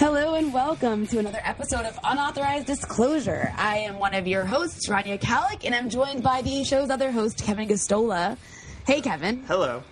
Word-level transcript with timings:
Hello 0.00 0.34
and 0.34 0.50
welcome 0.50 1.06
to 1.08 1.18
another 1.18 1.42
episode 1.44 1.84
of 1.84 1.98
Unauthorized 2.02 2.66
Disclosure. 2.66 3.52
I 3.58 3.80
am 3.80 3.98
one 3.98 4.14
of 4.14 4.26
your 4.26 4.46
hosts, 4.46 4.88
Rania 4.88 5.20
Khalek, 5.20 5.66
and 5.66 5.74
I'm 5.74 5.90
joined 5.90 6.22
by 6.22 6.40
the 6.40 6.64
show's 6.64 6.88
other 6.88 7.12
host, 7.12 7.44
Kevin 7.44 7.68
Gosztola. 7.68 8.38
Hey, 8.86 9.02
Kevin. 9.02 9.42
Hello. 9.46 9.82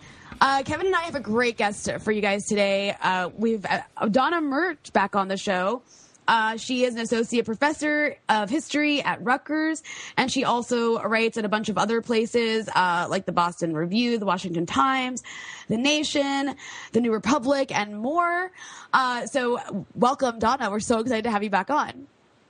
Uh, 0.41 0.63
Kevin 0.65 0.87
and 0.87 0.97
I 0.97 1.03
have 1.03 1.15
a 1.15 1.21
great 1.21 1.59
guest 1.59 1.91
for 2.01 2.11
you 2.11 2.23
guys 2.23 2.47
today. 2.47 2.97
Uh, 3.03 3.29
we've 3.37 3.67
uh, 3.67 4.09
Donna 4.09 4.41
Murch 4.41 4.95
back 4.95 5.15
on 5.15 5.29
the 5.29 5.37
show. 5.37 5.83
Uh, 6.29 6.59
she 6.59 6.85
is 6.85 6.95
an 6.95 7.01
associate 7.01 7.47
professor 7.47 8.17
of 8.29 8.51
history 8.51 9.03
at 9.03 9.25
Rutgers, 9.25 9.83
and 10.19 10.31
she 10.31 10.45
also 10.45 11.03
writes 11.03 11.39
at 11.39 11.47
a 11.47 11.49
bunch 11.49 11.71
of 11.71 11.79
other 11.79 12.03
places 12.03 12.69
uh, 12.75 13.07
like 13.09 13.25
the 13.25 13.33
Boston 13.33 13.75
Review, 13.75 14.19
the 14.19 14.27
Washington 14.27 14.67
Times, 14.67 15.23
the 15.69 15.79
Nation, 15.79 16.55
the 16.93 17.01
New 17.01 17.13
Republic, 17.13 17.75
and 17.75 17.99
more. 17.99 18.53
Uh, 18.93 19.27
so, 19.27 19.87
welcome, 19.95 20.39
Donna. 20.39 20.71
We're 20.71 20.81
so 20.81 20.99
excited 20.99 21.25
to 21.25 21.31
have 21.31 21.43
you 21.43 21.51
back 21.51 21.71
on. 21.71 22.07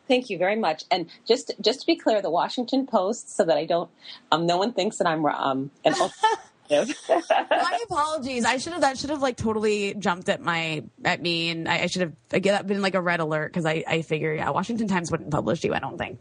Thank 0.09 0.29
you 0.29 0.39
very 0.39 0.57
much. 0.57 0.85
And 0.91 1.07
just 1.27 1.53
just 1.61 1.81
to 1.81 1.87
be 1.87 1.95
clear, 1.95 2.21
the 2.21 2.31
Washington 2.31 2.87
Post, 2.87 3.37
so 3.37 3.45
that 3.45 3.57
I 3.57 3.65
don't, 3.65 3.91
um, 4.33 4.47
no 4.47 4.57
one 4.57 4.73
thinks 4.73 4.97
that 4.97 5.07
I'm 5.07 5.25
um, 5.25 5.71
an 5.85 5.95
my 7.09 7.79
apologies. 7.85 8.45
I 8.45 8.59
should 8.59 8.73
have 8.73 8.83
that 8.83 8.99
should 8.99 9.11
have 9.11 9.23
like 9.23 9.37
totally 9.37 9.95
jumped 9.95 10.29
at 10.29 10.41
my 10.41 10.85
at 11.05 11.21
me, 11.21 11.51
and 11.51 11.69
I, 11.69 11.83
I 11.83 11.87
should 11.87 12.03
have 12.03 12.13
again 12.33 12.55
that 12.55 12.67
been 12.67 12.83
like 12.83 12.95
a 12.95 13.01
red 13.01 13.21
alert 13.21 13.53
because 13.53 13.67
I 13.67 13.85
I 13.87 14.03
figure 14.03 14.35
yeah 14.35 14.51
Washington 14.51 14.89
Times 14.89 15.11
wouldn't 15.11 15.31
publish 15.31 15.65
you. 15.65 15.75
I 15.75 15.79
don't 15.79 15.99
think. 15.99 16.21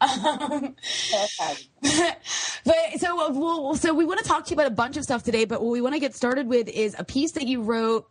Um, 0.00 0.74
but 2.64 2.76
so 2.98 3.20
uh, 3.20 3.30
we'll, 3.30 3.74
so 3.76 3.94
we 3.94 4.04
want 4.04 4.20
to 4.20 4.26
talk 4.26 4.44
to 4.46 4.50
you 4.50 4.54
about 4.54 4.66
a 4.66 4.74
bunch 4.74 4.96
of 4.96 5.04
stuff 5.04 5.22
today. 5.22 5.44
But 5.44 5.62
what 5.62 5.70
we 5.70 5.80
want 5.80 5.94
to 5.94 6.00
get 6.00 6.14
started 6.14 6.48
with 6.48 6.68
is 6.68 6.96
a 6.98 7.04
piece 7.04 7.32
that 7.32 7.46
you 7.46 7.62
wrote 7.62 8.08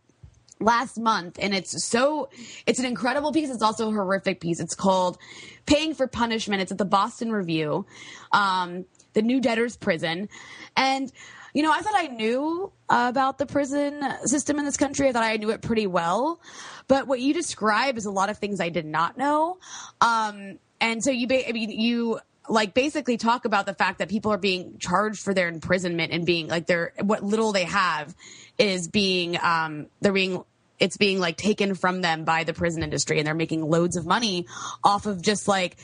last 0.60 0.98
month 0.98 1.36
and 1.40 1.54
it's 1.54 1.84
so 1.84 2.28
it's 2.66 2.78
an 2.78 2.84
incredible 2.84 3.32
piece 3.32 3.50
it's 3.50 3.62
also 3.62 3.88
a 3.88 3.92
horrific 3.92 4.40
piece 4.40 4.60
it's 4.60 4.74
called 4.74 5.18
paying 5.66 5.94
for 5.94 6.06
punishment 6.06 6.62
it's 6.62 6.70
at 6.70 6.78
the 6.78 6.84
boston 6.84 7.32
review 7.32 7.84
um, 8.32 8.84
the 9.14 9.22
new 9.22 9.40
debtors 9.40 9.76
prison 9.76 10.28
and 10.76 11.12
you 11.54 11.62
know, 11.62 11.72
I 11.72 11.80
thought 11.80 11.94
I 11.96 12.08
knew 12.08 12.72
about 12.88 13.38
the 13.38 13.46
prison 13.46 14.02
system 14.24 14.58
in 14.58 14.64
this 14.64 14.76
country. 14.76 15.08
I 15.08 15.12
thought 15.12 15.22
I 15.22 15.36
knew 15.36 15.50
it 15.50 15.62
pretty 15.62 15.86
well. 15.86 16.40
But 16.88 17.06
what 17.06 17.20
you 17.20 17.32
describe 17.32 17.96
is 17.96 18.06
a 18.06 18.10
lot 18.10 18.28
of 18.28 18.38
things 18.38 18.60
I 18.60 18.68
did 18.68 18.84
not 18.84 19.16
know. 19.16 19.58
Um, 20.00 20.58
and 20.80 21.02
so 21.02 21.12
you, 21.12 21.28
I 21.30 21.52
mean, 21.52 21.70
you 21.70 22.18
like 22.48 22.74
basically 22.74 23.16
talk 23.16 23.44
about 23.44 23.66
the 23.66 23.74
fact 23.74 24.00
that 24.00 24.08
people 24.08 24.32
are 24.32 24.38
being 24.38 24.78
charged 24.78 25.22
for 25.22 25.32
their 25.32 25.48
imprisonment 25.48 26.12
and 26.12 26.26
being 26.26 26.48
like 26.48 26.66
their 26.66 26.92
what 27.00 27.22
little 27.22 27.52
they 27.52 27.64
have 27.64 28.14
is 28.58 28.88
being 28.88 29.38
um 29.42 29.86
they're 30.02 30.12
being 30.12 30.44
it's 30.78 30.98
being 30.98 31.18
like 31.18 31.36
taken 31.38 31.74
from 31.74 32.02
them 32.02 32.24
by 32.24 32.44
the 32.44 32.52
prison 32.52 32.82
industry 32.82 33.18
and 33.18 33.26
they're 33.26 33.34
making 33.34 33.62
loads 33.62 33.96
of 33.96 34.04
money 34.04 34.46
off 34.82 35.06
of 35.06 35.22
just 35.22 35.48
like 35.48 35.76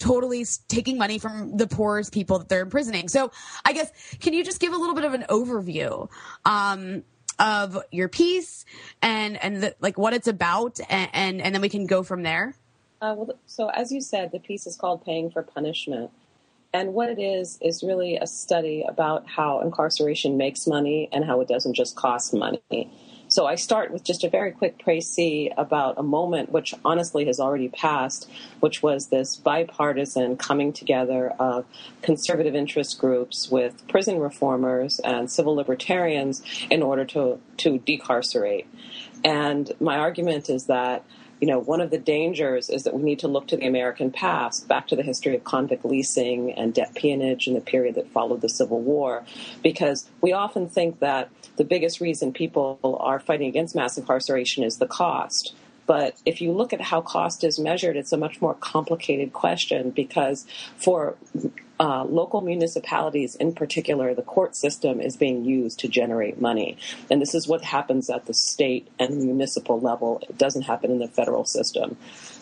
totally 0.00 0.44
taking 0.66 0.98
money 0.98 1.18
from 1.18 1.56
the 1.56 1.68
poorest 1.68 2.12
people 2.12 2.38
that 2.40 2.48
they're 2.48 2.62
imprisoning. 2.62 3.08
So 3.08 3.30
I 3.64 3.72
guess, 3.72 3.92
can 4.18 4.32
you 4.32 4.42
just 4.42 4.60
give 4.60 4.72
a 4.72 4.76
little 4.76 4.96
bit 4.96 5.04
of 5.04 5.14
an 5.14 5.26
overview? 5.28 6.08
Um, 6.44 7.04
of 7.38 7.78
your 7.90 8.08
piece 8.08 8.66
and 9.00 9.42
and 9.42 9.62
the, 9.62 9.74
like 9.80 9.96
what 9.96 10.12
it's 10.12 10.28
about 10.28 10.78
and, 10.90 11.08
and, 11.14 11.40
and 11.40 11.54
then 11.54 11.62
we 11.62 11.70
can 11.70 11.86
go 11.86 12.02
from 12.02 12.22
there 12.22 12.54
uh, 13.00 13.14
well 13.16 13.34
so 13.46 13.68
as 13.68 13.90
you 13.90 14.02
said 14.02 14.30
the 14.30 14.38
piece 14.38 14.66
is 14.66 14.76
called 14.76 15.02
paying 15.06 15.30
for 15.30 15.42
punishment 15.42 16.10
and 16.74 16.92
what 16.92 17.08
it 17.08 17.18
is 17.18 17.58
is 17.62 17.82
really 17.82 18.16
a 18.16 18.26
study 18.26 18.84
about 18.86 19.26
how 19.26 19.60
incarceration 19.60 20.36
makes 20.36 20.66
money 20.66 21.08
and 21.12 21.24
how 21.24 21.40
it 21.40 21.48
doesn't 21.48 21.72
just 21.72 21.96
cost 21.96 22.34
money 22.34 22.92
so 23.30 23.46
I 23.46 23.54
start 23.54 23.92
with 23.92 24.02
just 24.02 24.24
a 24.24 24.28
very 24.28 24.50
quick 24.50 24.78
précis 24.78 25.52
about 25.56 25.98
a 25.98 26.02
moment 26.02 26.50
which 26.50 26.74
honestly 26.84 27.26
has 27.26 27.38
already 27.38 27.68
passed, 27.68 28.28
which 28.58 28.82
was 28.82 29.06
this 29.06 29.36
bipartisan 29.36 30.36
coming 30.36 30.72
together 30.72 31.30
of 31.38 31.64
conservative 32.02 32.56
interest 32.56 32.98
groups 32.98 33.48
with 33.48 33.86
prison 33.86 34.18
reformers 34.18 34.98
and 34.98 35.30
civil 35.30 35.54
libertarians 35.54 36.42
in 36.70 36.82
order 36.82 37.04
to, 37.04 37.38
to 37.58 37.78
decarcerate. 37.78 38.66
And 39.24 39.70
my 39.78 39.96
argument 39.96 40.50
is 40.50 40.66
that 40.66 41.04
you 41.40 41.46
know, 41.46 41.58
one 41.58 41.80
of 41.80 41.90
the 41.90 41.98
dangers 41.98 42.68
is 42.68 42.84
that 42.84 42.94
we 42.94 43.02
need 43.02 43.18
to 43.20 43.28
look 43.28 43.48
to 43.48 43.56
the 43.56 43.66
American 43.66 44.10
past, 44.10 44.68
back 44.68 44.86
to 44.88 44.96
the 44.96 45.02
history 45.02 45.34
of 45.34 45.44
convict 45.44 45.84
leasing 45.84 46.52
and 46.52 46.74
debt 46.74 46.94
peonage 46.94 47.46
in 47.46 47.54
the 47.54 47.60
period 47.60 47.94
that 47.94 48.10
followed 48.10 48.42
the 48.42 48.48
Civil 48.48 48.80
War, 48.80 49.24
because 49.62 50.08
we 50.20 50.32
often 50.32 50.68
think 50.68 50.98
that 51.00 51.30
the 51.56 51.64
biggest 51.64 52.00
reason 52.00 52.32
people 52.32 52.78
are 53.00 53.18
fighting 53.18 53.48
against 53.48 53.74
mass 53.74 53.96
incarceration 53.96 54.64
is 54.64 54.78
the 54.78 54.86
cost. 54.86 55.54
But 55.90 56.22
if 56.24 56.40
you 56.40 56.52
look 56.52 56.72
at 56.72 56.80
how 56.80 57.00
cost 57.00 57.42
is 57.42 57.58
measured, 57.58 57.96
it's 57.96 58.12
a 58.12 58.16
much 58.16 58.40
more 58.40 58.54
complicated 58.54 59.32
question 59.32 59.90
because 59.90 60.46
for 60.76 61.16
uh, 61.80 62.04
local 62.04 62.42
municipalities 62.42 63.34
in 63.34 63.52
particular, 63.56 64.14
the 64.14 64.22
court 64.22 64.54
system 64.54 65.00
is 65.00 65.16
being 65.16 65.44
used 65.44 65.80
to 65.80 65.88
generate 65.88 66.40
money. 66.40 66.76
And 67.10 67.20
this 67.20 67.34
is 67.34 67.48
what 67.48 67.64
happens 67.64 68.08
at 68.08 68.26
the 68.26 68.34
state 68.34 68.86
and 69.00 69.20
municipal 69.20 69.80
level. 69.80 70.22
It 70.28 70.38
doesn't 70.38 70.62
happen 70.62 70.92
in 70.92 71.00
the 71.00 71.08
federal 71.08 71.44
system. 71.44 71.96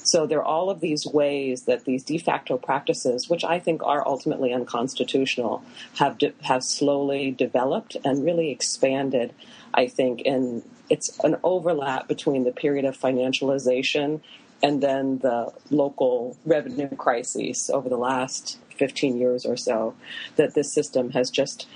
So 0.04 0.26
there 0.26 0.40
are 0.40 0.44
all 0.44 0.68
of 0.68 0.80
these 0.80 1.06
ways 1.06 1.62
that 1.62 1.86
these 1.86 2.04
de 2.04 2.18
facto 2.18 2.58
practices, 2.58 3.30
which 3.30 3.44
I 3.44 3.60
think 3.60 3.82
are 3.82 4.06
ultimately 4.06 4.52
unconstitutional, 4.52 5.62
have 5.96 6.18
de- 6.18 6.34
have 6.42 6.62
slowly 6.62 7.30
developed 7.30 7.96
and 8.04 8.26
really 8.26 8.50
expanded. 8.50 9.32
I 9.72 9.86
think 9.86 10.20
in 10.20 10.62
it's 10.90 11.18
an 11.20 11.36
overlap 11.42 12.08
between 12.08 12.44
the 12.44 12.52
period 12.52 12.84
of 12.84 12.96
financialization 12.96 14.20
and 14.62 14.82
then 14.82 15.18
the 15.18 15.52
local 15.70 16.36
revenue 16.44 16.88
crises 16.96 17.70
over 17.72 17.88
the 17.88 17.96
last 17.96 18.58
15 18.76 19.16
years 19.16 19.44
or 19.44 19.56
so 19.56 19.94
that 20.36 20.54
this 20.54 20.72
system 20.72 21.10
has 21.10 21.30
just 21.30 21.66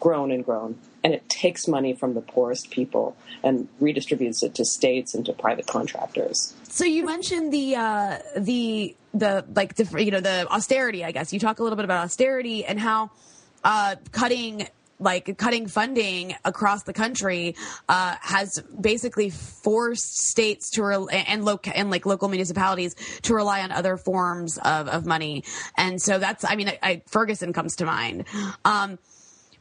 grown 0.00 0.32
and 0.32 0.44
grown. 0.44 0.78
And 1.04 1.14
it 1.14 1.28
takes 1.28 1.68
money 1.68 1.94
from 1.94 2.14
the 2.14 2.20
poorest 2.20 2.70
people 2.70 3.16
and 3.42 3.68
redistributes 3.80 4.42
it 4.42 4.54
to 4.56 4.64
states 4.64 5.14
and 5.14 5.24
to 5.26 5.32
private 5.32 5.66
contractors. 5.66 6.54
So 6.64 6.84
you 6.84 7.04
mentioned 7.04 7.52
the 7.52 7.76
uh, 7.76 8.18
the 8.36 8.96
the 9.14 9.44
like 9.54 9.78
you 9.98 10.10
know 10.10 10.20
the 10.20 10.48
austerity 10.50 11.04
i 11.04 11.12
guess. 11.12 11.32
You 11.32 11.38
talk 11.38 11.58
a 11.58 11.62
little 11.62 11.76
bit 11.76 11.84
about 11.84 12.04
austerity 12.04 12.64
and 12.64 12.80
how 12.80 13.10
uh, 13.62 13.96
cutting 14.10 14.66
like 15.02 15.36
cutting 15.38 15.66
funding 15.66 16.34
across 16.44 16.84
the 16.84 16.92
country 16.92 17.56
uh, 17.88 18.16
has 18.20 18.62
basically 18.80 19.30
forced 19.30 20.16
states 20.18 20.70
to 20.70 20.82
re- 20.84 21.06
and 21.12 21.42
and 21.74 21.90
like 21.90 22.06
local 22.06 22.28
municipalities 22.28 22.94
to 23.22 23.34
rely 23.34 23.62
on 23.62 23.72
other 23.72 23.96
forms 23.96 24.58
of, 24.58 24.88
of 24.88 25.06
money. 25.06 25.44
And 25.76 26.00
so 26.00 26.18
that's, 26.18 26.44
I 26.44 26.56
mean, 26.56 26.68
I, 26.68 26.78
I, 26.82 27.02
Ferguson 27.06 27.52
comes 27.52 27.76
to 27.76 27.84
mind. 27.84 28.24
Um, 28.64 28.98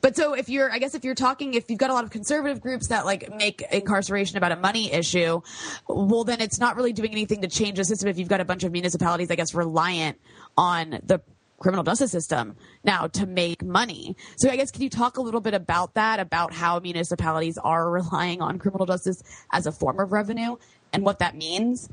but 0.01 0.15
so 0.15 0.33
if 0.33 0.49
you're, 0.49 0.71
I 0.71 0.79
guess 0.79 0.95
if 0.95 1.03
you're 1.03 1.15
talking, 1.15 1.53
if 1.53 1.69
you've 1.69 1.79
got 1.79 1.91
a 1.91 1.93
lot 1.93 2.03
of 2.03 2.09
conservative 2.09 2.59
groups 2.59 2.87
that 2.87 3.05
like 3.05 3.33
make 3.35 3.61
incarceration 3.71 4.37
about 4.37 4.51
a 4.51 4.55
money 4.55 4.91
issue, 4.91 5.41
well, 5.87 6.23
then 6.23 6.41
it's 6.41 6.59
not 6.59 6.75
really 6.75 6.93
doing 6.93 7.11
anything 7.11 7.41
to 7.41 7.47
change 7.47 7.77
the 7.77 7.85
system 7.85 8.09
if 8.09 8.17
you've 8.17 8.27
got 8.27 8.41
a 8.41 8.45
bunch 8.45 8.63
of 8.63 8.71
municipalities, 8.71 9.29
I 9.29 9.35
guess, 9.35 9.53
reliant 9.53 10.17
on 10.57 10.99
the 11.03 11.21
criminal 11.61 11.83
justice 11.83 12.11
system 12.11 12.55
now 12.83 13.07
to 13.07 13.25
make 13.25 13.63
money. 13.63 14.17
So 14.37 14.49
I 14.49 14.55
guess 14.55 14.71
can 14.71 14.81
you 14.81 14.89
talk 14.89 15.17
a 15.17 15.21
little 15.21 15.41
bit 15.41 15.53
about 15.53 15.93
that, 15.93 16.19
about 16.19 16.53
how 16.53 16.79
municipalities 16.79 17.57
are 17.57 17.89
relying 17.89 18.41
on 18.41 18.59
criminal 18.59 18.85
justice 18.85 19.21
as 19.51 19.67
a 19.67 19.71
form 19.71 19.99
of 19.99 20.11
revenue 20.11 20.57
and 20.91 21.03
what 21.03 21.19
that 21.19 21.35
means? 21.35 21.89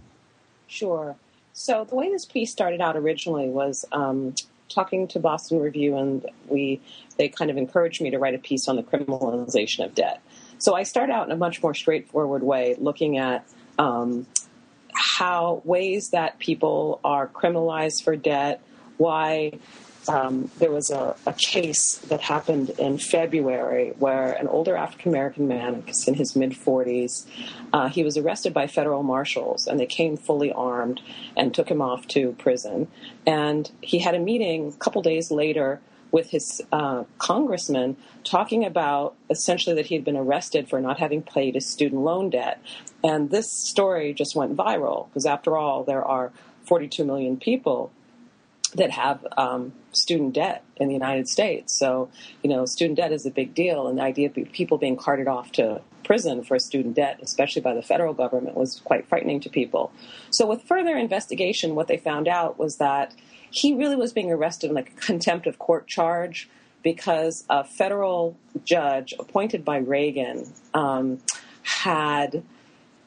Sure. 0.67 1.17
So 1.53 1.85
the 1.85 1.95
way 1.95 2.11
this 2.11 2.25
piece 2.25 2.51
started 2.51 2.81
out 2.81 2.97
originally 2.97 3.49
was 3.49 3.85
um, 3.93 4.35
talking 4.69 5.09
to 5.09 5.19
Boston 5.19 5.61
Review, 5.61 5.97
and 5.97 6.27
we 6.47 6.81
they 7.17 7.29
kind 7.29 7.51
of 7.51 7.57
encouraged 7.57 8.01
me 8.01 8.11
to 8.11 8.19
write 8.19 8.35
a 8.35 8.39
piece 8.39 8.69
on 8.69 8.77
the 8.77 8.83
criminalization 8.83 9.85
of 9.85 9.95
debt. 9.95 10.23
So 10.59 10.75
I 10.75 10.85
start 10.85 11.11
out 11.11 11.27
in 11.27 11.33
a 11.33 11.37
much 11.37 11.63
more 11.63 11.75
straightforward 11.75 12.43
way, 12.43 12.77
looking 12.79 13.19
at 13.19 13.47
um, 13.79 14.27
how 14.93 15.63
ways 15.65 16.11
that 16.11 16.39
people 16.39 17.01
are 17.05 17.27
criminalized 17.27 18.03
for 18.05 18.17
debt, 18.17 18.61
why 18.99 19.53
um, 20.09 20.51
there 20.59 20.71
was 20.71 20.91
a, 20.91 21.15
a, 21.27 21.33
case 21.35 21.99
that 22.09 22.21
happened 22.21 22.71
in 22.71 22.99
February 22.99 23.93
where 23.99 24.33
an 24.33 24.49
older 24.49 24.75
African 24.77 25.13
American 25.13 25.49
man, 25.49 25.85
in 26.07 26.15
his 26.15 26.35
mid 26.35 26.53
40s, 26.53 27.27
uh, 27.73 27.89
he 27.89 28.03
was 28.03 28.17
arrested 28.17 28.55
by 28.55 28.67
federal 28.67 29.03
marshals 29.03 29.67
and 29.67 29.79
they 29.79 29.87
came 29.87 30.17
fully 30.17 30.51
armed 30.53 31.03
and 31.37 31.55
took 31.55 31.71
him 31.71 31.83
off 31.83 32.07
to 32.09 32.33
prison. 32.39 32.89
And 33.27 33.71
he 33.83 33.99
had 33.99 34.15
a 34.15 34.19
meeting 34.19 34.69
a 34.69 34.77
couple 34.79 35.03
days 35.03 35.31
later 35.31 35.81
with 36.11 36.31
his 36.31 36.63
uh, 36.73 37.05
congressman 37.19 37.97
talking 38.25 38.65
about 38.65 39.15
essentially 39.29 39.77
that 39.77 39.87
he 39.87 39.95
had 39.95 40.05
been 40.05 40.17
arrested 40.17 40.69
for 40.69 40.81
not 40.81 40.99
having 40.99 41.23
paid 41.23 41.55
his 41.55 41.67
student 41.67 42.03
loan 42.03 42.31
debt. 42.31 42.63
And 43.05 43.31
this 43.31 43.51
story 43.53 44.15
just 44.15 44.35
went 44.35 44.57
viral 44.57 45.09
because, 45.09 45.27
after 45.27 45.57
all, 45.57 45.85
there 45.85 46.03
are 46.03 46.33
42 46.65 47.05
million 47.05 47.37
people 47.37 47.93
that 48.75 48.91
have 48.91 49.27
um, 49.37 49.73
student 49.93 50.35
debt 50.35 50.65
in 50.77 50.89
the 50.89 50.95
United 50.95 51.29
States. 51.29 51.79
So, 51.79 52.11
you 52.43 52.51
know, 52.51 52.67
student 52.67 52.99
debt 52.99 53.13
is 53.13 53.25
a 53.25 53.31
big 53.31 53.55
deal, 53.55 53.89
and 53.89 53.99
the 53.99 54.03
idea 54.03 54.29
of 54.29 54.35
people 54.53 54.79
being 54.79 54.97
carted 54.97 55.27
off 55.27 55.53
to 55.53 55.81
prison 56.05 56.43
for 56.43 56.59
student 56.59 56.97
debt, 56.97 57.19
especially 57.23 57.63
by 57.63 57.75
the 57.75 57.83
federal 57.83 58.15
government, 58.15 58.57
was 58.57 58.81
quite 58.81 59.09
frightening 59.09 59.41
to 59.41 59.51
people. 59.51 59.93
So, 60.31 60.47
with 60.47 60.63
further 60.63 60.97
investigation, 60.97 61.75
what 61.75 61.89
they 61.89 61.97
found 61.97 62.29
out 62.29 62.59
was 62.59 62.77
that 62.77 63.15
he 63.51 63.75
really 63.75 63.97
was 63.97 64.13
being 64.13 64.31
arrested 64.31 64.69
on 64.69 64.75
like 64.75 64.91
a 64.91 65.01
contempt 65.01 65.47
of 65.47 65.59
court 65.59 65.87
charge 65.87 66.49
because 66.83 67.45
a 67.49 67.65
federal 67.65 68.37
judge 68.65 69.15
appointed 69.19 69.65
by 69.65 69.79
Reagan 69.79 70.53
um, 70.75 71.19
had 71.63 72.43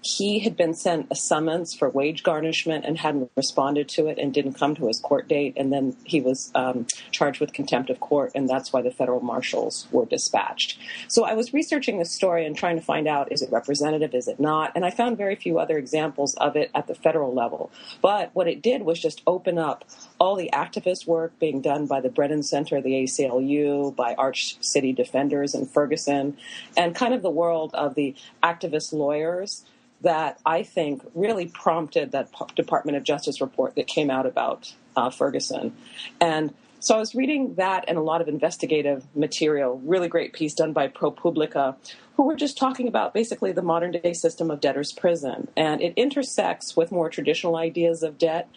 he 0.02 0.40
had 0.40 0.58
been 0.58 0.74
sent 0.74 1.08
a 1.12 1.16
summons 1.16 1.76
for 1.76 1.88
wage 1.88 2.24
garnishment 2.24 2.86
and 2.86 2.98
hadn't 2.98 3.32
responded 3.36 3.88
to 3.88 4.08
it 4.08 4.18
and 4.18 4.34
didn't 4.34 4.54
come 4.54 4.74
to 4.76 4.88
his 4.88 5.00
court 5.00 5.28
date. 5.28 5.54
And 5.56 5.72
then 5.72 5.96
he 6.04 6.22
was 6.22 6.52
um, 6.56 6.88
charged 7.12 7.40
with 7.40 7.54
contempt 7.54 7.92
of 7.92 8.00
court, 8.00 8.32
and 8.34 8.50
that's 8.50 8.74
why 8.74 8.82
the 8.82 8.90
federal 8.90 9.22
marshals 9.22 9.88
were 9.92 10.06
dispatched. 10.06 10.80
So 11.08 11.24
I 11.24 11.36
was 11.36 11.54
researching 11.54 12.00
this 12.00 12.12
story 12.12 12.46
and 12.46 12.58
trying 12.58 12.78
to 12.78 12.84
find 12.84 13.08
out 13.08 13.32
is 13.32 13.44
it 13.44 13.52
representative, 13.52 14.16
is 14.16 14.28
it 14.28 14.40
not? 14.40 14.72
And 14.76 14.84
I 14.84 14.90
found 14.90 15.18
very 15.18 15.36
few 15.36 15.60
other 15.60 15.78
examples 15.78 16.34
of 16.36 16.56
it 16.56 16.72
at 16.74 16.88
the 16.88 16.96
federal 16.96 17.34
level. 17.34 17.72
But 18.02 18.32
what 18.34 18.48
it 18.48 18.62
did 18.62 18.82
was 18.82 19.00
just 19.00 19.22
open 19.28 19.60
up 19.60 19.86
all 20.20 20.36
the 20.36 20.50
activist 20.52 21.06
work 21.06 21.38
being 21.40 21.62
done 21.62 21.86
by 21.86 22.02
the 22.02 22.10
Brennan 22.10 22.42
Center, 22.44 22.82
the 22.82 23.04
ACLU, 23.04 23.96
by 23.96 24.16
Arch 24.16 24.58
City 24.62 24.94
Defenders 24.94 25.54
in 25.54 25.68
Ferguson, 25.68 26.38
and 26.76 26.96
kind 26.96 27.14
of 27.14 27.22
the 27.22 27.30
world 27.30 27.72
of 27.76 27.94
the 27.94 28.16
activist 28.42 28.94
lawyers 28.94 29.64
that 30.02 30.40
I 30.46 30.64
think 30.64 31.04
really 31.14 31.48
prompted 31.48 32.12
that 32.12 32.30
Department 32.56 32.98
of 32.98 33.04
Justice 33.04 33.42
report 33.42 33.76
that 33.76 33.88
came 33.88 34.10
out 34.10 34.26
about 34.26 34.74
uh, 34.96 35.10
Ferguson. 35.10 35.76
And 36.20 36.54
so 36.80 36.96
I 36.96 37.00
was 37.00 37.14
reading 37.14 37.56
that 37.56 37.86
and 37.88 37.98
a 37.98 38.02
lot 38.02 38.22
of 38.22 38.28
investigative 38.28 39.06
material, 39.16 39.80
really 39.86 40.08
great 40.08 40.34
piece 40.34 40.56
done 40.56 40.74
by 40.74 40.88
ProPublica, 40.88 41.76
who 42.16 42.24
were 42.24 42.36
just 42.36 42.58
talking 42.58 42.88
about 42.88 43.14
basically 43.14 43.52
the 43.52 43.62
modern 43.62 43.92
day 43.92 44.14
system 44.14 44.50
of 44.50 44.60
debtor's 44.60 44.92
prison. 44.92 45.48
And 45.56 45.80
it 45.82 45.94
intersects 45.96 46.76
with 46.76 46.92
more 46.92 47.10
traditional 47.10 47.56
ideas 47.56 48.02
of 48.02 48.18
debt 48.18 48.50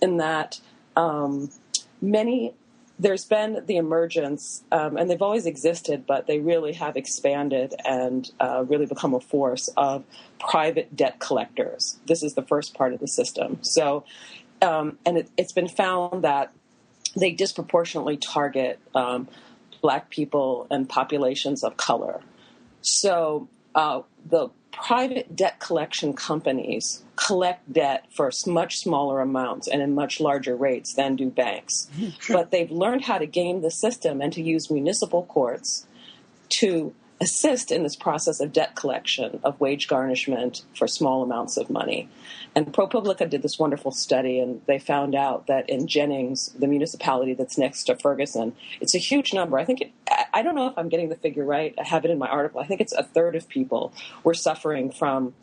in 0.00 0.18
that 0.18 0.60
um, 0.96 1.50
many 2.00 2.54
there's 2.98 3.24
been 3.24 3.64
the 3.66 3.76
emergence, 3.76 4.62
um, 4.70 4.96
and 4.96 5.10
they've 5.10 5.22
always 5.22 5.46
existed, 5.46 6.06
but 6.06 6.26
they 6.26 6.38
really 6.38 6.72
have 6.74 6.96
expanded 6.96 7.74
and 7.84 8.30
uh, 8.40 8.64
really 8.68 8.86
become 8.86 9.14
a 9.14 9.20
force 9.20 9.68
of 9.76 10.04
private 10.38 10.94
debt 10.94 11.18
collectors. 11.18 11.98
This 12.06 12.22
is 12.22 12.34
the 12.34 12.42
first 12.42 12.74
part 12.74 12.92
of 12.92 13.00
the 13.00 13.08
system. 13.08 13.58
So, 13.62 14.04
um, 14.62 14.98
and 15.04 15.18
it, 15.18 15.30
has 15.36 15.52
been 15.52 15.68
found 15.68 16.22
that 16.22 16.52
they 17.16 17.32
disproportionately 17.32 18.16
target 18.16 18.78
um, 18.94 19.28
black 19.82 20.08
people 20.08 20.66
and 20.70 20.88
populations 20.88 21.64
of 21.64 21.76
color. 21.76 22.20
So, 22.80 23.48
uh, 23.74 24.02
the 24.24 24.50
private 24.76 25.34
debt 25.34 25.60
collection 25.60 26.12
companies 26.12 27.02
collect 27.16 27.72
debt 27.72 28.06
for 28.14 28.30
much 28.46 28.76
smaller 28.76 29.20
amounts 29.20 29.68
and 29.68 29.80
in 29.80 29.94
much 29.94 30.20
larger 30.20 30.56
rates 30.56 30.94
than 30.94 31.16
do 31.16 31.30
banks. 31.30 31.88
Mm-hmm. 31.96 32.32
but 32.32 32.50
they've 32.50 32.70
learned 32.70 33.04
how 33.04 33.18
to 33.18 33.26
game 33.26 33.62
the 33.62 33.70
system 33.70 34.20
and 34.20 34.32
to 34.32 34.42
use 34.42 34.70
municipal 34.70 35.24
courts 35.24 35.86
to 36.60 36.94
assist 37.20 37.70
in 37.70 37.82
this 37.82 37.96
process 37.96 38.40
of 38.40 38.52
debt 38.52 38.74
collection, 38.74 39.40
of 39.44 39.60
wage 39.60 39.88
garnishment 39.88 40.62
for 40.76 40.88
small 40.88 41.22
amounts 41.22 41.56
of 41.56 41.70
money. 41.70 42.08
And 42.54 42.72
ProPublica 42.72 43.28
did 43.28 43.42
this 43.42 43.58
wonderful 43.58 43.92
study, 43.92 44.38
and 44.38 44.60
they 44.66 44.78
found 44.78 45.14
out 45.14 45.46
that 45.46 45.68
in 45.68 45.86
Jennings, 45.86 46.50
the 46.58 46.66
municipality 46.66 47.34
that's 47.34 47.56
next 47.56 47.84
to 47.84 47.96
Ferguson, 47.96 48.54
it's 48.80 48.94
a 48.94 48.98
huge 48.98 49.32
number. 49.32 49.58
I 49.58 49.64
think 49.64 49.80
it, 49.80 49.92
I 50.32 50.42
don't 50.42 50.54
know 50.54 50.66
if 50.66 50.76
I'm 50.76 50.88
getting 50.88 51.08
the 51.08 51.16
figure 51.16 51.44
right. 51.44 51.74
I 51.78 51.84
have 51.84 52.04
it 52.04 52.10
in 52.10 52.18
my 52.18 52.28
article. 52.28 52.60
I 52.60 52.66
think 52.66 52.80
it's 52.80 52.92
a 52.92 53.04
third 53.04 53.36
of 53.36 53.48
people 53.48 53.92
were 54.22 54.34
suffering 54.34 54.90
from 54.90 55.34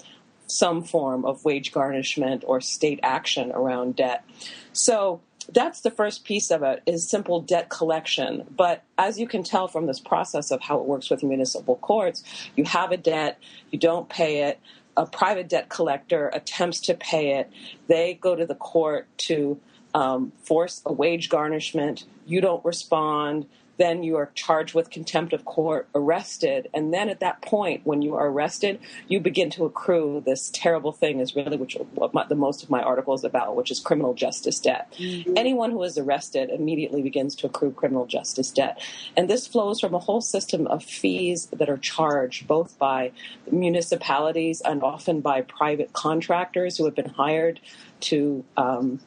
some 0.47 0.83
form 0.83 1.23
of 1.25 1.45
wage 1.45 1.71
garnishment 1.71 2.44
or 2.45 2.59
state 2.59 3.00
action 3.01 3.51
around 3.53 3.95
debt. 3.95 4.25
So 4.73 5.21
that's 5.53 5.81
the 5.81 5.92
first 5.92 6.24
piece 6.24 6.51
of 6.51 6.63
it 6.63 6.81
is 6.86 7.07
simple 7.07 7.42
debt 7.42 7.69
collection. 7.69 8.45
But 8.50 8.83
as 8.98 9.19
you 9.19 9.27
can 9.27 9.44
tell 9.44 9.68
from 9.68 9.86
this 9.86 10.00
process 10.00 10.51
of 10.51 10.62
how 10.62 10.80
it 10.80 10.86
works 10.86 11.09
with 11.09 11.24
municipal 11.24 11.75
courts, 11.77 12.24
you 12.56 12.63
have 12.65 12.92
a 12.92 12.98
debt, 12.98 13.39
you 13.71 13.80
don't 13.80 14.09
pay 14.09 14.44
it, 14.44 14.59
a 14.98 15.06
private 15.06 15.50
debt 15.50 15.69
collector 15.69 16.30
attempts 16.33 16.81
to 16.81 16.94
pay 16.94 17.39
it, 17.39 17.50
they 17.88 18.13
go 18.13 18.36
to 18.36 18.45
the 18.45 18.56
court 18.56 19.07
to 19.18 19.59
um, 19.94 20.31
force 20.44 20.81
a 20.86 20.94
wage 20.94 21.30
garnishment, 21.30 22.06
you 22.25 22.42
don't 22.42 22.63
respond, 22.63 23.45
then 23.81 24.04
you 24.04 24.16
are 24.16 24.30
charged 24.36 24.75
with 24.75 24.92
contempt 24.92 25.33
of 25.33 25.44
court, 25.44 25.88
arrested, 25.95 26.69
and 26.72 26.94
then 26.94 27.10
at 27.10 27.19
that 27.19 27.42
point, 27.42 27.81
when 27.83 28.04
you 28.04 28.13
are 28.13 28.28
arrested, 28.28 28.80
you 29.07 29.19
begin 29.19 29.50
to 29.50 29.66
accrue 29.66 30.22
this 30.24 30.51
terrible 30.54 30.92
thing 30.92 31.19
is 31.19 31.36
really 31.36 31.57
which 31.57 31.75
what 31.95 32.13
my, 32.13 32.24
the 32.28 32.36
most 32.36 32.62
of 32.62 32.69
my 32.69 32.80
article 32.80 33.16
is 33.16 33.24
about, 33.24 33.56
which 33.56 33.72
is 33.72 33.80
criminal 33.80 34.13
justice 34.13 34.60
debt. 34.60 34.94
Mm-hmm. 35.00 35.33
Anyone 35.36 35.72
who 35.72 35.81
is 35.81 35.98
arrested 35.98 36.51
immediately 36.51 37.01
begins 37.01 37.36
to 37.38 37.48
accrue 37.48 37.72
criminal 37.72 38.06
justice 38.06 38.51
debt, 38.51 38.80
and 39.18 39.28
this 39.28 39.48
flows 39.48 39.80
from 39.80 39.95
a 39.95 40.00
whole 40.00 40.22
system 40.22 40.68
of 40.68 40.83
fees 40.83 41.48
that 41.48 41.68
are 41.68 41.78
charged 41.78 42.45
both 42.45 42.78
by 42.78 43.12
municipalities 43.50 44.62
and 44.62 44.83
often 44.83 45.22
by 45.22 45.42
private 45.42 45.92
contractors 45.94 46.78
who 46.78 46.86
have 46.86 46.95
been 46.95 47.10
hired 47.10 47.60
to 48.01 48.45
um, 48.57 49.00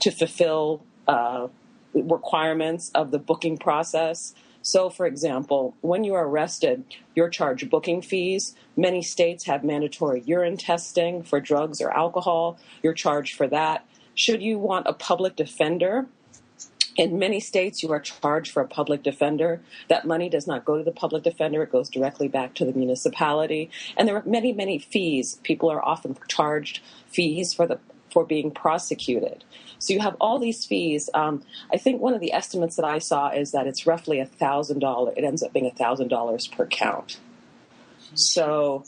to 0.00 0.10
fulfill. 0.10 0.82
Uh, 1.06 1.48
requirements 1.94 2.90
of 2.94 3.10
the 3.10 3.18
booking 3.18 3.58
process. 3.58 4.34
So, 4.62 4.90
for 4.90 5.06
example, 5.06 5.74
when 5.80 6.04
you 6.04 6.14
are 6.14 6.26
arrested, 6.26 6.84
you're 7.14 7.28
charged 7.28 7.68
booking 7.68 8.00
fees. 8.00 8.54
Many 8.76 9.02
states 9.02 9.44
have 9.44 9.64
mandatory 9.64 10.22
urine 10.24 10.56
testing 10.56 11.22
for 11.22 11.40
drugs 11.40 11.80
or 11.80 11.90
alcohol. 11.90 12.58
You're 12.82 12.94
charged 12.94 13.36
for 13.36 13.48
that. 13.48 13.86
Should 14.14 14.42
you 14.42 14.58
want 14.58 14.86
a 14.86 14.92
public 14.92 15.36
defender, 15.36 16.06
in 16.96 17.18
many 17.18 17.40
states, 17.40 17.82
you 17.82 17.90
are 17.92 18.00
charged 18.00 18.52
for 18.52 18.62
a 18.62 18.68
public 18.68 19.02
defender. 19.02 19.62
That 19.88 20.06
money 20.06 20.28
does 20.28 20.46
not 20.46 20.64
go 20.64 20.76
to 20.76 20.84
the 20.84 20.92
public 20.92 21.22
defender, 21.22 21.62
it 21.62 21.72
goes 21.72 21.88
directly 21.88 22.28
back 22.28 22.54
to 22.54 22.64
the 22.64 22.72
municipality. 22.72 23.70
And 23.96 24.06
there 24.06 24.16
are 24.16 24.22
many, 24.26 24.52
many 24.52 24.78
fees. 24.78 25.40
People 25.42 25.70
are 25.70 25.84
often 25.84 26.16
charged 26.28 26.80
fees 27.08 27.54
for 27.54 27.66
the 27.66 27.78
for 28.12 28.24
being 28.24 28.50
prosecuted. 28.50 29.44
So 29.78 29.92
you 29.92 30.00
have 30.00 30.16
all 30.20 30.38
these 30.38 30.64
fees. 30.64 31.10
Um, 31.14 31.42
I 31.72 31.76
think 31.76 32.00
one 32.00 32.14
of 32.14 32.20
the 32.20 32.32
estimates 32.32 32.76
that 32.76 32.84
I 32.84 32.98
saw 32.98 33.30
is 33.30 33.52
that 33.52 33.66
it's 33.66 33.86
roughly 33.86 34.20
a 34.20 34.26
thousand 34.26 34.80
dollars. 34.80 35.14
It 35.16 35.24
ends 35.24 35.42
up 35.42 35.52
being 35.52 35.66
a 35.66 35.70
thousand 35.70 36.08
dollars 36.08 36.46
per 36.46 36.66
count. 36.66 37.18
So, 38.14 38.84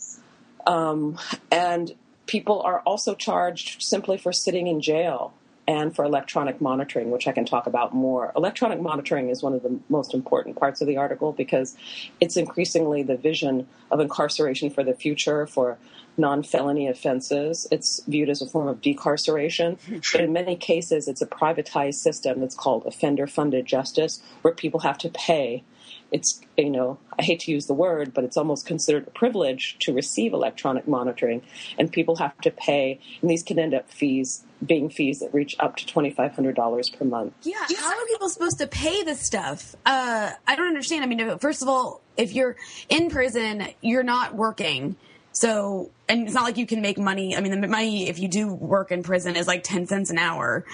um, 0.67 1.19
and 1.51 1.95
people 2.27 2.63
are 2.63 2.81
also 2.81 3.15
charged 3.15 3.83
simply 3.83 4.19
for 4.19 4.33
sitting 4.33 4.67
in 4.67 4.81
jail 4.81 5.33
and 5.67 5.95
for 5.95 6.05
electronic 6.05 6.61
monitoring, 6.61 7.11
which 7.11 7.27
I 7.27 7.33
can 7.33 7.45
talk 7.45 7.67
about 7.67 7.95
more. 7.95 8.33
Electronic 8.37 8.81
monitoring 8.81 9.31
is 9.31 9.43
one 9.43 9.55
of 9.55 9.63
the 9.63 9.79
most 9.89 10.13
important 10.13 10.57
parts 10.57 10.81
of 10.81 10.87
the 10.87 10.97
article 10.97 11.33
because 11.33 11.77
it's 12.21 12.37
increasingly 12.37 13.03
the 13.03 13.17
vision 13.17 13.67
of 13.91 14.01
incarceration 14.01 14.71
for 14.71 14.85
the 14.85 14.95
future 14.95 15.47
for 15.47 15.79
non 16.17 16.43
felony 16.43 16.87
offenses. 16.89 17.67
It's 17.71 18.03
viewed 18.07 18.29
as 18.29 18.43
a 18.43 18.47
form 18.47 18.69
of 18.69 18.81
decarceration. 18.81 19.79
But 20.13 20.21
in 20.21 20.33
many 20.33 20.57
cases, 20.57 21.09
it's 21.09 21.23
a 21.23 21.27
privatized 21.27 21.95
system 21.95 22.41
that's 22.41 22.55
called 22.55 22.87
offender 22.87 23.27
funded 23.27 23.67
justice, 23.67 24.23
where 24.43 24.55
people 24.55 24.81
have 24.81 24.99
to 24.99 25.09
pay. 25.09 25.65
It's, 26.11 26.41
you 26.57 26.71
know, 26.71 26.99
I 27.19 27.23
hate 27.23 27.41
to 27.41 27.51
use 27.51 27.67
the 27.67 27.75
word, 27.75 28.15
but 28.15 28.25
it's 28.25 28.37
almost 28.37 28.67
considered 28.67 29.07
a 29.07 29.11
privilege 29.11 29.77
to 29.81 29.93
receive 29.93 30.33
electronic 30.33 30.87
monitoring. 30.87 31.43
And 31.79 31.91
people 31.91 32.17
have 32.17 32.39
to 32.43 32.51
pay, 32.51 33.01
and 33.21 33.31
these 33.31 33.43
can 33.43 33.59
end 33.59 33.75
up 33.75 33.91
fees 33.91 34.45
being 34.65 34.89
fees 34.89 35.19
that 35.21 35.35
reach 35.35 35.57
up 35.61 35.77
to 35.77 35.85
$2,500 35.85 36.99
per 36.99 37.05
month. 37.05 37.35
Yeah. 37.43 37.67
How 37.77 37.91
are 37.91 38.07
people 38.07 38.29
supposed 38.29 38.59
to 38.59 38.67
pay 38.67 39.03
this 39.03 39.21
stuff? 39.21 39.75
Uh, 39.85 40.31
I 40.47 40.57
don't 40.57 40.69
understand. 40.69 41.05
I 41.05 41.07
mean, 41.07 41.39
first 41.39 41.63
of 41.63 41.69
all, 41.69 42.01
if 42.17 42.33
you're 42.33 42.57
in 42.89 43.11
prison, 43.11 43.69
you're 43.83 44.05
not 44.05 44.35
working 44.35 44.97
so, 45.35 45.91
and 46.09 46.27
it's 46.27 46.35
not 46.35 46.45
like 46.45 46.57
you 46.57 46.67
can 46.67 46.81
make 46.81 46.97
money. 46.97 47.37
I 47.37 47.41
mean, 47.41 47.61
the 47.61 47.67
money, 47.67 48.09
if 48.09 48.21
you 48.21 48.29
do 48.29 48.55
work 48.55 48.93
in 48.93 49.03
prison, 49.03 49.35
is 49.35 49.49
like 49.49 49.65
10 49.65 49.89
cents 49.89 50.11
an 50.11 50.19
hour. 50.19 50.65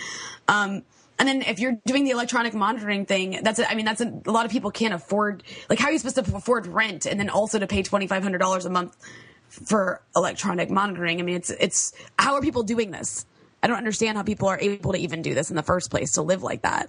Um, 0.48 0.82
and 1.20 1.28
then 1.28 1.42
if 1.42 1.60
you're 1.60 1.76
doing 1.84 2.04
the 2.04 2.12
electronic 2.12 2.54
monitoring 2.54 3.04
thing, 3.04 3.40
that's, 3.42 3.58
a, 3.58 3.70
I 3.70 3.74
mean, 3.74 3.84
that's 3.84 4.00
a, 4.00 4.10
a 4.24 4.30
lot 4.30 4.46
of 4.46 4.50
people 4.50 4.70
can't 4.70 4.94
afford, 4.94 5.42
like, 5.68 5.78
how 5.78 5.88
are 5.88 5.92
you 5.92 5.98
supposed 5.98 6.16
to 6.16 6.34
afford 6.34 6.66
rent 6.66 7.04
and 7.04 7.20
then 7.20 7.28
also 7.28 7.58
to 7.58 7.66
pay 7.66 7.82
$2,500 7.82 8.64
a 8.64 8.70
month 8.70 8.96
for 9.50 10.00
electronic 10.16 10.70
monitoring? 10.70 11.20
I 11.20 11.22
mean, 11.22 11.36
it's, 11.36 11.50
it's, 11.50 11.92
how 12.18 12.36
are 12.36 12.40
people 12.40 12.62
doing 12.62 12.90
this? 12.90 13.26
I 13.62 13.66
don't 13.66 13.76
understand 13.76 14.16
how 14.16 14.22
people 14.22 14.48
are 14.48 14.58
able 14.58 14.92
to 14.92 14.98
even 14.98 15.20
do 15.20 15.34
this 15.34 15.50
in 15.50 15.56
the 15.56 15.62
first 15.62 15.90
place 15.90 16.12
to 16.12 16.22
live 16.22 16.42
like 16.42 16.62
that. 16.62 16.88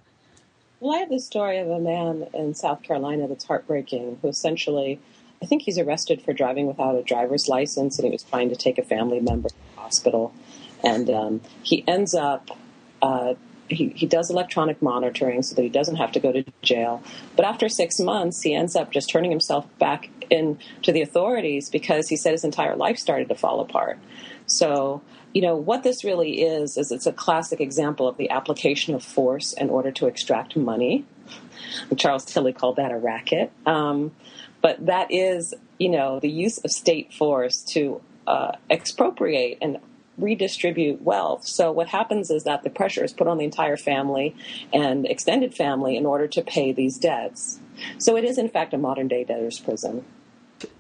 Well, 0.80 0.96
I 0.96 1.00
have 1.00 1.10
the 1.10 1.20
story 1.20 1.58
of 1.58 1.70
a 1.70 1.80
man 1.80 2.28
in 2.34 2.56
South 2.56 2.84
Carolina 2.84 3.28
that's 3.28 3.44
heartbreaking 3.44 4.18
who 4.22 4.30
essentially 4.30 5.02
I 5.44 5.46
think 5.46 5.64
he's 5.64 5.78
arrested 5.78 6.22
for 6.22 6.34
driving 6.34 6.68
without 6.68 6.96
a 6.96 7.04
driver's 7.04 7.48
license, 7.48 7.98
and 7.98 8.06
he 8.06 8.12
was 8.12 8.24
trying 8.24 8.50
to 8.50 8.56
take 8.56 8.78
a 8.78 8.84
family 8.84 9.20
member 9.20 9.50
to 9.50 9.56
the 9.56 9.82
hospital. 9.82 10.34
And 10.84 11.10
um, 11.10 11.42
he 11.64 11.84
ends 11.88 12.14
up 12.14 12.50
uh, 13.02 13.34
he, 13.72 13.90
he 13.90 14.06
does 14.06 14.30
electronic 14.30 14.82
monitoring 14.82 15.44
so 15.44 15.56
that 15.56 15.62
he 15.62 15.70
doesn't 15.70 15.96
have 15.96 16.12
to 16.14 16.20
go 16.20 16.32
to 16.32 16.44
jail. 16.62 17.04
But 17.36 17.46
after 17.46 17.70
six 17.70 18.00
months, 18.00 18.42
he 18.42 18.54
ends 18.54 18.76
up 18.76 18.92
just 18.92 19.10
turning 19.10 19.32
himself 19.32 19.68
back 19.80 20.10
in 20.30 20.60
to 20.84 20.92
the 20.92 21.02
authorities 21.02 21.70
because 21.70 22.08
he 22.08 22.16
said 22.16 22.32
his 22.32 22.44
entire 22.44 22.76
life 22.76 22.98
started 22.98 23.30
to 23.30 23.36
fall 23.36 23.60
apart. 23.60 24.00
So, 24.46 25.02
you 25.34 25.42
know, 25.42 25.56
what 25.56 25.84
this 25.84 26.04
really 26.04 26.42
is, 26.42 26.78
is 26.78 26.92
it's 26.92 27.06
a 27.06 27.14
classic 27.14 27.62
example 27.62 28.08
of 28.08 28.18
the 28.18 28.30
application 28.30 28.96
of 28.96 29.04
force 29.04 29.54
in 29.54 29.70
order 29.70 29.92
to 29.92 30.08
extract 30.08 30.56
money. 30.56 31.06
Charles 31.96 32.26
Tilly 32.26 32.54
called 32.54 32.76
that 32.76 32.92
a 32.92 32.98
racket. 32.98 33.52
Um, 33.66 34.12
but 34.62 34.86
that 34.86 35.12
is, 35.12 35.54
you 35.80 35.90
know, 35.90 36.20
the 36.20 36.30
use 36.30 36.58
of 36.60 36.72
state 36.72 37.14
force 37.14 37.62
to 37.74 38.02
uh, 38.28 38.54
expropriate 38.70 39.58
and 39.62 39.78
redistribute 40.18 41.02
wealth. 41.02 41.46
So 41.48 41.72
what 41.72 41.88
happens 41.88 42.30
is 42.30 42.44
that 42.44 42.64
the 42.64 42.70
pressure 42.70 43.04
is 43.04 43.14
put 43.14 43.28
on 43.28 43.38
the 43.38 43.46
entire 43.46 43.78
family 43.78 44.36
and 44.74 45.06
extended 45.06 45.56
family 45.56 45.96
in 45.98 46.06
order 46.06 46.28
to 46.28 46.42
pay 46.42 46.72
these 46.72 46.98
debts. 46.98 47.60
So 47.98 48.16
it 48.18 48.24
is, 48.24 48.38
in 48.38 48.50
fact, 48.50 48.74
a 48.74 48.78
modern 48.78 49.08
day 49.08 49.24
debtor's 49.24 49.60
prison. 49.60 50.06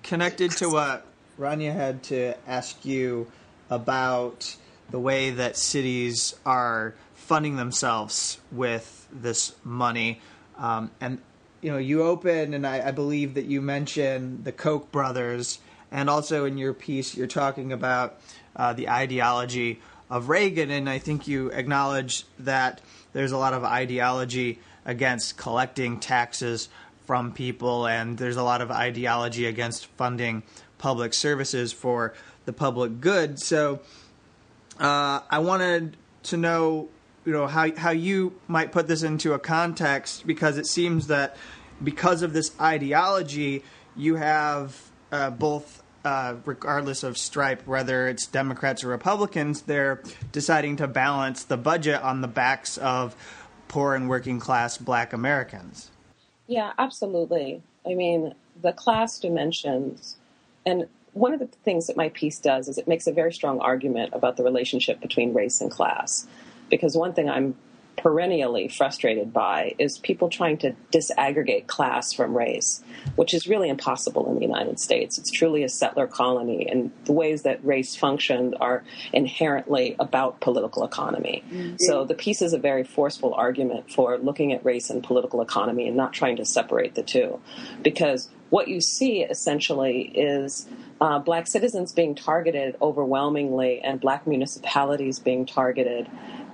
Connected 0.03 0.51
to 0.57 0.69
what 0.69 1.05
Rania 1.39 1.73
had 1.73 2.03
to 2.03 2.35
ask 2.47 2.85
you 2.85 3.31
about 3.69 4.55
the 4.91 4.99
way 4.99 5.31
that 5.31 5.57
cities 5.57 6.35
are 6.45 6.93
funding 7.15 7.55
themselves 7.55 8.39
with 8.51 9.07
this 9.11 9.55
money. 9.63 10.19
Um, 10.57 10.91
and 10.99 11.19
you 11.61 11.71
know, 11.71 11.77
you 11.77 12.03
open, 12.03 12.53
and 12.53 12.65
I, 12.65 12.87
I 12.87 12.91
believe 12.91 13.35
that 13.35 13.45
you 13.45 13.61
mention 13.61 14.43
the 14.43 14.51
Koch 14.51 14.91
brothers, 14.91 15.59
and 15.91 16.09
also 16.09 16.45
in 16.45 16.57
your 16.57 16.73
piece, 16.73 17.15
you're 17.15 17.27
talking 17.27 17.71
about 17.71 18.19
uh, 18.55 18.73
the 18.73 18.89
ideology 18.89 19.79
of 20.09 20.29
Reagan, 20.29 20.69
and 20.71 20.89
I 20.89 20.99
think 20.99 21.27
you 21.27 21.49
acknowledge 21.51 22.25
that 22.39 22.81
there's 23.13 23.31
a 23.31 23.37
lot 23.37 23.53
of 23.53 23.63
ideology 23.63 24.59
against 24.85 25.37
collecting 25.37 25.99
taxes 25.99 26.69
from 27.05 27.31
people, 27.31 27.87
and 27.87 28.17
there's 28.17 28.37
a 28.37 28.43
lot 28.43 28.61
of 28.61 28.71
ideology 28.71 29.45
against 29.45 29.85
funding 29.97 30.43
public 30.77 31.13
services 31.13 31.71
for 31.71 32.13
the 32.45 32.53
public 32.53 32.99
good. 32.99 33.39
So, 33.39 33.79
uh, 34.79 35.21
I 35.29 35.39
wanted 35.39 35.95
to 36.23 36.37
know, 36.37 36.89
you 37.25 37.31
know, 37.31 37.47
how 37.47 37.73
how 37.75 37.91
you 37.91 38.33
might 38.47 38.71
put 38.71 38.87
this 38.87 39.03
into 39.03 39.33
a 39.33 39.39
context 39.39 40.25
because 40.25 40.57
it 40.57 40.65
seems 40.65 41.07
that 41.07 41.37
because 41.83 42.21
of 42.21 42.33
this 42.33 42.51
ideology, 42.59 43.63
you 43.95 44.15
have 44.15 44.91
uh, 45.11 45.29
both 45.29 45.80
uh, 46.03 46.35
regardless 46.45 47.03
of 47.03 47.17
stripe, 47.17 47.65
whether 47.67 48.07
it's 48.07 48.25
Democrats 48.25 48.83
or 48.83 48.87
Republicans, 48.87 49.61
they're 49.61 50.01
deciding 50.31 50.77
to 50.77 50.87
balance 50.87 51.43
the 51.43 51.57
budget 51.57 52.01
on 52.01 52.21
the 52.21 52.27
backs 52.27 52.77
of 52.77 53.15
poor 53.67 53.95
and 53.95 54.09
working 54.09 54.39
class 54.39 54.77
black 54.77 55.13
Americans. 55.13 55.91
Yeah, 56.47 56.73
absolutely. 56.77 57.61
I 57.85 57.93
mean, 57.93 58.33
the 58.61 58.73
class 58.73 59.19
dimensions, 59.19 60.17
and 60.65 60.87
one 61.13 61.33
of 61.33 61.39
the 61.39 61.47
things 61.47 61.87
that 61.87 61.97
my 61.97 62.09
piece 62.09 62.39
does 62.39 62.67
is 62.67 62.77
it 62.77 62.87
makes 62.87 63.07
a 63.07 63.11
very 63.11 63.33
strong 63.33 63.59
argument 63.59 64.13
about 64.13 64.37
the 64.37 64.43
relationship 64.43 65.01
between 65.01 65.33
race 65.33 65.61
and 65.61 65.69
class. 65.69 66.27
Because 66.69 66.95
one 66.95 67.13
thing 67.13 67.29
I'm 67.29 67.55
perennially 67.97 68.67
frustrated 68.67 69.31
by 69.33 69.75
is 69.77 69.97
people 69.99 70.29
trying 70.29 70.57
to 70.57 70.75
disaggregate 70.91 71.67
class 71.67 72.13
from 72.13 72.35
race, 72.35 72.83
which 73.15 73.33
is 73.33 73.47
really 73.47 73.69
impossible 73.69 74.27
in 74.29 74.35
the 74.35 74.41
United 74.41 74.79
States. 74.79 75.17
It's 75.17 75.31
truly 75.31 75.63
a 75.63 75.69
settler 75.69 76.07
colony, 76.07 76.67
and 76.67 76.91
the 77.05 77.13
ways 77.13 77.43
that 77.43 77.63
race 77.63 77.95
functioned 77.95 78.55
are 78.59 78.83
inherently 79.13 79.95
about 79.99 80.39
political 80.41 80.83
economy. 80.83 81.43
Mm-hmm. 81.49 81.75
So 81.79 82.05
the 82.05 82.15
piece 82.15 82.41
is 82.41 82.53
a 82.53 82.59
very 82.59 82.83
forceful 82.83 83.33
argument 83.33 83.91
for 83.91 84.17
looking 84.17 84.53
at 84.53 84.65
race 84.65 84.89
and 84.89 85.03
political 85.03 85.41
economy 85.41 85.87
and 85.87 85.97
not 85.97 86.13
trying 86.13 86.37
to 86.37 86.45
separate 86.45 86.95
the 86.95 87.03
two. 87.03 87.39
Because 87.83 88.29
what 88.49 88.67
you 88.67 88.81
see 88.81 89.23
essentially 89.23 90.01
is 90.01 90.67
uh, 91.01 91.19
black 91.19 91.47
citizens 91.47 91.91
being 91.91 92.15
targeted 92.15 92.77
overwhelmingly 92.81 93.81
and 93.81 93.99
black 93.99 94.25
municipalities 94.25 95.19
being 95.19 95.45
targeted 95.45 96.07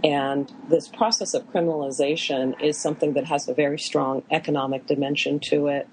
and 0.04 0.52
this 0.70 0.88
process 0.88 1.34
of 1.34 1.52
criminalization 1.52 2.62
is 2.62 2.78
something 2.78 3.14
that 3.14 3.26
has 3.26 3.48
a 3.48 3.54
very 3.54 3.80
strong 3.80 4.24
economic 4.30 4.86
dimension 4.86 5.40
to 5.40 5.68
it. 5.68 5.88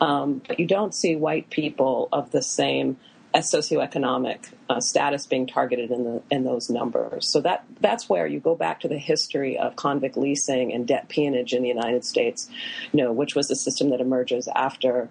Um, 0.00 0.42
but 0.46 0.58
you 0.58 0.66
don't 0.66 0.94
see 0.94 1.16
white 1.16 1.50
people 1.50 2.08
of 2.12 2.30
the 2.30 2.42
same 2.42 2.96
socioeconomic 3.34 4.50
uh, 4.68 4.80
status 4.80 5.26
being 5.26 5.46
targeted 5.46 5.90
in, 5.90 6.04
the, 6.04 6.22
in 6.30 6.44
those 6.44 6.68
numbers. 6.68 7.30
So 7.30 7.40
that 7.42 7.64
that's 7.80 8.08
where 8.08 8.26
you 8.26 8.40
go 8.40 8.56
back 8.56 8.80
to 8.80 8.88
the 8.88 8.98
history 8.98 9.56
of 9.56 9.76
convict 9.76 10.16
leasing 10.16 10.72
and 10.72 10.86
debt 10.86 11.08
peonage 11.08 11.52
in 11.52 11.62
the 11.62 11.68
United 11.68 12.04
States, 12.04 12.48
you 12.92 13.02
know, 13.02 13.12
which 13.12 13.36
was 13.36 13.50
a 13.50 13.56
system 13.56 13.90
that 13.90 14.00
emerges 14.00 14.48
after 14.56 15.08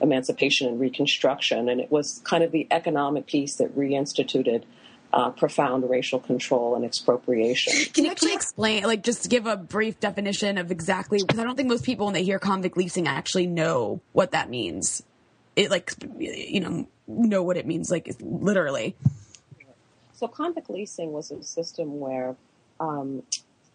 emancipation 0.00 0.68
and 0.68 0.80
Reconstruction, 0.80 1.68
and 1.68 1.80
it 1.80 1.90
was 1.90 2.20
kind 2.24 2.42
of 2.42 2.52
the 2.52 2.66
economic 2.70 3.26
piece 3.26 3.56
that 3.56 3.76
reinstituted 3.76 4.64
uh, 5.12 5.30
profound 5.30 5.88
racial 5.88 6.20
control 6.20 6.76
and 6.76 6.84
expropriation. 6.84 7.72
Can 7.92 8.04
you 8.04 8.10
actually 8.10 8.34
explain, 8.34 8.84
like, 8.84 9.02
just 9.02 9.28
give 9.28 9.46
a 9.46 9.56
brief 9.56 9.98
definition 9.98 10.56
of 10.58 10.70
exactly? 10.70 11.18
Because 11.20 11.38
I 11.38 11.44
don't 11.44 11.56
think 11.56 11.68
most 11.68 11.84
people, 11.84 12.06
when 12.06 12.14
they 12.14 12.22
hear 12.22 12.38
convict 12.38 12.76
leasing, 12.76 13.08
actually 13.08 13.46
know 13.46 14.00
what 14.12 14.30
that 14.32 14.48
means. 14.48 15.02
It, 15.56 15.70
like, 15.70 15.92
you 16.18 16.60
know, 16.60 16.88
know 17.08 17.42
what 17.42 17.56
it 17.56 17.66
means, 17.66 17.90
like, 17.90 18.08
literally. 18.20 18.94
So, 20.12 20.28
convict 20.28 20.70
leasing 20.70 21.12
was 21.12 21.30
a 21.30 21.42
system 21.42 21.98
where, 21.98 22.36
um, 22.78 23.22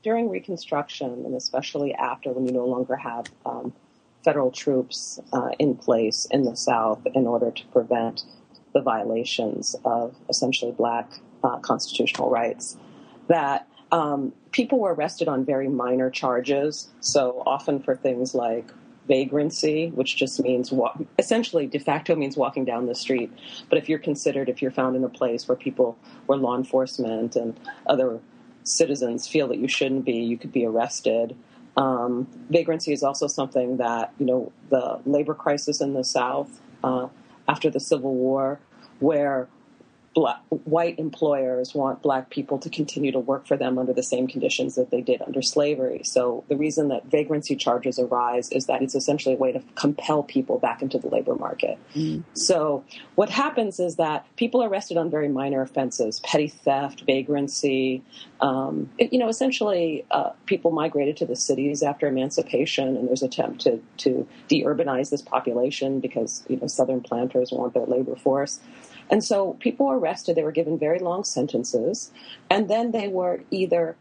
during 0.03 0.29
Reconstruction, 0.29 1.25
and 1.25 1.36
especially 1.36 1.94
after, 1.94 2.32
when 2.32 2.46
you 2.46 2.53
no 2.53 2.65
longer 2.65 2.96
have 2.96 3.25
um, 3.46 3.74
federal 4.25 4.51
troops 4.51 5.20
uh, 5.32 5.50
in 5.60 5.75
place 5.75 6.27
in 6.32 6.44
the 6.44 6.55
South 6.55 7.01
in 7.13 7.27
order 7.27 7.51
to 7.51 7.65
prevent 7.67 8.24
the 8.74 8.82
violations 8.82 9.75
of 9.86 10.15
essentially 10.29 10.72
black 10.72 11.08
uh, 11.44 11.58
constitutional 11.60 12.29
rights, 12.29 12.75
that 13.27 13.67
um, 13.91 14.34
people 14.51 14.79
were 14.79 14.94
arrested 14.94 15.27
on 15.27 15.46
very 15.46 15.70
minor 15.70 16.10
charges. 16.10 16.89
So 17.00 17.44
often 17.46 17.79
for 17.79 17.96
things 17.96 18.36
like 18.36 18.67
vagrancy, 19.08 19.91
which 19.91 20.17
just 20.17 20.39
means 20.39 20.74
essentially 21.20 21.67
de 21.67 21.79
facto 21.79 22.15
means 22.15 22.36
walking 22.36 22.65
down 22.65 22.88
the 22.88 22.96
street. 22.96 23.32
But 23.70 23.77
if 23.77 23.88
you're 23.88 24.00
considered, 24.00 24.50
if 24.50 24.62
you're 24.62 24.72
found 24.72 24.96
in 24.96 25.03
a 25.03 25.10
place 25.10 25.48
where 25.48 25.55
people, 25.55 25.98
where 26.25 26.38
law 26.38 26.58
enforcement 26.58 27.36
and 27.36 27.58
other 27.86 28.20
citizens 28.63 29.27
feel 29.27 29.48
that 29.50 29.60
you 29.60 29.67
shouldn't 29.67 30.05
be, 30.05 30.17
you 30.17 30.38
could 30.38 30.51
be 30.51 30.65
arrested. 30.65 31.38
Um, 31.77 32.27
vagrancy 32.50 32.94
is 32.94 33.03
also 33.03 33.27
something 33.27 33.77
that 33.77 34.13
you 34.17 34.25
know 34.25 34.51
the 34.70 35.00
labor 35.05 35.34
crisis 35.34 35.82
in 35.82 35.94
the 35.94 36.03
South 36.03 36.62
uh, 36.84 37.08
after 37.48 37.70
the 37.70 37.79
Civil 37.79 38.13
War, 38.13 38.60
where 39.00 39.48
black, 40.15 40.39
white 40.50 40.98
employers 40.98 41.75
want 41.75 42.01
black 42.01 42.29
people 42.29 42.57
to 42.57 42.69
continue 42.69 43.12
to 43.12 43.19
work 43.19 43.45
for 43.45 43.57
them 43.57 43.77
under 43.77 43.91
the 43.91 44.01
same 44.01 44.27
conditions 44.27 44.75
that 44.75 44.89
they 44.89 45.01
did 45.01 45.22
under 45.22 45.41
slavery. 45.41 46.01
So 46.05 46.45
the 46.48 46.55
reason 46.55 46.88
that 46.88 47.05
vagrancy 47.07 47.57
charges 47.57 48.00
arise 48.00 48.50
is 48.51 48.65
that 48.67 48.81
it's 48.81 48.95
essentially 48.95 49.36
a 49.36 49.38
way 49.38 49.51
to 49.51 49.62
compel 49.75 50.24
people 50.24 50.57
back 50.57 50.81
into 50.81 50.98
the 50.98 51.10
labor 51.10 51.36
market. 51.36 51.77
Mm. 51.93 52.24
So 52.34 52.86
what 53.15 53.29
happens 53.29 53.77
is 53.79 53.98
that 53.98 54.25
people 54.38 54.63
are 54.63 54.69
arrested 54.69 54.95
on 54.95 55.12
very 55.12 55.27
minor 55.27 55.62
offenses, 55.62 56.22
petty 56.22 56.48
theft, 56.48 57.03
vagrancy. 57.05 58.01
Um, 58.39 58.89
it, 58.98 59.12
you 59.12 59.19
know, 59.19 59.27
essentially, 59.27 60.05
uh, 60.12 60.29
people 60.45 60.72
migrated 60.72 61.17
to 61.17 61.25
the 61.25 61.36
cities 61.36 61.84
after 61.84 62.07
emancipation, 62.07 62.95
and 62.95 63.10
there's 63.10 63.22
an 63.22 63.27
attempt 63.27 63.62
to 63.62 63.81
to 63.98 64.25
de-urbanize 64.48 65.10
this 65.10 65.22
population 65.22 66.00
because 66.00 66.45
you 66.48 66.55
know 66.55 66.67
southern 66.67 67.01
planters 67.01 67.51
want 67.51 67.74
their 67.74 67.86
labor 67.86 68.15
force. 68.15 68.62
And 69.09 69.24
so 69.24 69.53
people 69.53 69.85
were 69.88 70.00
arrested, 70.00 70.35
they 70.35 70.43
were 70.43 70.51
given 70.51 70.79
very 70.79 71.00
long 71.00 71.24
sentences, 71.24 72.12
and 72.50 72.69
then 72.69 72.91
they 72.91 73.07
were 73.07 73.41
either 73.51 73.95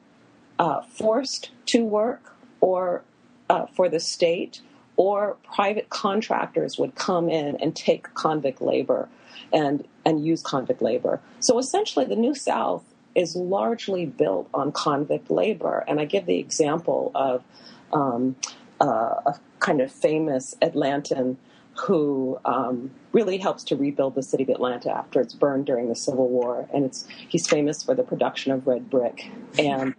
uh, 0.58 0.82
forced 0.82 1.50
to 1.66 1.84
work 1.84 2.34
or 2.60 3.02
uh, 3.50 3.66
for 3.66 3.88
the 3.88 4.00
state, 4.00 4.62
or 4.96 5.36
private 5.42 5.90
contractors 5.90 6.78
would 6.78 6.94
come 6.94 7.28
in 7.28 7.56
and 7.56 7.74
take 7.76 8.12
convict 8.14 8.62
labor 8.62 9.08
and, 9.52 9.86
and 10.04 10.24
use 10.24 10.42
convict 10.42 10.80
labor. 10.80 11.20
So 11.40 11.58
essentially, 11.58 12.06
the 12.06 12.16
New 12.16 12.34
South 12.34 12.84
is 13.14 13.36
largely 13.36 14.06
built 14.06 14.48
on 14.54 14.72
convict 14.72 15.30
labor. 15.30 15.84
And 15.86 16.00
I 16.00 16.04
give 16.04 16.26
the 16.26 16.38
example 16.38 17.10
of 17.14 17.44
um, 17.92 18.36
uh, 18.80 19.20
a 19.26 19.40
kind 19.58 19.80
of 19.80 19.92
famous 19.92 20.54
Atlantan 20.62 21.36
who 21.76 22.38
um, 22.44 22.90
really 23.12 23.38
helps 23.38 23.64
to 23.64 23.76
rebuild 23.76 24.14
the 24.14 24.22
city 24.22 24.44
of 24.44 24.48
Atlanta 24.48 24.90
after 24.90 25.20
it's 25.20 25.34
burned 25.34 25.66
during 25.66 25.88
the 25.88 25.96
Civil 25.96 26.28
War, 26.28 26.68
and 26.72 26.84
it's 26.84 27.06
he's 27.28 27.48
famous 27.48 27.82
for 27.82 27.94
the 27.94 28.02
production 28.02 28.52
of 28.52 28.66
red 28.66 28.88
brick. 28.90 29.30
And 29.58 29.94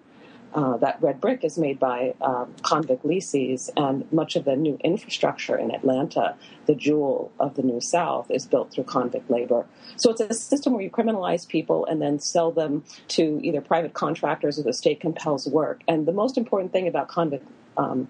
uh, 0.53 0.77
that 0.77 1.01
red 1.01 1.20
brick 1.20 1.44
is 1.44 1.58
made 1.58 1.77
by 1.77 2.13
um, 2.22 2.53
convict 2.62 3.03
lessees, 3.03 3.70
and 3.75 4.10
much 4.13 4.38
of 4.38 4.46
the 4.46 4.55
new 4.55 4.77
infrastructure 4.86 5.58
in 5.58 5.70
Atlanta, 5.75 6.36
the 6.65 6.75
jewel 6.75 7.29
of 7.41 7.55
the 7.55 7.62
New 7.62 7.82
South, 7.82 8.32
is 8.32 8.46
built 8.46 8.72
through 8.72 8.86
convict 8.86 9.29
labor. 9.29 9.65
So 9.98 10.12
it's 10.12 10.22
a 10.22 10.34
system 10.34 10.72
where 10.74 10.82
you 10.82 10.89
criminalize 10.89 11.46
people 11.46 11.86
and 11.86 12.01
then 12.01 12.20
sell 12.20 12.51
them 12.51 12.86
to 13.10 13.41
either 13.44 13.60
private 13.60 13.94
contractors 13.94 14.58
or 14.58 14.63
the 14.63 14.72
state 14.72 15.01
compels 15.01 15.46
work. 15.46 15.82
And 15.89 16.05
the 16.05 16.13
most 16.13 16.38
important 16.38 16.72
thing 16.72 16.88
about 16.88 17.10
convict 17.10 17.46
um, 17.75 18.08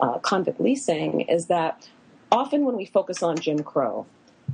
uh, 0.00 0.18
convict 0.18 0.60
leasing 0.60 1.22
is 1.22 1.46
that 1.46 1.88
often 2.30 2.64
when 2.64 2.76
we 2.76 2.86
focus 2.86 3.22
on 3.22 3.38
Jim 3.38 3.62
Crow, 3.62 4.06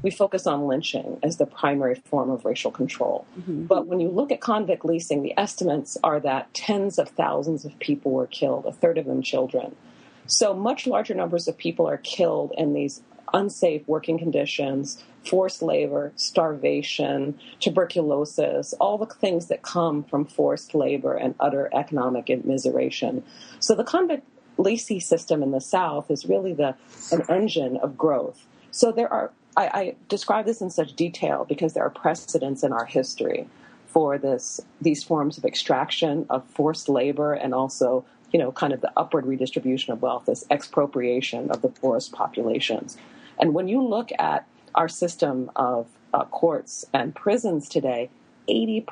we 0.03 0.11
focus 0.11 0.47
on 0.47 0.67
lynching 0.67 1.19
as 1.23 1.37
the 1.37 1.47
primary 1.47 1.95
form 1.95 2.31
of 2.31 2.45
racial 2.45 2.71
control. 2.71 3.27
Mm-hmm. 3.39 3.65
But 3.67 3.87
when 3.87 4.01
you 4.01 4.09
look 4.09 4.33
at 4.33 4.41
convict 4.41 4.85
leasing, 4.85 5.23
the 5.23 5.39
estimates 5.39 5.97
are 6.03 6.21
that 6.21 6.53
tens 6.53 6.99
of 6.99 7.09
thousands 7.11 7.65
of 7.65 7.79
people 7.79 8.11
were 8.13 8.27
killed, 8.27 8.67
a 8.67 8.73
third 8.73 8.99
of 8.99 9.07
them 9.07 9.23
children. 9.23 9.77
So 10.27 10.55
much 10.55 10.87
larger 10.87 11.15
numbers 11.15 11.49
of 11.49 11.57
people 11.57 11.87
are 11.89 11.99
killed 11.99 12.53
in 12.57 12.75
these 12.75 13.03
unsafe 13.33 13.87
working 13.87 14.19
conditions, 14.19 15.03
forced 15.25 15.63
labor, 15.63 16.13
starvation, 16.17 17.39
tuberculosis, 17.61 18.75
all 18.75 18.99
the 18.99 19.07
things 19.07 19.49
that 19.49 19.63
come 19.63 20.05
from 20.05 20.25
forced 20.25 20.75
labor 20.75 21.15
and 21.15 21.35
utter 21.41 21.69
economic 21.73 22.27
immiseration. 22.27 23.23
So 23.59 23.75
the 23.75 23.85
convict 23.85 24.27
leasing 24.57 25.01
system 25.01 25.43
in 25.43 25.51
the 25.51 25.61
South 25.61 26.11
is 26.11 26.27
really 26.27 26.53
the 26.53 26.75
an 27.13 27.23
engine 27.29 27.77
of 27.79 27.97
growth. 27.97 28.47
So 28.71 28.93
there 28.93 29.13
are 29.13 29.31
I, 29.57 29.67
I 29.67 29.95
describe 30.09 30.47
this 30.47 30.61
in 30.61 30.71
such 30.71 30.95
detail 30.95 31.45
because 31.49 31.75
there 31.75 31.85
are 31.85 31.91
precedents 31.91 32.63
in 32.63 32.73
our 32.73 32.85
history 32.85 33.49
for 33.87 34.19
this 34.19 34.61
these 34.81 35.05
forms 35.05 35.39
of 35.39 35.45
extraction 35.45 36.27
of 36.29 36.45
forced 36.47 36.89
labor 36.89 37.33
and 37.33 37.55
also 37.55 38.05
you 38.33 38.39
know 38.39 38.51
kind 38.51 38.73
of 38.73 38.81
the 38.81 38.93
upward 38.97 39.27
redistribution 39.27 39.93
of 39.93 40.03
wealth 40.03 40.27
this 40.27 40.45
expropriation 40.51 41.51
of 41.51 41.63
the 41.63 41.69
poorest 41.69 42.11
populations 42.11 42.97
and 43.39 43.55
when 43.55 43.69
you 43.69 43.81
look 43.81 44.11
at 44.19 44.47
our 44.75 44.89
system 44.89 45.51
of 45.55 45.87
uh, 46.13 46.25
courts 46.25 46.85
and 46.93 47.15
prisons 47.15 47.69
today 47.69 48.11
80% 48.49 48.87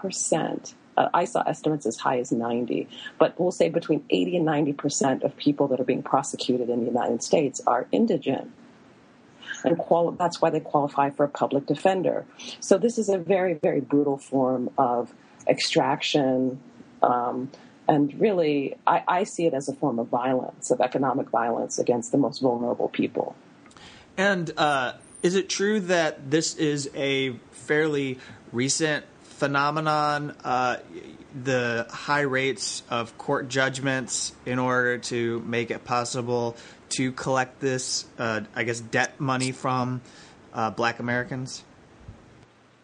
uh, 0.45 0.77
I 1.13 1.25
saw 1.25 1.43
estimates 1.43 1.87
as 1.87 1.97
high 1.97 2.19
as 2.19 2.33
90, 2.33 2.89
but 3.19 3.39
we'll 3.39 3.53
say 3.53 3.69
between 3.69 4.05
80 4.11 4.37
and 4.37 4.47
90 4.47 4.73
percent 4.75 5.23
of 5.23 5.37
people 5.37 5.69
that 5.69 5.81
are 5.81 5.85
being 5.85 6.03
prosecuted 6.03 6.69
in 6.71 6.81
the 6.81 6.87
United 6.87 7.23
States 7.23 7.61
are 7.67 7.87
indigent 7.93 8.53
and 9.65 9.79
quali- 9.79 10.17
that's 10.19 10.41
why 10.41 10.51
they 10.51 10.61
qualify 10.61 11.11
for 11.11 11.25
a 11.25 11.29
public 11.29 11.67
defender. 11.67 12.25
So 12.61 12.79
this 12.79 12.99
is 12.99 13.09
a 13.09 13.19
very, 13.19 13.55
very 13.55 13.81
brutal 13.81 14.19
form 14.19 14.71
of 14.79 15.13
extraction. 15.47 16.61
Um, 17.03 17.51
and 17.89 18.19
really, 18.21 18.77
I, 18.87 19.03
I 19.07 19.25
see 19.25 19.47
it 19.47 19.55
as 19.55 19.69
a 19.69 19.75
form 19.75 19.99
of 19.99 20.09
violence, 20.09 20.71
of 20.71 20.81
economic 20.81 21.31
violence 21.31 21.79
against 21.79 22.13
the 22.13 22.19
most 22.19 22.41
vulnerable 22.41 22.89
people. 22.89 23.35
And 24.17 24.53
uh, 24.57 24.95
is 25.23 25.35
it 25.35 25.49
true 25.49 25.81
that 25.81 26.31
this 26.31 26.55
is 26.57 26.91
a 26.95 27.31
fairly 27.51 28.19
recent 28.53 29.05
phenomenon? 29.43 30.37
Uh, 30.45 30.77
the 31.43 31.85
high 31.91 32.21
rates 32.21 32.85
of 32.91 33.19
court 33.19 33.49
judgments 33.49 34.33
in 34.47 34.61
order 34.61 34.99
to 34.99 35.41
make 35.41 35.73
it 35.73 35.85
possible 35.85 36.57
to 36.91 37.11
collect 37.11 37.59
this, 37.59 38.05
uh, 38.19 38.43
I 38.55 38.63
guess, 38.63 38.79
debt 38.79 39.19
money 39.19 39.51
from 39.51 40.01
uh, 40.55 40.71
black 40.71 41.01
Americans? 41.01 41.65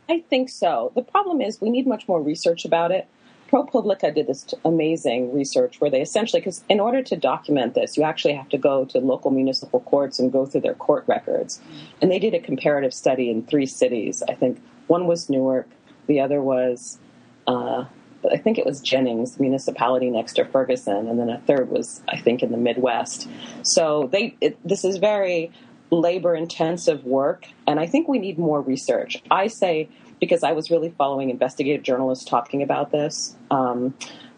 I 0.08 0.24
think 0.28 0.48
so. 0.48 0.90
The 0.96 1.02
problem 1.02 1.40
is 1.40 1.60
we 1.60 1.70
need 1.70 1.86
much 1.86 2.08
more 2.08 2.20
research 2.20 2.64
about 2.64 2.90
it. 2.90 3.06
ProPublica 3.52 4.12
did 4.12 4.26
this 4.26 4.52
amazing 4.64 5.32
research 5.32 5.80
where 5.80 5.90
they 5.90 6.00
essentially, 6.00 6.40
because 6.40 6.64
in 6.68 6.80
order 6.80 7.04
to 7.04 7.16
document 7.16 7.74
this, 7.74 7.96
you 7.96 8.02
actually 8.02 8.34
have 8.34 8.48
to 8.48 8.58
go 8.58 8.84
to 8.86 8.98
local 8.98 9.30
municipal 9.30 9.78
courts 9.80 10.18
and 10.18 10.32
go 10.32 10.44
through 10.44 10.62
their 10.62 10.74
court 10.74 11.04
records. 11.06 11.60
And 12.02 12.10
they 12.10 12.18
did 12.18 12.34
a 12.34 12.40
comparative 12.40 12.92
study 12.92 13.30
in 13.30 13.46
three 13.46 13.66
cities. 13.66 14.24
I 14.28 14.34
think 14.34 14.60
one 14.88 15.06
was 15.06 15.30
Newark, 15.30 15.68
the 16.08 16.20
other 16.20 16.42
was 16.42 16.98
uh, 17.46 17.84
I 18.30 18.36
think 18.36 18.58
it 18.58 18.66
was 18.66 18.80
Jennings 18.80 19.38
municipality 19.38 20.10
next 20.10 20.34
to 20.34 20.44
Ferguson, 20.44 21.08
and 21.08 21.18
then 21.18 21.30
a 21.30 21.38
third 21.40 21.70
was 21.70 22.02
I 22.08 22.16
think 22.16 22.42
in 22.42 22.50
the 22.50 22.58
Midwest. 22.58 23.28
So 23.62 24.08
they 24.10 24.34
it, 24.40 24.58
this 24.66 24.84
is 24.84 24.96
very 24.98 25.52
labor 25.90 26.34
intensive 26.34 27.04
work, 27.04 27.46
and 27.66 27.78
I 27.78 27.86
think 27.86 28.08
we 28.08 28.18
need 28.18 28.38
more 28.38 28.60
research. 28.60 29.22
I 29.30 29.46
say 29.46 29.88
because 30.20 30.42
I 30.42 30.52
was 30.52 30.70
really 30.70 30.90
following 30.90 31.30
investigative 31.30 31.84
journalists 31.84 32.24
talking 32.24 32.62
about 32.62 32.90
this. 32.90 33.36
Um, 33.52 33.94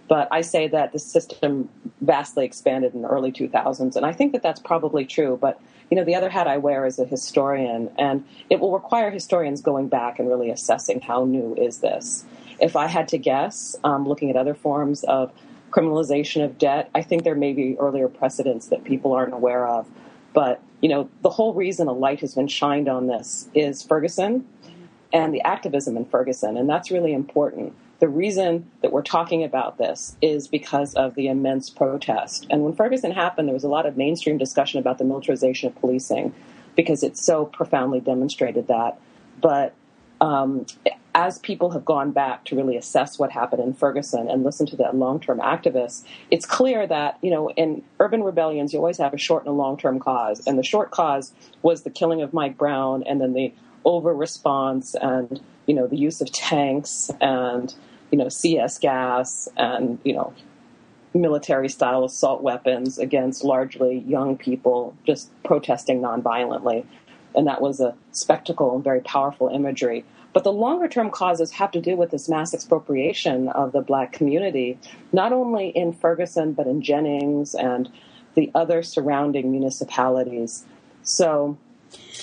but 0.09 0.29
I 0.31 0.41
say 0.43 0.67
that 0.69 0.93
the 0.93 0.99
system 0.99 1.69
vastly 2.01 2.45
expanded 2.45 2.95
in 2.95 3.03
the 3.03 3.09
early 3.09 3.33
2000s, 3.33 3.97
and 3.97 4.05
I 4.05 4.13
think 4.13 4.33
that 4.33 4.43
that's 4.43 4.61
probably 4.61 5.07
true. 5.07 5.39
But 5.41 5.61
you 5.91 5.97
know, 5.97 6.05
the 6.05 6.15
other 6.15 6.31
hat 6.31 6.47
I 6.47 6.57
wear 6.57 6.87
is 6.87 6.99
a 6.99 7.05
historian, 7.05 7.91
and 7.99 8.25
it 8.49 8.61
will 8.61 8.73
require 8.73 9.11
historians 9.11 9.61
going 9.61 9.89
back 9.89 10.19
and 10.19 10.29
really 10.29 10.51
assessing 10.51 11.01
how 11.01 11.25
new 11.25 11.55
is 11.57 11.79
this. 11.79 12.25
If 12.61 12.77
I 12.77 12.87
had 12.87 13.09
to 13.09 13.19
guess, 13.19 13.77
um, 13.83 14.07
looking 14.07 14.31
at 14.31 14.37
other 14.37 14.55
forms 14.55 15.03
of 15.05 15.33
criminalization 15.71 16.45
of 16.45 16.59
debt, 16.59 16.91
I 16.95 17.03
think 17.03 17.25
there 17.25 17.35
may 17.35 17.53
be 17.53 17.77
earlier 17.79 18.09
precedents 18.09 18.69
that 18.69 18.85
people 18.85 19.13
aren't 19.13 19.35
aware 19.35 19.67
of. 19.67 19.89
But, 20.33 20.63
you 20.81 20.89
know, 20.89 21.09
the 21.23 21.31
whole 21.31 21.55
reason 21.55 21.89
a 21.89 21.93
light 21.93 22.21
has 22.21 22.35
been 22.35 22.49
shined 22.49 22.89
on 22.89 23.07
this 23.07 23.49
is 23.55 23.83
Ferguson 23.83 24.47
and 25.13 25.35
the 25.35 25.43
activism 25.43 25.97
in 25.97 26.05
Ferguson. 26.05 26.57
And 26.57 26.69
that's 26.69 26.91
really 26.91 27.13
important. 27.13 27.75
The 28.01 28.09
reason 28.09 28.71
that 28.83 28.93
we're 28.93 29.03
talking 29.03 29.45
about 29.45 29.79
this 29.79 30.17
is 30.23 30.49
because 30.49 30.95
of 30.95 31.15
the 31.15 31.29
immense 31.29 31.69
protest. 31.71 32.47
And 32.51 32.65
when 32.65 32.75
Ferguson 32.75 33.13
happened, 33.13 33.49
there 33.49 33.55
was 33.55 33.65
a 33.65 33.69
lot 33.69 33.87
of 33.87 33.97
mainstream 33.97 34.39
discussion 34.39 34.81
about 34.81 34.99
the 34.99 35.05
militarization 35.05 35.69
of 35.69 35.77
policing 35.77 36.35
because 36.77 37.03
it 37.03 37.19
so 37.19 37.45
profoundly 37.45 38.01
demonstrated 38.01 38.69
that. 38.69 38.99
But 39.41 39.75
um, 40.21 40.67
as 41.15 41.39
people 41.39 41.71
have 41.71 41.85
gone 41.85 42.13
back 42.13 42.45
to 42.47 42.57
really 42.57 42.77
assess 42.77 43.19
what 43.19 43.31
happened 43.31 43.63
in 43.63 43.75
Ferguson 43.75 44.29
and 44.29 44.45
listen 44.45 44.67
to 44.67 44.77
the 44.77 44.91
long-term 44.93 45.39
activists, 45.39 46.05
it's 46.31 46.47
clear 46.47 46.87
that 46.87 47.19
you 47.23 47.31
know 47.31 47.51
in 47.51 47.83
urban 47.99 48.23
rebellions 48.23 48.73
you 48.73 48.79
always 48.79 48.99
have 48.99 49.13
a 49.13 49.19
short 49.19 49.45
and 49.45 49.51
a 49.51 49.55
long-term 49.55 49.99
cause, 49.99 50.47
and 50.47 50.59
the 50.59 50.63
short 50.63 50.91
cause 50.91 51.33
was 51.63 51.83
the 51.83 51.91
killing 51.91 52.23
of 52.23 52.33
Mike 52.33 52.57
Brown, 52.57 53.03
and 53.05 53.21
then 53.21 53.33
the 53.33 53.53
over 53.85 54.15
response 54.15 54.95
and 55.01 55.41
you 55.67 55.75
know 55.75 55.87
the 55.87 55.97
use 55.97 56.21
of 56.21 56.31
tanks 56.33 57.11
and 57.21 57.75
you 58.11 58.19
know 58.19 58.29
CS 58.29 58.79
gas 58.79 59.49
and 59.57 59.99
you 60.05 60.13
know 60.13 60.33
military 61.13 61.69
style 61.69 62.05
assault 62.05 62.43
weapons 62.43 62.99
against 62.99 63.43
largely 63.43 63.99
young 64.07 64.37
people 64.37 64.97
just 65.05 65.31
protesting 65.43 66.01
nonviolently 66.01 66.87
and 67.35 67.47
that 67.47 67.61
was 67.61 67.81
a 67.81 67.95
spectacle 68.13 68.75
and 68.75 68.85
very 68.85 69.01
powerful 69.01 69.49
imagery. 69.49 70.05
But 70.33 70.45
the 70.45 70.53
longer 70.53 70.89
term 70.89 71.11
causes 71.11 71.53
have 71.53 71.71
to 71.73 71.81
do 71.81 71.97
with 71.97 72.11
this 72.11 72.29
mass 72.29 72.55
expropriation 72.55 73.49
of 73.49 73.73
the 73.73 73.81
black 73.81 74.13
community, 74.13 74.79
not 75.13 75.33
only 75.33 75.69
in 75.69 75.93
Ferguson, 75.93 76.53
but 76.53 76.67
in 76.67 76.83
Jennings 76.83 77.55
and 77.55 77.91
the 78.35 78.51
other 78.55 78.83
surrounding 78.83 79.51
municipalities. 79.51 80.65
So 81.03 81.59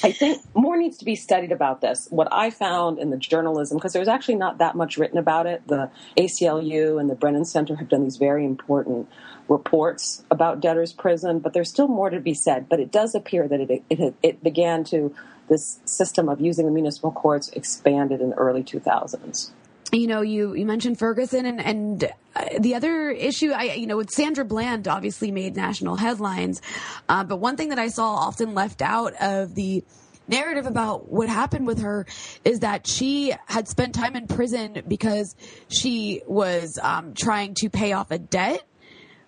I 0.03 0.11
think 0.11 0.41
more 0.53 0.77
needs 0.77 0.97
to 0.97 1.05
be 1.05 1.15
studied 1.15 1.51
about 1.51 1.81
this. 1.81 2.07
What 2.09 2.27
I 2.31 2.49
found 2.49 2.99
in 2.99 3.09
the 3.09 3.17
journalism, 3.17 3.77
because 3.77 3.93
there's 3.93 4.07
actually 4.07 4.35
not 4.35 4.59
that 4.59 4.75
much 4.75 4.97
written 4.97 5.17
about 5.17 5.47
it, 5.47 5.67
the 5.67 5.89
ACLU 6.17 6.99
and 6.99 7.09
the 7.09 7.15
Brennan 7.15 7.45
Center 7.45 7.75
have 7.75 7.89
done 7.89 8.03
these 8.03 8.17
very 8.17 8.45
important 8.45 9.09
reports 9.47 10.23
about 10.29 10.59
debtors' 10.59 10.93
prison, 10.93 11.39
but 11.39 11.53
there's 11.53 11.69
still 11.69 11.87
more 11.87 12.09
to 12.09 12.19
be 12.19 12.33
said. 12.33 12.69
But 12.69 12.79
it 12.79 12.91
does 12.91 13.15
appear 13.15 13.47
that 13.47 13.59
it, 13.59 13.83
it, 13.89 14.13
it 14.21 14.43
began 14.43 14.83
to, 14.85 15.15
this 15.47 15.79
system 15.85 16.27
of 16.27 16.41
using 16.41 16.65
the 16.65 16.71
municipal 16.71 17.11
courts 17.11 17.49
expanded 17.49 18.19
in 18.21 18.31
the 18.31 18.35
early 18.35 18.63
2000s 18.63 19.51
you 19.91 20.07
know, 20.07 20.21
you, 20.21 20.53
you 20.53 20.65
mentioned 20.65 20.99
Ferguson 20.99 21.45
and, 21.45 21.61
and 21.61 22.03
uh, 22.35 22.45
the 22.59 22.75
other 22.75 23.09
issue, 23.09 23.51
I, 23.51 23.73
you 23.73 23.87
know, 23.87 23.97
with 23.97 24.11
Sandra 24.11 24.43
Bland 24.45 24.87
obviously 24.87 25.31
made 25.31 25.55
national 25.55 25.95
headlines. 25.95 26.61
Uh, 27.07 27.23
but 27.23 27.37
one 27.37 27.57
thing 27.57 27.69
that 27.69 27.79
I 27.79 27.87
saw 27.87 28.15
often 28.15 28.53
left 28.53 28.81
out 28.81 29.13
of 29.21 29.55
the 29.55 29.83
narrative 30.27 30.65
about 30.65 31.09
what 31.09 31.29
happened 31.29 31.65
with 31.65 31.79
her 31.79 32.05
is 32.43 32.59
that 32.59 32.85
she 32.85 33.33
had 33.45 33.67
spent 33.67 33.95
time 33.95 34.15
in 34.15 34.27
prison 34.27 34.83
because 34.87 35.35
she 35.69 36.21
was 36.27 36.77
um, 36.81 37.13
trying 37.13 37.53
to 37.55 37.69
pay 37.69 37.93
off 37.93 38.11
a 38.11 38.19
debt 38.19 38.63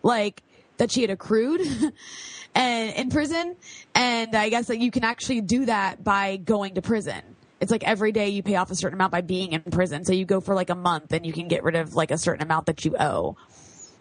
like 0.03 0.43
that 0.77 0.91
she 0.91 1.01
had 1.01 1.09
accrued 1.09 1.61
and 2.55 2.95
in 2.95 3.09
prison. 3.09 3.55
And 3.95 4.35
I 4.35 4.49
guess 4.49 4.67
that 4.67 4.79
you 4.79 4.91
can 4.91 5.03
actually 5.03 5.41
do 5.41 5.65
that 5.65 6.03
by 6.03 6.37
going 6.37 6.75
to 6.75 6.81
prison. 6.81 7.21
It's 7.59 7.71
like 7.71 7.83
every 7.83 8.11
day 8.11 8.29
you 8.29 8.41
pay 8.41 8.55
off 8.55 8.71
a 8.71 8.75
certain 8.75 8.97
amount 8.97 9.11
by 9.11 9.21
being 9.21 9.53
in 9.53 9.61
prison. 9.63 10.05
So 10.05 10.13
you 10.13 10.25
go 10.25 10.39
for 10.39 10.55
like 10.55 10.69
a 10.69 10.75
month 10.75 11.11
and 11.11 11.25
you 11.25 11.33
can 11.33 11.47
get 11.47 11.63
rid 11.63 11.75
of 11.75 11.93
like 11.93 12.11
a 12.11 12.17
certain 12.17 12.41
amount 12.41 12.67
that 12.67 12.85
you 12.85 12.95
owe. 12.97 13.35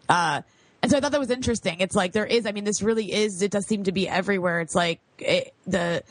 Uh, 0.09 0.43
and 0.81 0.91
so 0.91 0.97
I 0.97 1.01
thought 1.01 1.13
that 1.13 1.21
was 1.21 1.31
interesting. 1.31 1.81
It's 1.81 1.97
like 1.97 2.13
there 2.13 2.27
is, 2.27 2.47
I 2.47 2.53
mean, 2.53 2.65
this 2.65 2.83
really 2.83 3.13
is, 3.13 3.43
it 3.43 3.51
does 3.51 3.67
seem 3.67 3.85
to 3.85 3.93
be 3.93 4.09
everywhere. 4.09 4.61
It's 4.61 4.77
like 4.77 5.01
it, 5.19 5.53
the, 5.67 6.05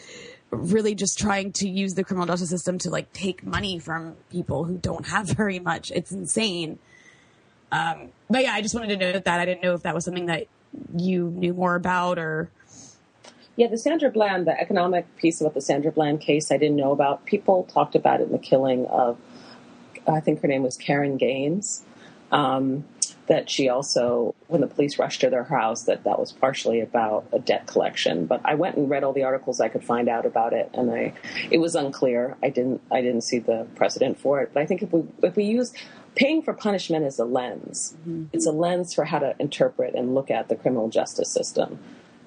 really 0.51 0.95
just 0.95 1.17
trying 1.17 1.51
to 1.53 1.69
use 1.69 1.93
the 1.93 2.03
criminal 2.03 2.27
justice 2.27 2.49
system 2.49 2.77
to 2.79 2.89
like 2.89 3.11
take 3.13 3.45
money 3.45 3.79
from 3.79 4.15
people 4.29 4.65
who 4.65 4.77
don't 4.77 5.07
have 5.07 5.27
very 5.37 5.59
much. 5.59 5.91
It's 5.91 6.11
insane. 6.11 6.79
Um, 7.71 8.09
but 8.29 8.43
yeah, 8.43 8.53
I 8.53 8.61
just 8.61 8.75
wanted 8.75 8.87
to 8.87 8.97
note 8.97 9.23
that 9.23 9.39
I 9.39 9.45
didn't 9.45 9.63
know 9.63 9.73
if 9.73 9.83
that 9.83 9.95
was 9.95 10.05
something 10.05 10.27
that 10.27 10.47
you 10.95 11.29
knew 11.29 11.53
more 11.53 11.75
about 11.75 12.19
or. 12.19 12.49
Yeah, 13.57 13.67
the 13.67 13.77
Sandra 13.77 14.09
Bland, 14.11 14.47
the 14.47 14.57
economic 14.57 15.13
piece 15.17 15.41
about 15.41 15.55
the 15.55 15.61
Sandra 15.61 15.91
Bland 15.91 16.21
case, 16.21 16.51
I 16.51 16.57
didn't 16.57 16.77
know 16.77 16.91
about. 16.91 17.25
People 17.25 17.63
talked 17.63 17.95
about 17.95 18.21
it 18.21 18.27
in 18.27 18.31
the 18.31 18.37
killing 18.37 18.85
of, 18.85 19.17
I 20.07 20.19
think 20.19 20.41
her 20.41 20.47
name 20.47 20.63
was 20.63 20.77
Korryn 20.77 21.17
Gaines. 21.17 21.83
Um, 22.31 22.85
that 23.27 23.49
she 23.49 23.67
also, 23.67 24.35
when 24.47 24.61
the 24.61 24.67
police 24.67 24.97
rushed 24.97 25.21
to 25.21 25.29
their 25.29 25.43
house, 25.43 25.83
that 25.83 26.03
that 26.05 26.17
was 26.17 26.31
partially 26.31 26.79
about 26.79 27.25
a 27.33 27.39
debt 27.39 27.67
collection. 27.67 28.25
But 28.25 28.41
I 28.45 28.55
went 28.55 28.77
and 28.77 28.89
read 28.89 29.03
all 29.03 29.11
the 29.11 29.23
articles 29.23 29.59
I 29.59 29.67
could 29.67 29.83
find 29.83 30.07
out 30.07 30.25
about 30.25 30.53
it, 30.53 30.69
and 30.73 30.89
I, 30.89 31.13
it 31.51 31.57
was 31.57 31.75
unclear. 31.75 32.37
I 32.41 32.49
didn't, 32.49 32.81
I 32.89 33.01
didn't 33.01 33.21
see 33.21 33.39
the 33.39 33.67
precedent 33.75 34.19
for 34.19 34.41
it. 34.41 34.51
But 34.53 34.63
I 34.63 34.65
think 34.65 34.81
if 34.81 34.93
we, 34.93 35.03
if 35.23 35.35
we 35.35 35.43
use 35.43 35.73
paying 36.15 36.41
for 36.41 36.53
punishment 36.53 37.05
as 37.05 37.19
a 37.19 37.25
lens, 37.25 37.95
mm-hmm. 37.99 38.25
it's 38.31 38.45
a 38.45 38.51
lens 38.51 38.93
for 38.93 39.05
how 39.05 39.19
to 39.19 39.35
interpret 39.39 39.93
and 39.93 40.15
look 40.15 40.31
at 40.31 40.47
the 40.47 40.55
criminal 40.55 40.89
justice 40.89 41.29
system. 41.29 41.79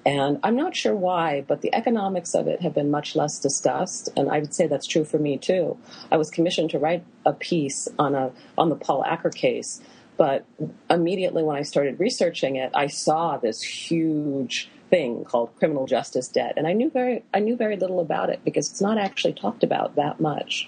And 0.05 0.39
I'm 0.43 0.55
not 0.55 0.75
sure 0.75 0.95
why, 0.95 1.41
but 1.47 1.61
the 1.61 1.73
economics 1.75 2.33
of 2.33 2.47
it 2.47 2.61
have 2.61 2.73
been 2.73 2.89
much 2.89 3.15
less 3.15 3.37
discussed, 3.37 4.09
and 4.17 4.29
I 4.29 4.39
would 4.39 4.53
say 4.53 4.65
that's 4.65 4.87
true 4.87 5.03
for 5.03 5.19
me 5.19 5.37
too. 5.37 5.77
I 6.11 6.17
was 6.17 6.31
commissioned 6.31 6.71
to 6.71 6.79
write 6.79 7.03
a 7.25 7.33
piece 7.33 7.87
on 7.99 8.15
a 8.15 8.31
on 8.57 8.69
the 8.69 8.75
Paul 8.75 9.03
Aker 9.03 9.33
case, 9.33 9.79
but 10.17 10.45
immediately 10.89 11.43
when 11.43 11.55
I 11.55 11.61
started 11.61 11.99
researching 11.99 12.55
it, 12.55 12.71
I 12.73 12.87
saw 12.87 13.37
this 13.37 13.61
huge 13.61 14.69
thing 14.89 15.23
called 15.23 15.55
criminal 15.57 15.85
justice 15.85 16.27
debt, 16.27 16.53
and 16.57 16.65
I 16.65 16.73
knew 16.73 16.89
very 16.89 17.23
I 17.31 17.39
knew 17.39 17.55
very 17.55 17.77
little 17.77 17.99
about 17.99 18.31
it 18.31 18.43
because 18.43 18.71
it's 18.71 18.81
not 18.81 18.97
actually 18.97 19.33
talked 19.33 19.63
about 19.63 19.95
that 19.97 20.19
much. 20.19 20.67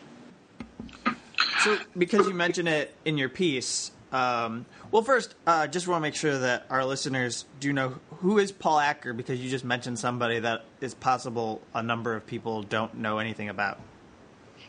So, 1.62 1.78
because 1.98 2.28
you 2.28 2.34
mentioned 2.34 2.68
it 2.68 2.94
in 3.06 3.18
your 3.18 3.30
piece, 3.30 3.92
um, 4.14 4.68
well, 4.92 5.02
first, 5.02 5.34
uh, 5.48 5.66
just 5.66 5.88
want 5.88 5.98
to 5.98 6.02
make 6.02 6.16
sure 6.16 6.38
that 6.38 6.66
our 6.70 6.86
listeners 6.86 7.46
do 7.60 7.74
know 7.74 7.96
who 8.20 8.38
is 8.38 8.52
Paul 8.52 8.78
Aker, 8.78 9.18
because 9.18 9.40
you 9.40 9.50
just 9.50 9.66
mentioned 9.66 9.98
somebody 9.98 10.40
that 10.40 10.66
is 10.80 10.94
possible 10.94 11.62
a 11.74 11.82
number 11.82 12.16
of 12.16 12.26
people 12.28 12.62
don't 12.62 12.96
know 12.96 13.18
anything 13.18 13.50
about. 13.50 13.80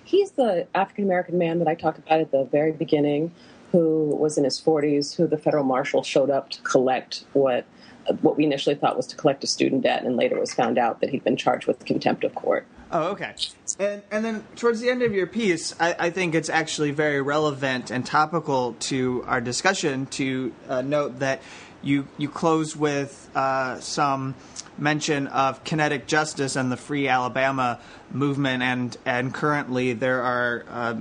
He's 0.03 0.33
the 0.33 0.67
African 0.75 1.05
American 1.05 1.39
man 1.39 1.59
that 1.59 1.69
I 1.69 1.75
talked 1.75 1.99
about 1.99 2.21
at 2.21 2.31
the 2.31 2.45
very 2.45 2.73
beginning 2.73 3.33
who 3.71 4.17
was 4.17 4.39
in 4.39 4.45
his 4.45 4.61
40s, 4.61 5.17
who 5.17 5.27
the 5.27 5.37
federal 5.37 5.65
marshal 5.65 6.03
showed 6.03 6.31
up 6.31 6.49
to 6.51 6.63
collect 6.63 7.25
what 7.33 7.67
what 8.21 8.37
we 8.37 8.45
initially 8.45 8.75
thought 8.75 8.97
was 8.97 9.07
to 9.09 9.17
collect 9.17 9.45
a 9.45 9.47
student 9.47 9.83
debt, 9.83 10.05
and 10.05 10.17
later 10.17 10.39
was 10.39 10.53
found 10.53 10.79
out 10.79 11.01
that 11.01 11.11
he'd 11.11 11.25
been 11.25 11.37
charged 11.37 11.67
with 11.67 11.85
contempt 11.85 12.25
of 12.25 12.35
court. 12.35 12.67
Oh, 12.95 13.09
okay. 13.09 13.35
And 13.81 14.03
and 14.13 14.25
then 14.25 14.45
towards 14.55 14.81
the 14.81 14.89
end 14.89 15.03
of 15.03 15.13
your 15.13 15.27
piece, 15.27 15.75
I, 15.81 15.97
I 15.99 16.11
think 16.11 16.37
it's 16.37 16.49
actually 16.49 16.93
very 16.93 17.21
relevant 17.21 17.91
and 17.91 18.07
topical 18.07 18.75
to 18.81 19.25
our 19.27 19.41
discussion 19.41 20.07
to 20.07 20.55
uh, 20.69 20.81
note 20.81 21.19
that 21.19 21.43
you 21.83 22.07
you 22.19 22.29
close 22.29 22.77
with 22.77 23.29
uh, 23.35 23.81
some 23.81 24.37
mention 24.79 25.27
of 25.27 25.65
Kinetik 25.65 26.07
Justice 26.07 26.55
and 26.55 26.71
the 26.71 26.77
Free 26.77 27.09
Alabama 27.09 27.81
movement, 28.13 28.63
and 28.63 28.97
and 29.05 29.35
currently 29.35 29.93
there 29.93 30.23
are 30.23 30.65
uh, 30.71 30.95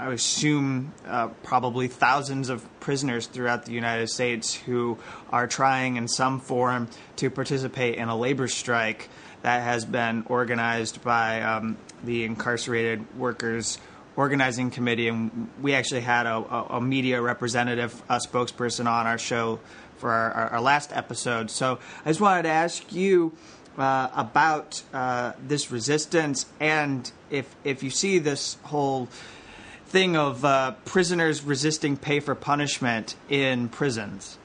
I 0.00 0.10
assume 0.12 0.94
uh, 1.06 1.28
probably 1.42 1.88
thousands 1.88 2.48
of 2.48 2.64
prisoners 2.80 3.26
throughout 3.26 3.66
the 3.66 3.72
United 3.72 4.08
States 4.08 4.54
who 4.54 4.96
are 5.28 5.46
trying 5.46 5.96
in 5.96 6.08
some 6.08 6.40
form 6.40 6.88
to 7.16 7.28
participate 7.28 7.96
in 7.96 8.08
a 8.08 8.16
labor 8.16 8.48
strike 8.48 9.10
that 9.42 9.62
has 9.62 9.84
been 9.84 10.24
organized 10.26 11.02
by 11.02 11.42
um, 11.42 11.76
the 12.04 12.24
Incarcerated 12.24 13.18
Workers 13.18 13.78
Organizing 14.16 14.70
Committee. 14.70 15.08
And 15.08 15.48
we 15.60 15.74
actually 15.74 16.02
had 16.02 16.26
a, 16.26 16.36
a 16.74 16.80
media 16.80 17.20
representative, 17.20 18.02
a 18.08 18.16
spokesperson 18.16 18.86
on 18.86 19.06
our 19.06 19.18
show 19.18 19.60
for 19.98 20.10
our, 20.10 20.32
our, 20.32 20.48
our 20.50 20.60
last 20.60 20.92
episode. 20.94 21.50
So 21.50 21.78
I 22.04 22.10
just 22.10 22.20
wanted 22.20 22.42
to 22.44 22.50
ask 22.50 22.92
you. 22.92 23.32
Uh, 23.78 24.10
about 24.14 24.82
uh, 24.92 25.32
this 25.46 25.70
resistance, 25.70 26.44
and 26.58 27.12
if 27.30 27.54
if 27.62 27.84
you 27.84 27.88
see 27.88 28.18
this 28.18 28.58
whole 28.64 29.08
thing 29.86 30.16
of 30.16 30.44
uh, 30.44 30.72
prisoners 30.84 31.42
resisting 31.42 31.96
pay 31.96 32.20
for 32.20 32.34
punishment 32.34 33.16
in 33.28 33.68
prisons? 33.68 34.38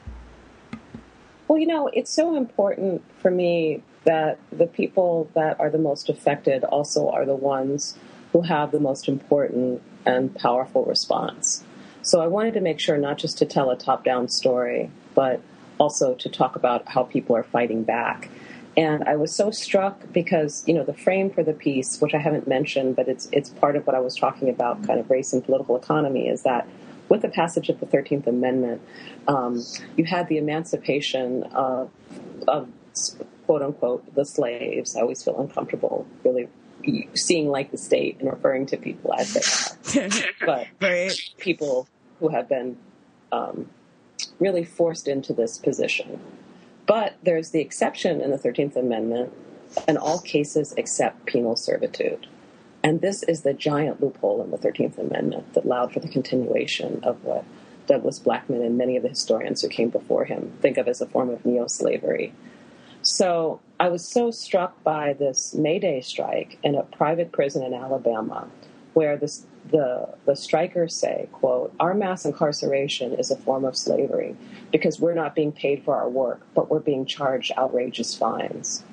Well, 1.47 1.59
you 1.59 1.67
know, 1.67 1.89
it's 1.93 2.11
so 2.11 2.35
important 2.35 3.03
for 3.19 3.29
me 3.29 3.83
that 4.05 4.39
the 4.51 4.67
people 4.67 5.29
that 5.33 5.59
are 5.59 5.69
the 5.69 5.77
most 5.77 6.09
affected 6.09 6.63
also 6.63 7.09
are 7.09 7.25
the 7.25 7.35
ones 7.35 7.97
who 8.31 8.41
have 8.41 8.71
the 8.71 8.79
most 8.79 9.07
important 9.07 9.81
and 10.05 10.33
powerful 10.35 10.85
response. 10.85 11.63
So 12.01 12.21
I 12.21 12.27
wanted 12.27 12.53
to 12.53 12.61
make 12.61 12.79
sure 12.79 12.97
not 12.97 13.17
just 13.17 13.37
to 13.39 13.45
tell 13.45 13.71
a 13.71 13.77
top 13.77 14.03
down 14.03 14.29
story, 14.29 14.91
but 15.15 15.41
also 15.79 16.13
to 16.15 16.29
talk 16.29 16.55
about 16.55 16.87
how 16.87 17.03
people 17.03 17.35
are 17.35 17.43
fighting 17.43 17.83
back. 17.83 18.29
And 18.77 19.03
I 19.05 19.15
was 19.15 19.33
so 19.33 19.51
struck 19.51 20.11
because, 20.11 20.63
you 20.67 20.73
know, 20.73 20.83
the 20.83 20.93
frame 20.93 21.29
for 21.29 21.43
the 21.43 21.53
piece, 21.53 21.99
which 22.01 22.13
I 22.13 22.17
haven't 22.17 22.47
mentioned, 22.47 22.95
but 22.95 23.07
it's, 23.07 23.29
it's 23.31 23.49
part 23.49 23.75
of 23.75 23.87
what 23.87 23.95
I 23.95 23.99
was 23.99 24.15
talking 24.15 24.49
about, 24.49 24.85
kind 24.85 24.99
of 24.99 25.09
race 25.09 25.33
and 25.33 25.43
political 25.43 25.77
economy, 25.77 26.27
is 26.27 26.43
that 26.43 26.67
with 27.07 27.21
the 27.21 27.29
passage 27.29 27.69
of 27.69 27.79
the 27.79 27.85
13th 27.85 28.27
Amendment, 28.27 28.81
um, 29.27 29.63
you 29.95 30.03
had 30.03 30.27
the 30.27 30.37
emancipation 30.37 31.43
of, 31.43 31.89
of, 32.47 32.67
quote 33.45 33.61
unquote, 33.61 34.13
the 34.15 34.25
slaves. 34.25 34.95
I 34.95 35.01
always 35.01 35.23
feel 35.23 35.39
uncomfortable 35.39 36.07
really 36.23 36.47
seeing 37.15 37.49
like 37.49 37.71
the 37.71 37.77
state 37.77 38.17
and 38.19 38.29
referring 38.29 38.65
to 38.67 38.77
people 38.77 39.13
as 39.13 39.33
they 39.33 40.01
are. 40.01 40.09
but 40.45 40.67
right. 40.81 41.11
people 41.37 41.87
who 42.19 42.29
have 42.29 42.47
been 42.47 42.77
um, 43.31 43.69
really 44.39 44.63
forced 44.63 45.07
into 45.07 45.33
this 45.33 45.57
position. 45.57 46.19
But 46.85 47.15
there's 47.23 47.49
the 47.49 47.61
exception 47.61 48.21
in 48.21 48.31
the 48.31 48.37
13th 48.37 48.75
Amendment 48.75 49.33
in 49.87 49.97
all 49.97 50.19
cases 50.19 50.73
except 50.77 51.25
penal 51.25 51.55
servitude. 51.55 52.27
And 52.83 53.01
this 53.01 53.23
is 53.23 53.41
the 53.41 53.53
giant 53.53 54.01
loophole 54.01 54.43
in 54.43 54.51
the 54.51 54.57
13th 54.57 54.99
Amendment 54.99 55.53
that 55.53 55.65
allowed 55.65 55.91
for 55.91 55.99
the 55.99 56.07
continuation 56.07 56.99
of 57.03 57.23
what 57.23 57.43
Douglas 57.87 58.19
Blackmon 58.19 58.65
and 58.65 58.77
many 58.77 58.95
of 58.95 59.03
the 59.03 59.09
historians 59.09 59.61
who 59.61 59.69
came 59.69 59.89
before 59.89 60.25
him 60.25 60.53
think 60.61 60.77
of 60.77 60.87
as 60.87 61.01
a 61.01 61.07
form 61.07 61.29
of 61.29 61.45
neo 61.45 61.67
slavery. 61.67 62.33
So 63.05 63.59
I 63.79 63.89
was 63.89 64.03
so 64.07 64.31
struck 64.31 64.83
by 64.83 65.13
this 65.13 65.53
May 65.53 65.77
Day 65.77 66.01
strike 66.01 66.57
in 66.63 66.73
a 66.73 66.81
private 66.81 67.31
prison 67.31 67.63
in 67.63 67.71
Alabama, 67.71 68.47
where 68.95 69.15
this, 69.15 69.45
the, 69.69 70.09
the 70.25 70.35
strikers 70.35 70.95
say, 70.95 71.29
quote, 71.31 71.71
our 71.79 71.93
mass 71.93 72.25
incarceration 72.25 73.13
is 73.13 73.29
a 73.29 73.35
form 73.35 73.63
of 73.63 73.77
slavery 73.77 74.35
because 74.71 74.99
we're 74.99 75.13
not 75.13 75.35
being 75.35 75.51
paid 75.51 75.83
for 75.83 75.95
our 75.95 76.09
work, 76.09 76.47
but 76.55 76.71
we're 76.71 76.79
being 76.79 77.05
charged 77.05 77.51
outrageous 77.59 78.17
fines. 78.17 78.83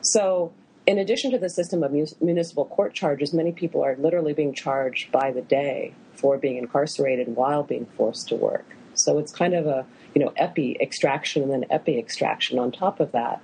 So, 0.00 0.52
in 0.86 0.98
addition 0.98 1.32
to 1.32 1.38
the 1.38 1.50
system 1.50 1.82
of 1.82 1.90
municipal 2.20 2.66
court 2.66 2.94
charges, 2.94 3.34
many 3.34 3.50
people 3.50 3.82
are 3.82 3.96
literally 3.96 4.32
being 4.32 4.54
charged 4.54 5.10
by 5.10 5.32
the 5.32 5.42
day 5.42 5.92
for 6.14 6.38
being 6.38 6.56
incarcerated 6.56 7.34
while 7.34 7.64
being 7.64 7.86
forced 7.96 8.28
to 8.28 8.36
work. 8.36 8.76
So 8.94 9.18
it's 9.18 9.32
kind 9.32 9.54
of 9.54 9.66
a 9.66 9.84
you 10.16 10.24
know 10.24 10.32
epi 10.38 10.78
extraction 10.80 11.42
and 11.42 11.52
then 11.52 11.66
epi 11.70 11.98
extraction 11.98 12.58
on 12.58 12.72
top 12.72 13.00
of 13.00 13.12
that. 13.12 13.42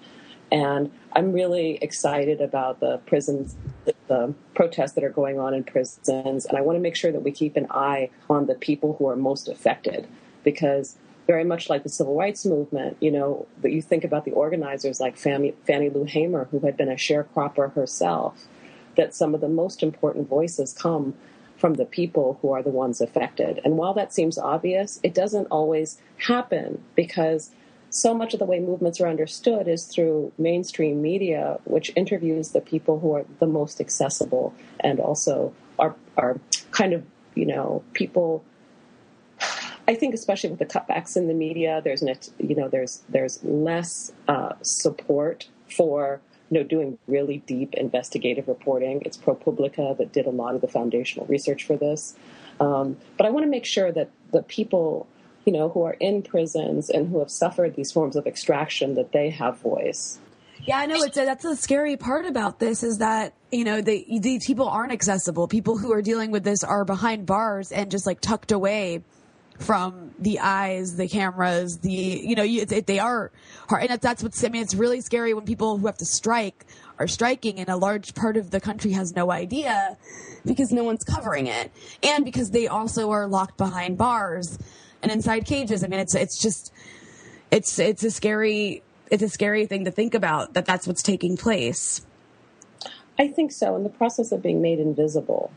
And 0.51 0.91
I'm 1.13 1.33
really 1.33 1.79
excited 1.83 2.41
about 2.41 2.81
the 2.81 2.99
prisons, 3.07 3.57
the 4.09 4.35
protests 4.55 4.93
that 4.93 5.05
are 5.05 5.11
going 5.11 5.39
on 5.39 5.53
in 5.53 5.65
prisons, 5.65 6.47
and 6.47 6.57
I 6.57 6.63
want 6.63 6.77
to 6.77 6.81
make 6.81 6.97
sure 6.97 7.13
that 7.13 7.23
we 7.23 7.31
keep 7.31 7.57
an 7.57 7.67
eye 7.71 8.09
on 8.31 8.47
the 8.47 8.55
people 8.55 8.97
who 8.99 9.07
are 9.09 9.17
most 9.17 9.49
affected 9.49 10.09
because 10.45 10.97
very 11.27 11.45
much 11.45 11.69
like 11.69 11.83
the 11.83 11.89
civil 11.91 12.17
rights 12.17 12.47
movement, 12.47 12.97
you 13.01 13.11
know, 13.11 13.47
that 13.61 13.71
you 13.71 13.83
think 13.83 14.03
about 14.03 14.25
the 14.25 14.33
organizers 14.33 14.99
like 14.99 15.17
Fannie, 15.19 15.55
Fannie 15.67 15.91
Lou 15.91 16.05
Hamer, 16.05 16.47
who 16.47 16.61
had 16.61 16.77
been 16.77 16.91
a 16.91 16.95
sharecropper 16.95 17.73
herself, 17.75 18.47
that 18.97 19.15
some 19.15 19.35
of 19.35 19.43
the 19.43 19.49
most 19.49 19.83
important 19.83 20.29
voices 20.29 20.73
come 20.73 21.15
from 21.63 21.75
the 21.75 21.85
people 21.85 22.41
who 22.43 22.51
are 22.51 22.61
the 22.61 22.71
ones 22.71 23.01
affected. 23.01 23.61
And 23.65 23.77
while 23.77 23.95
that 23.95 24.13
seems 24.13 24.37
obvious, 24.37 24.99
it 25.05 25.15
doesn't 25.15 25.47
always 25.47 26.03
happen 26.17 26.83
because 26.97 27.53
so 27.89 28.13
much 28.15 28.35
of 28.35 28.41
the 28.41 28.45
way 28.45 28.59
movements 28.59 29.01
are 29.01 29.07
understood 29.07 29.69
is 29.69 29.85
through 29.85 30.33
mainstream 30.37 31.01
media, 31.01 31.61
which 31.63 31.93
interviews 31.95 32.51
the 32.51 32.61
people 32.61 32.99
who 32.99 33.13
are 33.13 33.25
the 33.39 33.47
most 33.47 33.81
accessible 33.81 34.53
and 34.81 34.99
also 34.99 35.55
are, 35.79 35.95
are 36.17 36.41
kind 36.73 36.93
of, 36.93 37.05
you 37.37 37.47
know, 37.47 37.85
people 37.93 38.43
I 39.87 39.95
think 39.95 40.15
especially 40.15 40.51
with 40.51 40.59
the 40.59 40.67
cutbacks 40.67 41.17
in 41.17 41.29
the 41.29 41.35
media, 41.35 41.81
there's 41.85 42.03
you 42.39 42.57
know 42.57 42.69
there's 42.69 43.03
there's 43.09 43.43
less 43.43 44.13
uh, 44.29 44.55
support 44.63 45.49
for 45.69 46.21
you 46.53 46.59
know 46.59 46.65
doing 46.65 46.99
really 47.07 47.39
deep 47.47 47.73
investigative 47.73 48.47
reporting. 48.47 49.01
It's 49.07 49.17
ProPublica 49.17 49.97
that 49.97 50.13
did 50.13 50.27
a 50.27 50.31
lot 50.31 50.55
of 50.55 50.61
the 50.61 50.69
foundational 50.69 51.25
research 51.25 51.65
for 51.65 51.79
this, 51.79 52.15
um, 52.61 52.99
but 53.17 53.27
I 53.27 53.31
want 53.31 53.45
to 53.45 53.51
make 53.51 53.65
sure 53.65 53.91
that 53.91 54.11
the 54.33 54.43
people 54.43 55.09
you 55.47 55.53
know 55.55 55.71
who 55.71 55.83
are 55.83 55.97
in 55.99 56.23
prisons 56.23 56.91
and 56.91 57.09
who 57.09 57.21
have 57.21 57.31
suffered 57.31 57.75
these 57.75 57.91
forms 57.91 58.17
of 58.17 58.27
extraction 58.27 58.97
that 58.97 59.13
they 59.13 59.31
have 59.31 59.61
voice. 59.61 60.19
Yeah, 60.65 60.77
I 60.77 60.85
know 60.85 60.97
it's 60.97 61.17
a, 61.17 61.25
that's 61.25 61.43
the 61.43 61.57
scary 61.57 61.97
part 61.97 62.27
about 62.27 62.59
this 62.59 62.83
is 62.83 62.99
that 62.99 63.33
you 63.51 63.65
know 63.65 63.81
the, 63.81 64.05
these 64.21 64.47
people 64.47 64.69
aren't 64.69 64.93
accessible. 64.93 65.49
People 65.49 65.79
who 65.79 65.91
are 65.95 66.03
dealing 66.03 66.33
with 66.33 66.45
this 66.45 66.63
are 66.63 66.85
behind 66.85 67.25
bars 67.25 67.73
and 67.73 67.91
just 67.91 68.07
like 68.07 68.21
tucked 68.21 68.53
away 68.53 69.03
from 69.63 70.15
the 70.19 70.41
eyes, 70.41 70.97
the 70.97 71.09
cameras, 71.09 71.79
the 71.79 71.91
you 71.91 72.35
know, 72.35 72.43
you, 72.43 72.67
it, 72.69 72.87
they 72.87 72.99
are 72.99 73.31
hard, 73.69 73.91
and 73.91 74.01
that's 74.01 74.23
what's. 74.23 74.43
I 74.45 74.49
mean, 74.49 74.63
it's 74.63 74.75
really 74.75 75.01
scary 75.01 75.35
when 75.35 75.45
people 75.45 75.79
who 75.79 75.87
have 75.87 75.99
to 75.99 76.05
strike 76.05 76.67
are 76.99 77.09
striking, 77.09 77.59
and 77.59 77.69
a 77.69 77.77
large 77.77 78.15
part 78.15 78.37
of 78.37 78.51
the 78.51 78.61
country 78.61 78.93
has 78.93 79.15
no 79.15 79.31
idea 79.31 79.97
because 80.45 80.73
no 80.73 80.85
one's 80.85 81.05
covering 81.05 81.47
it, 81.47 81.71
and 82.03 82.25
because 82.25 82.51
they 82.51 82.67
also 82.67 83.11
are 83.11 83.27
locked 83.27 83.57
behind 83.57 83.99
bars 83.99 84.59
and 85.03 85.11
inside 85.11 85.47
cages. 85.47 85.85
I 85.85 85.89
mean, 85.89 86.01
it's 86.01 86.15
it's 86.15 86.41
just 86.41 86.73
it's 87.51 87.79
it's 87.79 88.05
a 88.05 88.11
scary 88.11 88.83
it's 89.11 89.23
a 89.23 89.29
scary 89.29 89.67
thing 89.67 89.85
to 89.85 89.91
think 89.91 90.15
about 90.15 90.55
that 90.55 90.65
that's 90.65 90.87
what's 90.87 91.03
taking 91.03 91.37
place. 91.37 92.05
I 93.19 93.29
think 93.29 93.53
so. 93.53 93.77
In 93.77 93.83
the 93.83 93.91
process 93.91 94.33
of 94.33 94.43
being 94.43 94.63
made 94.63 94.81
invisible, 94.81 95.53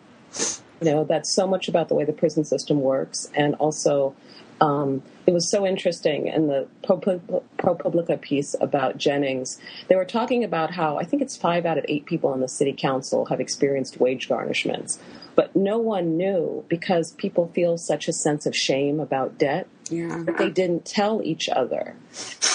you 0.82 0.92
know, 0.92 1.04
that's 1.04 1.34
so 1.34 1.48
much 1.48 1.68
about 1.68 1.90
the 1.90 1.96
way 1.96 2.04
the 2.04 2.14
prison 2.14 2.44
system 2.44 2.82
works, 2.82 3.30
and 3.34 3.56
also 3.56 4.16
um, 4.62 5.02
it 5.28 5.34
was 5.34 5.50
so 5.50 5.66
interesting 5.66 6.28
in 6.28 6.48
the 6.48 6.68
ProPublica 6.84 8.22
piece 8.22 8.56
about 8.62 8.98
Jennings. 8.98 9.60
They 9.88 9.96
were 9.96 10.06
talking 10.06 10.44
about 10.44 10.72
how 10.72 10.98
I 10.98 11.04
think 11.04 11.22
it's 11.22 11.36
five 11.36 11.66
out 11.66 11.78
of 11.78 11.86
eight 11.88 12.06
people 12.06 12.30
on 12.30 12.40
the 12.40 12.48
city 12.48 12.74
council 12.74 13.26
have 13.26 13.40
experienced 13.40 14.00
wage 14.00 14.30
garnishments, 14.30 14.98
but 15.36 15.56
no 15.56 15.78
one 15.78 16.18
knew 16.18 16.64
because 16.70 17.12
people 17.14 17.52
feel 17.54 17.78
such 17.78 18.08
a 18.08 18.14
sense 18.14 18.46
of 18.46 18.56
shame 18.56 19.00
about 19.00 19.38
debt 19.38 19.68
yeah. 19.90 20.24
that 20.26 20.38
they 20.38 20.50
didn't 20.50 20.86
tell 20.86 21.22
each 21.24 21.50
other, 21.50 21.96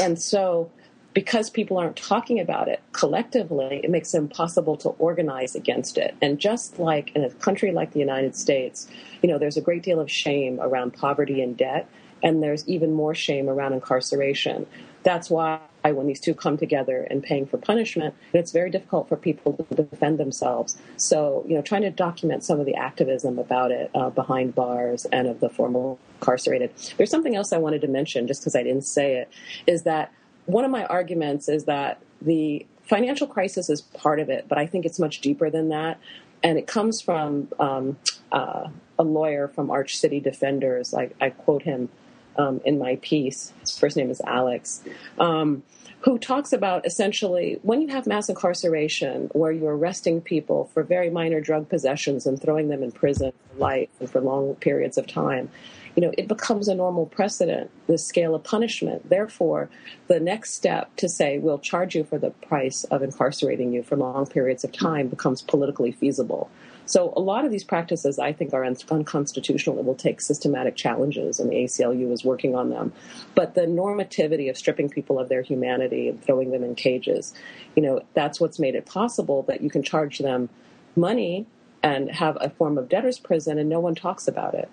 and 0.01 0.21
so 0.21 0.71
because 1.13 1.51
people 1.51 1.77
aren't 1.77 1.97
talking 1.97 2.39
about 2.39 2.69
it 2.69 2.81
collectively, 2.93 3.81
it 3.83 3.91
makes 3.91 4.15
it 4.15 4.19
impossible 4.19 4.77
to 4.77 4.91
organize 4.91 5.55
against 5.55 5.99
it. 5.99 6.15
And 6.23 6.39
just 6.39 6.79
like 6.79 7.15
in 7.15 7.25
a 7.25 7.31
country 7.31 7.73
like 7.73 7.93
the 7.93 7.99
United 7.99 8.37
States, 8.37 8.89
you 9.23 9.29
know, 9.29 9.39
there's 9.39 9.57
a 9.57 9.61
great 9.61 9.83
deal 9.83 10.01
of 10.01 10.11
shame 10.11 10.61
around 10.61 10.93
poverty 10.93 11.43
and 11.43 11.57
debt, 11.57 11.89
and 12.23 12.43
there's 12.43 12.69
even 12.69 12.93
more 12.93 13.15
shame 13.15 13.49
around 13.49 13.73
incarceration. 13.73 14.67
That's 15.03 15.31
why 15.31 15.61
when 15.83 16.07
these 16.07 16.21
two 16.21 16.35
come 16.35 16.59
together 16.59 17.07
and 17.11 17.23
paying 17.23 17.47
for 17.47 17.57
punishment, 17.57 18.15
it's 18.35 18.53
very 18.53 18.71
difficult 18.71 19.09
for 19.09 19.17
people 19.17 19.55
to 19.71 19.83
defend 19.83 20.19
themselves. 20.19 20.77
So, 20.99 21.43
you 21.49 21.55
know, 21.55 21.63
trying 21.63 21.83
to 21.83 21.91
document 21.91 22.45
some 22.45 22.61
of 22.61 22.67
the 22.67 22.75
activism 22.75 23.39
about 23.39 23.71
it 23.71 23.91
uh, 23.95 24.11
behind 24.11 24.55
bars 24.55 25.07
and 25.07 25.27
of 25.27 25.41
the 25.41 25.49
former 25.49 25.97
incarcerated. 26.21 26.71
There's 26.99 27.11
something 27.11 27.35
else 27.35 27.53
I 27.53 27.57
wanted 27.57 27.81
to 27.81 27.89
mention, 27.89 28.27
just 28.27 28.43
because 28.43 28.55
I 28.55 28.63
didn't 28.63 28.85
say 28.85 29.17
it, 29.17 29.31
is 29.67 29.85
that 29.85 30.13
one 30.53 30.65
of 30.65 30.71
my 30.71 30.85
arguments 30.85 31.49
is 31.49 31.65
that 31.65 32.01
the 32.21 32.67
financial 32.83 33.27
crisis 33.27 33.71
is 33.71 33.81
part 33.81 34.21
of 34.21 34.29
it, 34.29 34.47
but 34.49 34.59
I 34.59 34.67
think 34.67 34.85
it's 34.85 34.99
much 34.99 35.21
deeper 35.21 35.51
than 35.51 35.69
that. 35.69 35.99
And 36.43 36.59
it 36.59 36.67
comes 36.67 37.01
from 37.01 37.49
um, 37.59 37.99
uh, 38.33 38.69
a 38.99 39.03
lawyer 39.03 39.49
from 39.49 39.71
Arch 39.71 39.97
City 39.97 40.21
Defenders. 40.21 40.95
I, 40.95 41.11
I 41.21 41.31
quote 41.31 41.63
him 41.63 41.89
um, 42.37 42.61
in 42.65 42.79
my 42.79 42.97
piece. 42.97 43.53
His 43.61 43.79
first 43.79 43.97
name 43.97 44.11
is 44.11 44.21
Alex. 44.27 44.83
Um, 45.19 45.63
who 46.01 46.19
talks 46.19 46.53
about 46.53 46.87
essentially 46.87 47.59
when 47.63 47.83
you 47.83 47.89
have 47.89 48.07
mass 48.07 48.29
incarceration 48.31 49.29
where 49.33 49.53
you're 49.53 49.77
arresting 49.77 50.21
people 50.21 50.71
for 50.73 50.83
very 50.83 51.11
minor 51.11 51.41
drug 51.41 51.69
possessions 51.69 52.27
and 52.27 52.41
throwing 52.41 52.69
them 52.69 52.83
in 52.83 52.91
prison 52.91 53.33
for 53.33 53.59
life 53.59 53.89
and 54.01 54.09
for 54.09 54.21
long 54.21 54.55
periods 54.57 54.97
of 54.97 55.07
time, 55.07 55.51
you 55.97 56.03
know, 56.03 56.13
it 56.17 56.29
becomes 56.29 56.69
a 56.69 56.75
normal 56.75 57.07
precedent, 57.07 57.71
the 57.87 57.99
scale 57.99 58.35
of 58.35 58.45
punishment. 58.45 59.09
Therefore, 59.09 59.69
the 60.09 60.21
next 60.21 60.55
step 60.55 60.95
to 60.97 61.09
say 61.09 61.39
we'll 61.39 61.59
charge 61.59 61.95
you 61.95 62.05
for 62.05 62.19
the 62.19 62.31
price 62.31 62.85
of 62.85 63.03
incarcerating 63.03 63.73
you 63.73 63.83
for 63.83 63.97
long 63.97 64.27
periods 64.27 64.65
of 64.65 64.73
time 64.73 65.09
becomes 65.09 65.43
politically 65.43 65.93
feasible. 65.93 66.51
So 66.87 67.13
a 67.17 67.21
lot 67.21 67.45
of 67.45 67.53
these 67.53 67.63
practices, 67.63 68.19
I 68.19 68.33
think, 68.33 68.53
are 68.53 68.65
unconstitutional 68.65 69.79
and 69.79 69.87
will 69.87 69.95
take 69.95 70.21
systematic 70.21 70.75
challenges, 70.75 71.39
and 71.39 71.49
the 71.49 71.55
ACLU 71.55 72.11
is 72.11 72.25
working 72.25 72.57
on 72.57 72.71
them. 72.71 72.93
But 73.37 73.55
the 73.55 73.63
normativity 73.63 74.51
of 74.51 74.59
stripping 74.59 74.89
people 74.89 75.21
of 75.21 75.29
their 75.29 75.43
humanity 75.43 76.09
and 76.09 76.21
throwing 76.21 76.51
them 76.51 76.65
in 76.65 76.75
cages, 76.75 77.33
you 77.77 77.83
know, 77.83 78.01
that's 78.15 78.41
what's 78.41 78.59
made 78.59 78.75
it 78.75 78.87
possible 78.87 79.43
that 79.45 79.61
you 79.61 79.71
can 79.71 79.85
charge 79.85 80.19
them 80.19 80.49
money 80.97 81.47
and 81.81 82.11
have 82.11 82.37
a 82.41 82.51
form 82.51 82.77
of 82.77 82.89
debtor's 82.89 83.21
prison, 83.21 83.57
and 83.59 83.69
no 83.69 83.79
one 83.79 83.95
talks 83.95 84.27
about 84.27 84.55
it. 84.55 84.69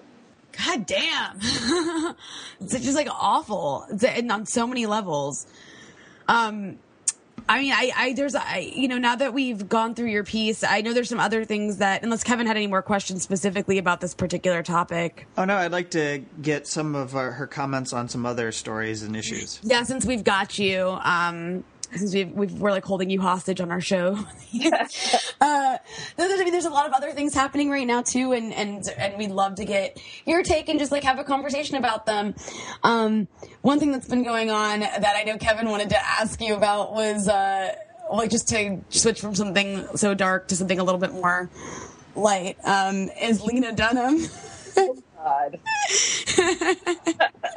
God 0.66 0.86
damn. 0.86 1.38
it's 2.62 2.74
just 2.74 2.96
like 2.96 3.08
awful 3.12 3.86
and 4.06 4.32
on 4.32 4.46
so 4.46 4.66
many 4.68 4.86
levels. 4.86 5.46
Um, 6.28 6.80
I 7.50 7.60
mean, 7.62 7.72
I, 7.72 7.92
I, 7.96 8.14
there's, 8.14 8.36
I, 8.36 8.58
you 8.76 8.88
know, 8.88 8.98
now 8.98 9.16
that 9.16 9.34
we've 9.34 9.70
gone 9.70 9.96
through 9.96 10.10
your 10.10 10.24
piece, 10.24 10.64
I 10.64 10.82
know 10.82 10.94
there's 10.94 11.08
some 11.08 11.20
other 11.20 11.46
things 11.46 11.78
that, 11.78 12.04
unless 12.04 12.24
Kevin 12.24 12.46
had 12.46 12.58
any 12.58 12.68
more 12.68 12.82
questions 12.82 13.24
specifically 13.24 13.78
about 13.78 14.02
this 14.02 14.14
particular 14.14 14.64
topic. 14.64 15.28
Oh 15.38 15.46
no, 15.46 15.56
I'd 15.56 15.72
like 15.72 15.92
to 15.92 16.24
get 16.42 16.68
some 16.68 16.96
of 16.96 17.16
our, 17.16 17.32
her 17.32 17.48
comments 17.48 17.94
on 17.94 18.10
some 18.10 18.26
other 18.26 18.52
stories 18.52 19.04
and 19.04 19.16
issues. 19.16 19.62
Yeah, 19.64 19.84
since 19.84 20.06
we've 20.06 20.24
got 20.24 20.60
you, 20.60 20.98
um, 21.02 21.64
since 21.96 22.14
we've, 22.14 22.32
we 22.32 22.48
are 22.48 22.72
like 22.72 22.86
holding 22.86 23.10
you 23.10 23.22
hostage 23.22 23.62
on 23.62 23.72
our 23.72 23.82
show. 23.82 24.14
uh, 25.42 25.78
there's, 26.16 26.40
I 26.40 26.44
mean, 26.44 26.52
there's 26.52 26.66
a 26.66 26.70
lot 26.70 26.88
of 26.88 26.94
other 26.94 27.12
things 27.12 27.34
happening 27.34 27.70
right 27.70 27.88
now 27.88 28.02
too, 28.02 28.34
and 28.34 28.54
and 28.54 28.84
and 28.98 29.18
we'd 29.18 29.32
love 29.32 29.56
to 29.56 29.66
get 29.66 30.02
your 30.26 30.44
take 30.44 30.70
and 30.70 30.80
just 30.80 30.92
like 30.92 31.04
have 31.04 31.20
a 31.20 31.24
conversation 31.24 31.78
about 31.78 32.06
them. 32.06 32.36
Um, 32.84 33.28
one 33.62 33.80
thing 33.80 33.92
that's 33.92 34.08
been 34.08 34.24
going 34.24 34.50
on 34.50 34.82
that 34.82 35.16
I 35.16 35.24
know 35.24 35.38
Kevin 35.38 35.70
wanted 35.70 35.90
to 35.90 36.06
ask 36.06 36.42
you 36.42 36.56
about 36.56 36.94
was 36.94 37.28
uh, 37.28 37.76
like 38.12 38.30
just 38.30 38.48
to 38.50 38.80
switch 38.90 39.22
from 39.22 39.36
something 39.36 39.86
so 39.96 40.14
dark 40.14 40.48
to 40.50 40.56
something 40.56 40.80
a 40.80 40.84
little 40.84 41.00
bit 41.00 41.14
more 41.14 41.50
light. 42.16 42.58
Um, 42.64 43.10
is 43.22 43.44
Lena 43.44 43.74
Dunham? 43.74 44.20
God. 45.24 45.60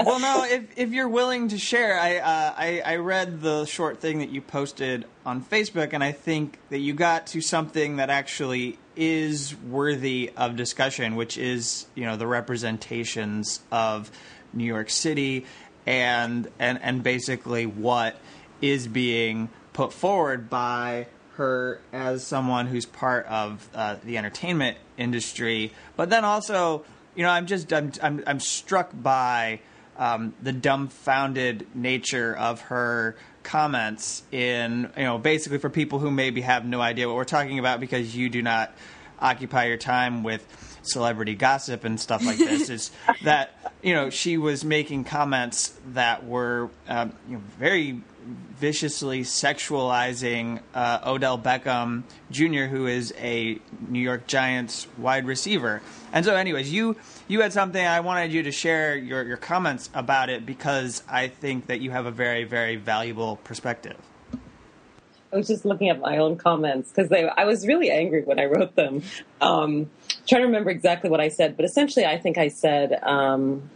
well, 0.04 0.18
no. 0.18 0.44
If 0.44 0.78
if 0.78 0.90
you're 0.92 1.08
willing 1.08 1.48
to 1.48 1.58
share, 1.58 1.98
I, 1.98 2.16
uh, 2.16 2.54
I 2.56 2.82
I 2.84 2.96
read 2.96 3.40
the 3.42 3.66
short 3.66 4.00
thing 4.00 4.20
that 4.20 4.30
you 4.30 4.40
posted 4.40 5.04
on 5.26 5.42
Facebook, 5.42 5.92
and 5.92 6.02
I 6.02 6.12
think 6.12 6.58
that 6.70 6.78
you 6.78 6.94
got 6.94 7.26
to 7.28 7.40
something 7.40 7.96
that 7.96 8.10
actually 8.10 8.78
is 8.96 9.54
worthy 9.56 10.32
of 10.36 10.56
discussion, 10.56 11.16
which 11.16 11.36
is 11.36 11.86
you 11.94 12.04
know 12.04 12.16
the 12.16 12.26
representations 12.26 13.60
of 13.70 14.10
New 14.52 14.64
York 14.64 14.90
City 14.90 15.44
and 15.86 16.48
and 16.58 16.80
and 16.82 17.02
basically 17.02 17.66
what 17.66 18.16
is 18.60 18.86
being 18.86 19.48
put 19.72 19.92
forward 19.92 20.50
by 20.50 21.06
her 21.34 21.80
as 21.92 22.26
someone 22.26 22.66
who's 22.66 22.84
part 22.84 23.24
of 23.26 23.68
uh, 23.74 23.96
the 24.04 24.18
entertainment 24.18 24.76
industry, 24.98 25.72
but 25.96 26.10
then 26.10 26.24
also 26.24 26.84
you 27.20 27.26
know, 27.26 27.32
I'm 27.32 27.44
just 27.44 27.70
I'm 27.70 27.92
I'm, 28.02 28.24
I'm 28.26 28.40
struck 28.40 28.92
by 28.94 29.60
um, 29.98 30.32
the 30.42 30.54
dumbfounded 30.54 31.66
nature 31.74 32.34
of 32.34 32.62
her 32.62 33.14
comments 33.42 34.22
in 34.32 34.90
you 34.96 35.02
know 35.02 35.18
basically 35.18 35.58
for 35.58 35.68
people 35.68 35.98
who 35.98 36.10
maybe 36.10 36.40
have 36.40 36.64
no 36.64 36.80
idea 36.80 37.06
what 37.06 37.16
we're 37.16 37.24
talking 37.24 37.58
about 37.58 37.78
because 37.78 38.16
you 38.16 38.30
do 38.30 38.40
not 38.40 38.72
occupy 39.18 39.66
your 39.66 39.76
time 39.76 40.22
with 40.22 40.78
celebrity 40.80 41.34
gossip 41.34 41.84
and 41.84 42.00
stuff 42.00 42.24
like 42.24 42.38
this 42.38 42.70
is 42.70 42.90
that 43.22 43.74
you 43.82 43.92
know 43.92 44.08
she 44.08 44.38
was 44.38 44.64
making 44.64 45.04
comments 45.04 45.78
that 45.88 46.24
were 46.24 46.70
um, 46.88 47.12
you 47.28 47.34
know, 47.34 47.42
very 47.58 48.00
viciously 48.56 49.22
sexualizing 49.22 50.60
uh, 50.74 51.00
Odell 51.06 51.38
Beckham 51.38 52.02
Jr., 52.30 52.64
who 52.64 52.86
is 52.86 53.14
a 53.18 53.58
New 53.88 54.00
York 54.00 54.26
Giants 54.26 54.86
wide 54.98 55.26
receiver. 55.26 55.80
And 56.12 56.24
so, 56.24 56.36
anyways, 56.36 56.72
you 56.72 56.96
you 57.28 57.40
had 57.40 57.52
something 57.52 57.84
I 57.84 58.00
wanted 58.00 58.32
you 58.32 58.42
to 58.42 58.52
share 58.52 58.96
your, 58.96 59.24
your 59.24 59.36
comments 59.36 59.88
about 59.94 60.28
it 60.28 60.44
because 60.44 61.02
I 61.08 61.28
think 61.28 61.66
that 61.66 61.80
you 61.80 61.90
have 61.90 62.06
a 62.06 62.10
very 62.10 62.44
very 62.44 62.76
valuable 62.76 63.36
perspective. 63.36 63.96
I 65.32 65.36
was 65.36 65.46
just 65.46 65.64
looking 65.64 65.88
at 65.88 66.00
my 66.00 66.18
own 66.18 66.36
comments 66.36 66.90
because 66.90 67.12
I 67.12 67.44
was 67.44 67.66
really 67.66 67.90
angry 67.90 68.22
when 68.22 68.40
I 68.40 68.46
wrote 68.46 68.74
them. 68.74 69.02
Um, 69.40 69.88
trying 70.28 70.42
to 70.42 70.46
remember 70.46 70.70
exactly 70.70 71.08
what 71.08 71.20
I 71.20 71.28
said, 71.28 71.56
but 71.56 71.64
essentially, 71.64 72.04
I 72.04 72.18
think 72.18 72.36
I 72.36 72.48
said 72.48 72.98
um, 73.02 73.70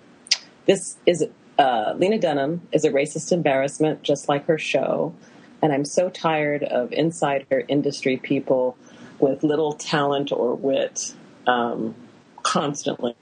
this 0.66 0.96
is 1.06 1.24
uh, 1.58 1.94
Lena 1.96 2.18
Dunham 2.18 2.62
is 2.72 2.84
a 2.84 2.90
racist 2.90 3.32
embarrassment, 3.32 4.02
just 4.02 4.28
like 4.28 4.46
her 4.46 4.58
show. 4.58 5.14
And 5.62 5.72
I'm 5.72 5.84
so 5.84 6.10
tired 6.10 6.62
of 6.62 6.92
insider 6.92 7.64
industry 7.68 8.16
people 8.16 8.76
with 9.18 9.42
little 9.42 9.72
talent 9.72 10.32
or 10.32 10.54
wit 10.54 11.14
um, 11.46 11.94
constantly 12.42 13.14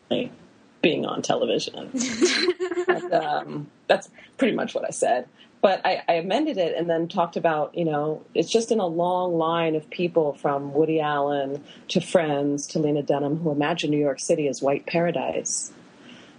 being 0.81 1.07
on 1.07 1.23
television. 1.23 1.91
and, 2.89 3.13
um, 3.13 3.71
that's 3.87 4.11
pretty 4.37 4.55
much 4.55 4.75
what 4.75 4.85
I 4.85 4.91
said. 4.91 5.29
But 5.61 5.81
I, 5.85 6.03
I, 6.09 6.15
amended 6.15 6.59
it 6.59 6.77
and 6.77 6.91
then 6.91 7.07
talked 7.07 7.37
about, 7.37 7.79
you 7.79 7.85
know, 7.85 8.25
it's 8.35 8.51
just 8.51 8.73
in 8.73 8.81
a 8.81 8.87
long 8.87 9.39
line 9.39 9.77
of 9.77 9.89
people 9.89 10.33
from 10.33 10.75
Woody 10.75 10.99
Allen 10.99 11.63
to 11.89 12.01
Friends 12.01 12.67
to 12.69 12.81
Lena 12.81 13.03
Dunham 13.03 13.37
who 13.37 13.53
imagine 13.53 13.91
New 13.91 14.01
York 14.01 14.19
City 14.19 14.49
as 14.49 14.61
white 14.61 14.87
paradise. 14.87 15.73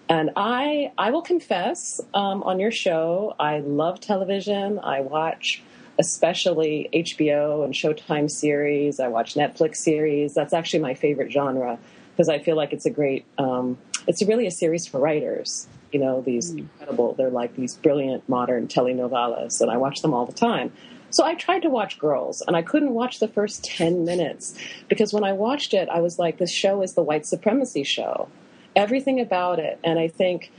And 0.09 0.31
I, 0.35 0.91
I 0.97 1.11
will 1.11 1.21
confess 1.21 2.01
um, 2.13 2.43
on 2.43 2.59
your 2.59 2.71
show, 2.71 3.35
I 3.39 3.59
love 3.59 3.99
television. 3.99 4.79
I 4.79 5.01
watch 5.01 5.63
especially 5.99 6.89
HBO 6.93 7.63
and 7.63 7.73
Showtime 7.73 8.29
series. 8.29 8.99
I 8.99 9.07
watch 9.07 9.35
Netflix 9.35 9.77
series. 9.77 10.33
That's 10.33 10.53
actually 10.53 10.79
my 10.79 10.93
favorite 10.93 11.31
genre 11.31 11.77
because 12.11 12.29
I 12.29 12.39
feel 12.39 12.55
like 12.55 12.73
it's 12.73 12.85
a 12.85 12.89
great, 12.89 13.25
um, 13.37 13.77
it's 14.07 14.23
really 14.23 14.47
a 14.47 14.51
series 14.51 14.87
for 14.87 14.99
writers. 14.99 15.67
you 15.91 15.99
know, 15.99 16.21
these 16.21 16.49
incredible, 16.49 17.13
they're 17.13 17.29
like 17.29 17.55
these 17.55 17.75
brilliant 17.75 18.27
modern 18.27 18.67
telenovelas, 18.67 19.61
and 19.61 19.69
I 19.69 19.77
watch 19.77 20.01
them 20.01 20.11
all 20.11 20.25
the 20.25 20.33
time. 20.33 20.71
So 21.11 21.23
I 21.23 21.35
tried 21.35 21.61
to 21.61 21.69
watch 21.69 21.99
Girls, 21.99 22.41
and 22.41 22.57
I 22.57 22.63
couldn't 22.63 22.95
watch 22.95 23.19
the 23.19 23.27
first 23.27 23.63
10 23.63 24.03
minutes 24.03 24.57
because 24.89 25.13
when 25.13 25.23
I 25.23 25.33
watched 25.33 25.75
it, 25.75 25.87
I 25.89 26.01
was 26.01 26.17
like, 26.17 26.39
this 26.39 26.51
show 26.51 26.81
is 26.81 26.93
the 26.95 27.03
white 27.03 27.27
supremacy 27.27 27.83
show. 27.83 28.27
Everything 28.75 29.19
about 29.19 29.59
it. 29.59 29.79
And 29.83 29.99
I 29.99 30.07
think, 30.07 30.51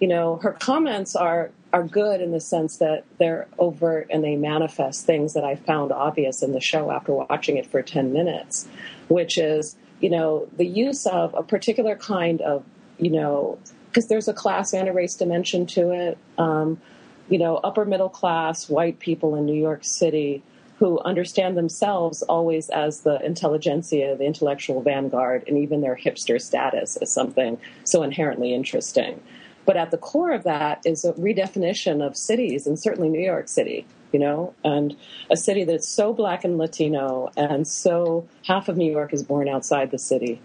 you 0.00 0.08
know, 0.08 0.36
her 0.36 0.52
comments 0.52 1.16
are, 1.16 1.50
are 1.72 1.84
good 1.84 2.20
in 2.20 2.32
the 2.32 2.40
sense 2.40 2.78
that 2.78 3.04
they're 3.18 3.48
overt 3.58 4.08
and 4.10 4.22
they 4.22 4.36
manifest 4.36 5.06
things 5.06 5.34
that 5.34 5.44
I 5.44 5.56
found 5.56 5.92
obvious 5.92 6.42
in 6.42 6.52
the 6.52 6.60
show 6.60 6.90
after 6.90 7.12
watching 7.12 7.56
it 7.56 7.66
for 7.66 7.82
10 7.82 8.12
minutes, 8.12 8.66
which 9.08 9.38
is, 9.38 9.76
you 10.00 10.10
know, 10.10 10.48
the 10.56 10.66
use 10.66 11.06
of 11.06 11.34
a 11.34 11.42
particular 11.42 11.96
kind 11.96 12.40
of, 12.42 12.64
you 12.98 13.10
know, 13.10 13.58
because 13.88 14.08
there's 14.08 14.28
a 14.28 14.34
class 14.34 14.72
and 14.72 14.88
a 14.88 14.92
race 14.92 15.14
dimension 15.14 15.66
to 15.66 15.90
it. 15.90 16.18
Um, 16.38 16.80
you 17.28 17.38
know, 17.38 17.56
upper 17.56 17.84
middle 17.84 18.08
class 18.08 18.68
white 18.68 18.98
people 18.98 19.36
in 19.36 19.46
New 19.46 19.58
York 19.58 19.84
City 19.84 20.42
who 20.82 20.98
understand 21.04 21.56
themselves 21.56 22.22
always 22.22 22.68
as 22.70 23.02
the 23.02 23.24
intelligentsia, 23.24 24.16
the 24.16 24.24
intellectual 24.24 24.82
vanguard, 24.82 25.44
and 25.46 25.56
even 25.56 25.80
their 25.80 25.94
hipster 25.94 26.42
status 26.42 26.96
as 26.96 27.08
something 27.08 27.56
so 27.84 28.02
inherently 28.02 28.52
interesting. 28.52 29.22
But 29.64 29.76
at 29.76 29.92
the 29.92 29.96
core 29.96 30.32
of 30.32 30.42
that 30.42 30.82
is 30.84 31.04
a 31.04 31.12
redefinition 31.12 32.04
of 32.04 32.16
cities, 32.16 32.66
and 32.66 32.76
certainly 32.76 33.08
New 33.10 33.24
York 33.24 33.46
City, 33.46 33.86
you 34.10 34.18
know, 34.18 34.54
and 34.64 34.96
a 35.30 35.36
city 35.36 35.62
that's 35.62 35.86
so 35.86 36.12
black 36.12 36.42
and 36.42 36.58
Latino, 36.58 37.30
and 37.36 37.64
so 37.64 38.26
half 38.44 38.68
of 38.68 38.76
New 38.76 38.90
York 38.90 39.12
is 39.12 39.22
born 39.22 39.48
outside 39.48 39.92
the 39.92 40.00
city. 40.00 40.40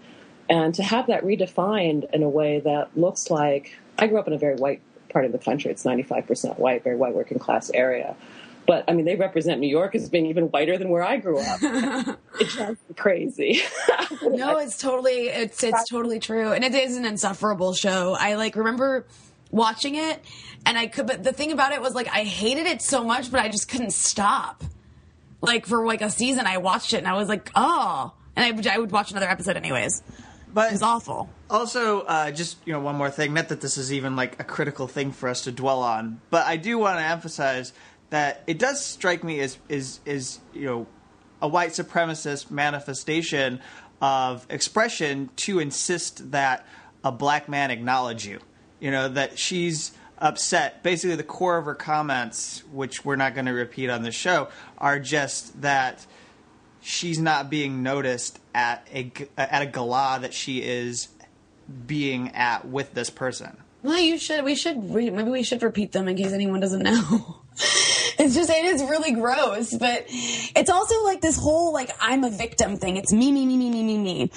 And 0.48 0.72
to 0.76 0.84
have 0.84 1.08
that 1.08 1.24
redefined 1.24 2.14
in 2.14 2.22
a 2.22 2.28
way 2.28 2.60
that 2.60 2.96
looks 2.96 3.28
like 3.28 3.76
I 3.98 4.06
grew 4.06 4.20
up 4.20 4.28
in 4.28 4.34
a 4.34 4.38
very 4.38 4.54
white 4.54 4.82
part 5.08 5.24
of 5.24 5.32
the 5.32 5.38
country. 5.38 5.72
It's 5.72 5.84
95% 5.84 6.60
white, 6.60 6.84
very 6.84 6.94
white 6.94 7.14
working 7.14 7.40
class 7.40 7.70
area. 7.74 8.14
But 8.68 8.84
I 8.86 8.92
mean, 8.92 9.06
they 9.06 9.16
represent 9.16 9.60
New 9.60 9.66
York 9.66 9.94
as 9.94 10.10
being 10.10 10.26
even 10.26 10.44
whiter 10.44 10.76
than 10.76 10.90
where 10.90 11.02
I 11.02 11.16
grew 11.16 11.38
up. 11.38 11.58
it 12.38 12.48
drives 12.48 12.78
me 12.86 12.94
crazy. 12.94 13.62
no, 14.22 14.58
it's 14.58 14.76
totally, 14.76 15.28
it's, 15.28 15.64
it's 15.64 15.88
totally 15.88 16.20
true. 16.20 16.52
And 16.52 16.62
it 16.62 16.74
is 16.74 16.98
an 16.98 17.06
insufferable 17.06 17.72
show. 17.72 18.14
I 18.20 18.34
like 18.34 18.56
remember 18.56 19.06
watching 19.50 19.94
it 19.94 20.22
and 20.66 20.76
I 20.76 20.86
could, 20.86 21.06
but 21.06 21.24
the 21.24 21.32
thing 21.32 21.50
about 21.50 21.72
it 21.72 21.80
was 21.80 21.94
like, 21.94 22.08
I 22.08 22.24
hated 22.24 22.66
it 22.66 22.82
so 22.82 23.02
much, 23.02 23.30
but 23.32 23.40
I 23.40 23.48
just 23.48 23.70
couldn't 23.70 23.94
stop. 23.94 24.62
Like 25.40 25.64
for 25.64 25.86
like 25.86 26.02
a 26.02 26.10
season, 26.10 26.46
I 26.46 26.58
watched 26.58 26.92
it 26.92 26.98
and 26.98 27.08
I 27.08 27.14
was 27.14 27.30
like, 27.30 27.50
oh, 27.54 28.12
and 28.36 28.44
I 28.44 28.50
would, 28.50 28.66
I 28.66 28.76
would 28.76 28.92
watch 28.92 29.12
another 29.12 29.30
episode 29.30 29.56
anyways. 29.56 30.02
But 30.52 30.72
It's 30.72 30.82
awful. 30.82 31.30
Also, 31.50 32.00
uh, 32.02 32.30
just 32.30 32.58
you 32.66 32.72
know, 32.72 32.80
one 32.80 32.96
more 32.96 33.10
thing. 33.10 33.34
Not 33.34 33.48
that 33.48 33.60
this 33.60 33.78
is 33.78 33.92
even 33.92 34.16
like 34.16 34.40
a 34.40 34.44
critical 34.44 34.86
thing 34.86 35.12
for 35.12 35.28
us 35.28 35.42
to 35.44 35.52
dwell 35.52 35.82
on, 35.82 36.20
but 36.30 36.46
I 36.46 36.56
do 36.56 36.78
want 36.78 36.98
to 36.98 37.04
emphasize 37.04 37.72
that 38.10 38.42
it 38.46 38.58
does 38.58 38.84
strike 38.84 39.22
me 39.22 39.40
as 39.40 39.58
is 39.68 40.00
is 40.06 40.40
you 40.52 40.64
know 40.64 40.86
a 41.40 41.48
white 41.48 41.70
supremacist 41.70 42.50
manifestation 42.50 43.60
of 44.00 44.46
expression 44.50 45.30
to 45.36 45.58
insist 45.58 46.32
that 46.32 46.66
a 47.04 47.12
black 47.12 47.48
man 47.48 47.70
acknowledge 47.70 48.26
you. 48.26 48.40
You 48.80 48.90
know 48.90 49.08
that 49.08 49.38
she's 49.38 49.92
upset. 50.18 50.82
Basically, 50.82 51.16
the 51.16 51.22
core 51.22 51.58
of 51.58 51.64
her 51.64 51.74
comments, 51.74 52.62
which 52.72 53.04
we're 53.04 53.16
not 53.16 53.34
going 53.34 53.46
to 53.46 53.52
repeat 53.52 53.90
on 53.90 54.02
the 54.02 54.12
show, 54.12 54.48
are 54.78 54.98
just 54.98 55.60
that 55.62 56.06
she's 56.80 57.18
not 57.18 57.50
being 57.50 57.82
noticed 57.82 58.38
at 58.54 58.86
a 58.92 59.12
at 59.36 59.62
a 59.62 59.66
gala 59.66 60.18
that 60.20 60.34
she 60.34 60.62
is 60.62 61.08
being 61.86 62.30
at 62.34 62.66
with 62.66 62.94
this 62.94 63.10
person. 63.10 63.56
Well, 63.82 63.98
you 63.98 64.18
should. 64.18 64.44
We 64.44 64.54
should. 64.54 64.92
Re- 64.92 65.10
maybe 65.10 65.30
we 65.30 65.42
should 65.42 65.62
repeat 65.62 65.92
them 65.92 66.08
in 66.08 66.16
case 66.16 66.32
anyone 66.32 66.60
doesn't 66.60 66.82
know. 66.82 67.36
it's 68.18 68.34
just 68.34 68.50
it 68.50 68.64
is 68.64 68.82
really 68.82 69.12
gross, 69.12 69.76
but 69.76 70.04
it's 70.08 70.70
also 70.70 71.04
like 71.04 71.20
this 71.20 71.38
whole 71.38 71.72
like 71.72 71.90
I'm 72.00 72.24
a 72.24 72.30
victim 72.30 72.76
thing. 72.76 72.96
It's 72.96 73.12
me, 73.12 73.32
me, 73.32 73.46
me, 73.46 73.56
me, 73.56 73.70
me, 73.70 73.82
me, 73.82 73.98
me. 73.98 74.30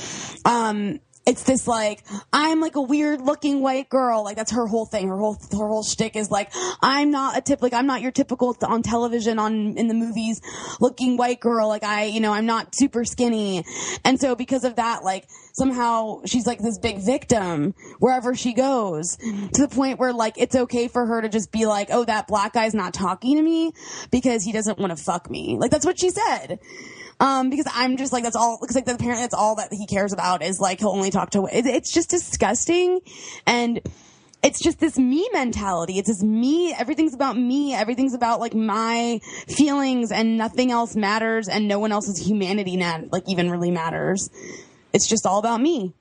Um, 0.45 0.99
it's 1.25 1.43
this 1.43 1.67
like 1.67 2.03
I'm 2.33 2.59
like 2.59 2.75
a 2.75 2.81
weird 2.81 3.21
looking 3.21 3.61
white 3.61 3.89
girl. 3.89 4.23
Like 4.23 4.35
that's 4.35 4.51
her 4.51 4.65
whole 4.65 4.85
thing. 4.85 5.07
Her 5.07 5.17
whole 5.17 5.35
her 5.51 5.67
whole 5.67 5.83
shtick 5.83 6.15
is 6.15 6.31
like 6.31 6.51
I'm 6.81 7.11
not 7.11 7.37
a 7.37 7.41
tip 7.41 7.61
like 7.61 7.73
I'm 7.73 7.85
not 7.85 8.01
your 8.01 8.11
typical 8.11 8.57
on 8.63 8.81
television 8.81 9.37
on 9.37 9.77
in 9.77 9.87
the 9.87 9.93
movies 9.93 10.41
looking 10.79 11.17
white 11.17 11.39
girl. 11.39 11.67
Like 11.67 11.83
I 11.83 12.05
you 12.05 12.19
know 12.19 12.33
I'm 12.33 12.47
not 12.47 12.73
super 12.73 13.05
skinny, 13.05 13.63
and 14.03 14.19
so 14.19 14.35
because 14.35 14.63
of 14.63 14.77
that 14.77 15.03
like 15.03 15.27
somehow 15.53 16.21
she's 16.25 16.47
like 16.47 16.59
this 16.59 16.79
big 16.79 16.97
victim 16.97 17.75
wherever 17.99 18.33
she 18.33 18.53
goes 18.53 19.17
to 19.17 19.61
the 19.61 19.69
point 19.69 19.99
where 19.99 20.13
like 20.13 20.35
it's 20.37 20.55
okay 20.55 20.87
for 20.87 21.05
her 21.05 21.21
to 21.21 21.29
just 21.29 21.51
be 21.51 21.65
like 21.65 21.89
oh 21.91 22.03
that 22.03 22.27
black 22.27 22.53
guy's 22.53 22.73
not 22.73 22.93
talking 22.93 23.37
to 23.37 23.43
me 23.43 23.73
because 24.11 24.43
he 24.43 24.51
doesn't 24.51 24.79
want 24.79 24.95
to 24.95 25.01
fuck 25.01 25.29
me. 25.29 25.57
Like 25.59 25.69
that's 25.69 25.85
what 25.85 25.99
she 25.99 26.09
said. 26.09 26.59
Um, 27.21 27.51
because 27.51 27.67
I'm 27.71 27.97
just 27.97 28.11
like, 28.11 28.23
that's 28.23 28.35
all, 28.35 28.57
looks 28.59 28.73
like 28.73 28.87
apparently 28.87 29.21
that's 29.21 29.35
all 29.35 29.57
that 29.57 29.71
he 29.71 29.85
cares 29.85 30.11
about 30.11 30.41
is 30.41 30.59
like, 30.59 30.79
he'll 30.79 30.89
only 30.89 31.11
talk 31.11 31.29
to, 31.31 31.45
it, 31.45 31.67
it's 31.67 31.93
just 31.93 32.09
disgusting. 32.09 32.99
And 33.45 33.79
it's 34.41 34.59
just 34.59 34.79
this 34.79 34.97
me 34.97 35.29
mentality. 35.31 35.99
It's 35.99 36.07
this 36.07 36.23
me, 36.23 36.73
everything's 36.73 37.13
about 37.13 37.37
me. 37.37 37.75
Everything's 37.75 38.15
about 38.15 38.39
like 38.39 38.55
my 38.55 39.19
feelings 39.47 40.11
and 40.11 40.35
nothing 40.35 40.71
else 40.71 40.95
matters 40.95 41.47
and 41.47 41.67
no 41.67 41.77
one 41.77 41.91
else's 41.91 42.17
humanity 42.17 42.75
nat- 42.75 43.11
like 43.11 43.23
even 43.27 43.51
really 43.51 43.69
matters. 43.69 44.31
It's 44.91 45.07
just 45.07 45.27
all 45.27 45.37
about 45.37 45.61
me. 45.61 45.93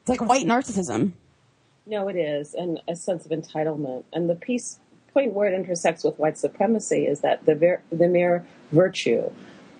It's 0.00 0.08
like 0.08 0.20
white 0.20 0.46
narcissism. 0.46 1.12
No, 1.86 2.08
it 2.08 2.16
is, 2.16 2.54
and 2.54 2.80
a 2.88 2.96
sense 2.96 3.24
of 3.24 3.30
entitlement. 3.30 4.04
And 4.12 4.28
the 4.28 4.34
piece 4.34 4.80
point 5.12 5.32
where 5.32 5.52
it 5.52 5.54
intersects 5.54 6.04
with 6.04 6.18
white 6.18 6.38
supremacy 6.38 7.06
is 7.06 7.20
that 7.20 7.46
the 7.46 7.54
ver- 7.54 7.82
the 7.90 8.08
mere 8.08 8.44
virtue, 8.72 9.30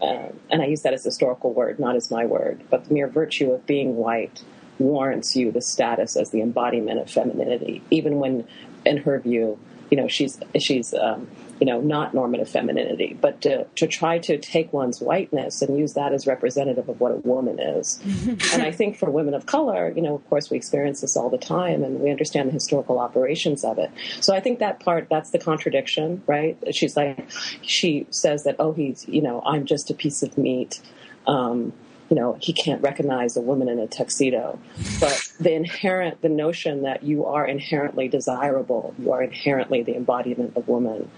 um, 0.02 0.38
and 0.50 0.62
I 0.62 0.66
use 0.66 0.82
that 0.82 0.94
as 0.94 1.04
a 1.04 1.08
historical 1.08 1.52
word, 1.52 1.78
not 1.78 1.96
as 1.96 2.10
my 2.10 2.24
word, 2.24 2.62
but 2.70 2.86
the 2.86 2.94
mere 2.94 3.06
virtue 3.06 3.52
of 3.52 3.66
being 3.66 3.96
white 3.96 4.42
warrants 4.78 5.36
you 5.36 5.52
the 5.52 5.60
status 5.60 6.16
as 6.16 6.30
the 6.30 6.40
embodiment 6.40 6.98
of 7.00 7.10
femininity, 7.10 7.82
even 7.90 8.16
when, 8.16 8.46
in 8.86 8.96
her 8.98 9.18
view, 9.20 9.58
you 9.90 9.96
know 9.96 10.08
she's 10.08 10.38
she's 10.58 10.94
um, 10.94 11.28
you 11.58 11.66
know 11.66 11.80
not 11.80 12.14
normative 12.14 12.48
femininity, 12.48 13.18
but 13.20 13.40
to 13.42 13.64
to 13.76 13.86
try 13.86 14.18
to 14.18 14.38
take 14.38 14.72
one's 14.72 15.00
whiteness 15.00 15.62
and 15.62 15.78
use 15.78 15.94
that 15.94 16.12
as 16.12 16.26
representative 16.26 16.88
of 16.88 17.00
what 17.00 17.12
a 17.12 17.16
woman 17.16 17.58
is. 17.58 18.00
and 18.52 18.62
I 18.62 18.70
think 18.70 18.96
for 18.96 19.10
women 19.10 19.34
of 19.34 19.46
color, 19.46 19.92
you 19.94 20.02
know, 20.02 20.14
of 20.14 20.28
course, 20.28 20.50
we 20.50 20.56
experience 20.56 21.00
this 21.00 21.16
all 21.16 21.28
the 21.28 21.38
time, 21.38 21.82
and 21.82 22.00
we 22.00 22.10
understand 22.10 22.48
the 22.48 22.52
historical 22.52 22.98
operations 22.98 23.64
of 23.64 23.78
it. 23.78 23.90
So 24.20 24.34
I 24.34 24.40
think 24.40 24.60
that 24.60 24.80
part 24.80 25.08
that's 25.10 25.30
the 25.30 25.38
contradiction, 25.38 26.22
right? 26.26 26.56
She's 26.72 26.96
like, 26.96 27.28
she 27.62 28.06
says 28.10 28.44
that, 28.44 28.56
oh, 28.58 28.72
he's 28.72 29.06
you 29.08 29.22
know, 29.22 29.42
I'm 29.44 29.66
just 29.66 29.90
a 29.90 29.94
piece 29.94 30.22
of 30.22 30.38
meat. 30.38 30.80
Um, 31.26 31.72
you 32.10 32.16
know, 32.16 32.36
he 32.40 32.52
can't 32.52 32.82
recognize 32.82 33.36
a 33.36 33.40
woman 33.40 33.68
in 33.68 33.78
a 33.78 33.86
tuxedo. 33.86 34.58
But 34.98 35.32
the 35.38 35.54
inherent, 35.54 36.20
the 36.22 36.28
notion 36.28 36.82
that 36.82 37.04
you 37.04 37.24
are 37.24 37.46
inherently 37.46 38.08
desirable, 38.08 38.94
you 38.98 39.12
are 39.12 39.22
inherently 39.22 39.82
the 39.82 39.94
embodiment 39.94 40.56
of 40.56 40.66
woman. 40.66 41.08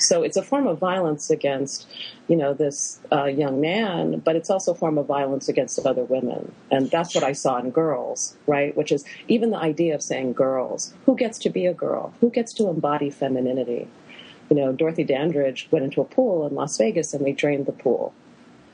So 0.00 0.22
it's 0.22 0.36
a 0.36 0.42
form 0.42 0.66
of 0.66 0.78
violence 0.78 1.30
against, 1.30 1.86
you 2.26 2.34
know, 2.34 2.54
this 2.54 3.00
uh, 3.12 3.26
young 3.26 3.60
man, 3.60 4.20
but 4.20 4.34
it's 4.34 4.50
also 4.50 4.72
a 4.72 4.74
form 4.74 4.98
of 4.98 5.06
violence 5.06 5.48
against 5.48 5.78
other 5.80 6.04
women. 6.04 6.52
And 6.70 6.90
that's 6.90 7.14
what 7.14 7.22
I 7.22 7.32
saw 7.32 7.58
in 7.58 7.70
girls, 7.70 8.36
right? 8.46 8.74
Which 8.76 8.92
is 8.92 9.04
even 9.28 9.50
the 9.50 9.58
idea 9.58 9.94
of 9.94 10.02
saying 10.02 10.32
girls. 10.32 10.94
Who 11.04 11.16
gets 11.16 11.38
to 11.40 11.50
be 11.50 11.66
a 11.66 11.74
girl? 11.74 12.14
Who 12.20 12.30
gets 12.30 12.52
to 12.54 12.68
embody 12.68 13.10
femininity? 13.10 13.88
You 14.48 14.56
know, 14.56 14.72
Dorothy 14.72 15.04
Dandridge 15.04 15.68
went 15.70 15.84
into 15.84 16.00
a 16.00 16.04
pool 16.04 16.46
in 16.46 16.54
Las 16.54 16.76
Vegas 16.78 17.14
and 17.14 17.24
they 17.24 17.32
drained 17.32 17.66
the 17.66 17.72
pool. 17.72 18.14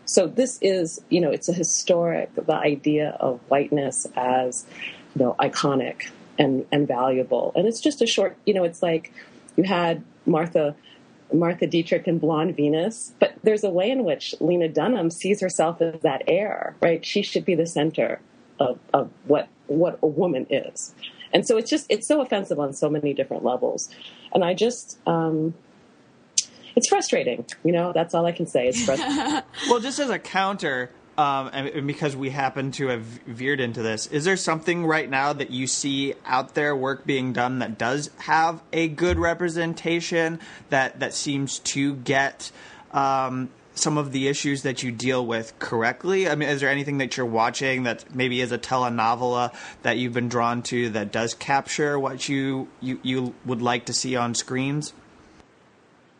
So 0.06 0.26
this 0.26 0.58
is, 0.62 1.00
you 1.10 1.20
know, 1.20 1.30
it's 1.30 1.48
a 1.48 1.52
historic, 1.52 2.34
the 2.34 2.54
idea 2.54 3.16
of 3.20 3.40
whiteness 3.48 4.06
as, 4.16 4.64
you 5.14 5.24
know, 5.24 5.36
iconic 5.38 6.10
and, 6.38 6.64
and 6.72 6.86
valuable. 6.88 7.52
And 7.54 7.66
it's 7.66 7.80
just 7.80 8.00
a 8.02 8.06
short, 8.06 8.36
you 8.46 8.54
know, 8.54 8.64
it's 8.64 8.82
like 8.82 9.12
you 9.56 9.64
had 9.64 10.02
Martha 10.24 10.74
Martha 11.32 11.66
Dietrich 11.66 12.06
and 12.06 12.20
Blonde 12.20 12.56
Venus, 12.56 13.12
but 13.18 13.34
there's 13.42 13.64
a 13.64 13.70
way 13.70 13.90
in 13.90 14.04
which 14.04 14.34
Lena 14.40 14.68
Dunham 14.68 15.10
sees 15.10 15.40
herself 15.40 15.82
as 15.82 16.00
that 16.02 16.22
heir, 16.28 16.76
right? 16.80 17.04
She 17.04 17.22
should 17.22 17.44
be 17.44 17.56
the 17.56 17.66
center 17.66 18.20
of, 18.60 18.78
of 18.94 19.10
what 19.24 19.48
what 19.66 19.98
a 20.02 20.06
woman 20.06 20.46
is. 20.50 20.94
And 21.32 21.46
so 21.46 21.56
it's 21.56 21.68
just 21.68 21.86
it's 21.88 22.06
so 22.06 22.20
offensive 22.20 22.60
on 22.60 22.72
so 22.72 22.88
many 22.88 23.12
different 23.12 23.44
levels. 23.44 23.88
And 24.32 24.44
I 24.44 24.54
just 24.54 24.98
um, 25.06 25.54
it's 26.76 26.88
frustrating. 26.88 27.44
You 27.64 27.72
know, 27.72 27.92
that's 27.92 28.14
all 28.14 28.26
I 28.26 28.32
can 28.32 28.46
say. 28.46 28.68
It's 28.68 28.84
frustrating. 28.84 29.42
well, 29.68 29.80
just 29.80 29.98
as 29.98 30.10
a 30.10 30.18
counter, 30.18 30.90
um, 31.18 31.50
and 31.52 31.86
because 31.86 32.14
we 32.14 32.28
happen 32.30 32.70
to 32.72 32.88
have 32.88 33.00
veered 33.00 33.60
into 33.60 33.82
this, 33.82 34.06
is 34.08 34.24
there 34.24 34.36
something 34.36 34.84
right 34.84 35.08
now 35.08 35.32
that 35.32 35.50
you 35.50 35.66
see 35.66 36.14
out 36.26 36.54
there, 36.54 36.76
work 36.76 37.06
being 37.06 37.32
done 37.32 37.60
that 37.60 37.78
does 37.78 38.10
have 38.18 38.62
a 38.72 38.88
good 38.88 39.18
representation 39.18 40.38
that 40.68 41.00
that 41.00 41.14
seems 41.14 41.60
to 41.60 41.94
get 41.94 42.52
um, 42.92 43.48
some 43.74 43.96
of 43.96 44.12
the 44.12 44.28
issues 44.28 44.62
that 44.62 44.82
you 44.82 44.92
deal 44.92 45.24
with 45.24 45.58
correctly? 45.58 46.28
I 46.28 46.34
mean, 46.34 46.50
is 46.50 46.60
there 46.60 46.68
anything 46.68 46.98
that 46.98 47.16
you're 47.16 47.24
watching 47.24 47.84
that 47.84 48.14
maybe 48.14 48.42
is 48.42 48.52
a 48.52 48.58
telenovela 48.58 49.54
that 49.80 49.96
you've 49.96 50.12
been 50.12 50.28
drawn 50.28 50.62
to 50.64 50.90
that 50.90 51.12
does 51.12 51.32
capture 51.32 51.98
what 51.98 52.28
you 52.28 52.68
you, 52.82 53.00
you 53.02 53.34
would 53.46 53.62
like 53.62 53.86
to 53.86 53.94
see 53.94 54.16
on 54.16 54.34
screens? 54.34 54.92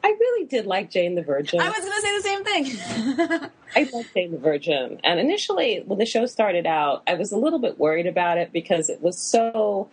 I 0.07 0.11
really 0.11 0.47
did 0.47 0.67
like 0.67 0.89
Jane 0.89 1.17
the 1.17 1.23
Virgin. 1.23 1.61
I 1.61 1.69
was 1.69 1.79
going 1.81 1.91
to 1.91 2.01
say 2.01 2.17
the 2.17 2.23
same 2.23 2.45
thing. 2.45 3.51
I 3.75 3.91
like 3.93 4.15
Jane 4.15 4.31
the 4.31 4.39
Virgin. 4.39 5.01
And 5.03 5.19
initially, 5.19 5.83
when 5.85 5.99
the 5.99 6.07
show 6.07 6.27
started 6.27 6.65
out, 6.65 7.03
I 7.09 7.15
was 7.15 7.33
a 7.33 7.37
little 7.37 7.59
bit 7.59 7.81
worried 7.81 8.07
about 8.07 8.39
it 8.39 8.53
because 8.53 8.89
it 8.89 9.03
was 9.03 9.19
so. 9.19 9.89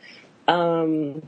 Um, 0.48 1.24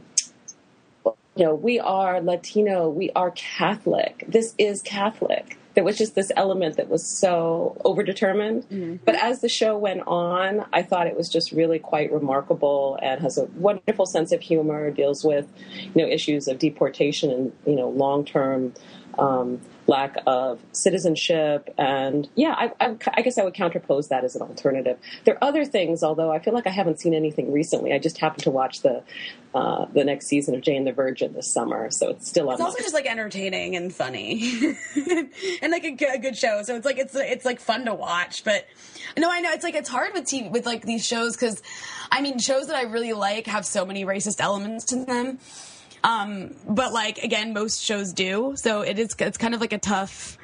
you 1.35 1.43
know, 1.43 1.55
we 1.55 1.79
are 1.79 2.21
Latino, 2.21 2.87
we 2.87 3.09
are 3.15 3.31
Catholic. 3.31 4.23
This 4.27 4.53
is 4.59 4.83
Catholic. 4.83 5.57
There 5.75 5.83
was 5.83 5.97
just 5.97 6.15
this 6.15 6.31
element 6.35 6.77
that 6.77 6.89
was 6.89 7.05
so 7.05 7.77
overdetermined. 7.85 8.65
Mm-hmm. 8.65 8.95
But 9.05 9.15
as 9.15 9.41
the 9.41 9.49
show 9.49 9.77
went 9.77 10.01
on, 10.07 10.65
I 10.73 10.81
thought 10.81 11.07
it 11.07 11.15
was 11.15 11.29
just 11.29 11.51
really 11.51 11.79
quite 11.79 12.11
remarkable 12.11 12.97
and 13.01 13.21
has 13.21 13.37
a 13.37 13.45
wonderful 13.55 14.05
sense 14.05 14.31
of 14.31 14.41
humor, 14.41 14.89
deals 14.89 15.23
with, 15.23 15.47
you 15.93 16.01
know, 16.01 16.07
issues 16.07 16.47
of 16.47 16.59
deportation 16.59 17.29
and, 17.29 17.51
you 17.65 17.75
know, 17.75 17.89
long 17.89 18.25
term 18.25 18.73
um, 19.19 19.61
lack 19.87 20.17
of 20.25 20.59
citizenship. 20.71 21.73
And 21.77 22.27
yeah, 22.35 22.55
I, 22.57 22.71
I, 22.79 22.97
I, 23.13 23.21
guess 23.21 23.37
I 23.37 23.43
would 23.43 23.53
counterpose 23.53 24.09
that 24.09 24.23
as 24.23 24.35
an 24.35 24.41
alternative. 24.41 24.97
There 25.23 25.35
are 25.35 25.43
other 25.43 25.65
things, 25.65 26.03
although 26.03 26.31
I 26.31 26.39
feel 26.39 26.53
like 26.53 26.67
I 26.67 26.71
haven't 26.71 26.99
seen 26.99 27.13
anything 27.13 27.51
recently. 27.51 27.93
I 27.93 27.99
just 27.99 28.17
happened 28.17 28.43
to 28.43 28.51
watch 28.51 28.81
the 28.81 29.03
uh, 29.53 29.85
the 29.93 30.03
next 30.03 30.27
season 30.27 30.53
of 30.53 30.61
Jane 30.61 30.83
the 30.83 30.91
Virgin 30.91 31.31
this 31.31 31.47
summer, 31.47 31.89
so 31.89 32.09
it's 32.09 32.27
still 32.27 32.49
on. 32.49 32.55
It's 32.55 32.61
also 32.61 32.79
just 32.79 32.93
like 32.93 33.05
entertaining 33.05 33.77
and 33.77 33.93
funny, 33.93 34.75
and 35.61 35.71
like 35.71 35.85
a, 35.85 35.95
a, 36.13 36.17
good 36.17 36.35
show. 36.35 36.61
So 36.63 36.75
it's 36.75 36.85
like 36.85 36.97
it's 36.97 37.15
it's 37.15 37.45
like 37.45 37.61
fun 37.61 37.85
to 37.85 37.93
watch. 37.93 38.43
But 38.43 38.65
no, 39.17 39.31
I 39.31 39.39
know 39.39 39.51
it's 39.53 39.63
like 39.63 39.75
it's 39.75 39.87
hard 39.87 40.13
with 40.13 40.25
TV 40.25 40.51
with 40.51 40.65
like 40.65 40.81
these 40.81 41.05
shows 41.05 41.37
because, 41.37 41.61
I 42.11 42.21
mean, 42.21 42.37
shows 42.37 42.67
that 42.67 42.75
I 42.75 42.83
really 42.83 43.13
like 43.13 43.47
have 43.47 43.65
so 43.65 43.85
many 43.85 44.03
racist 44.03 44.41
elements 44.41 44.85
to 44.85 45.05
them 45.05 45.39
um, 46.05 46.53
but 46.69 46.93
like 46.93 47.17
again, 47.23 47.53
most 47.53 47.81
shows 47.81 48.13
do. 48.13 48.53
So 48.57 48.81
it 48.81 48.99
is 48.99 49.15
it's 49.17 49.39
kind 49.39 49.55
of 49.55 49.59
like 49.61 49.73
a 49.73 49.79
tough 49.79 50.37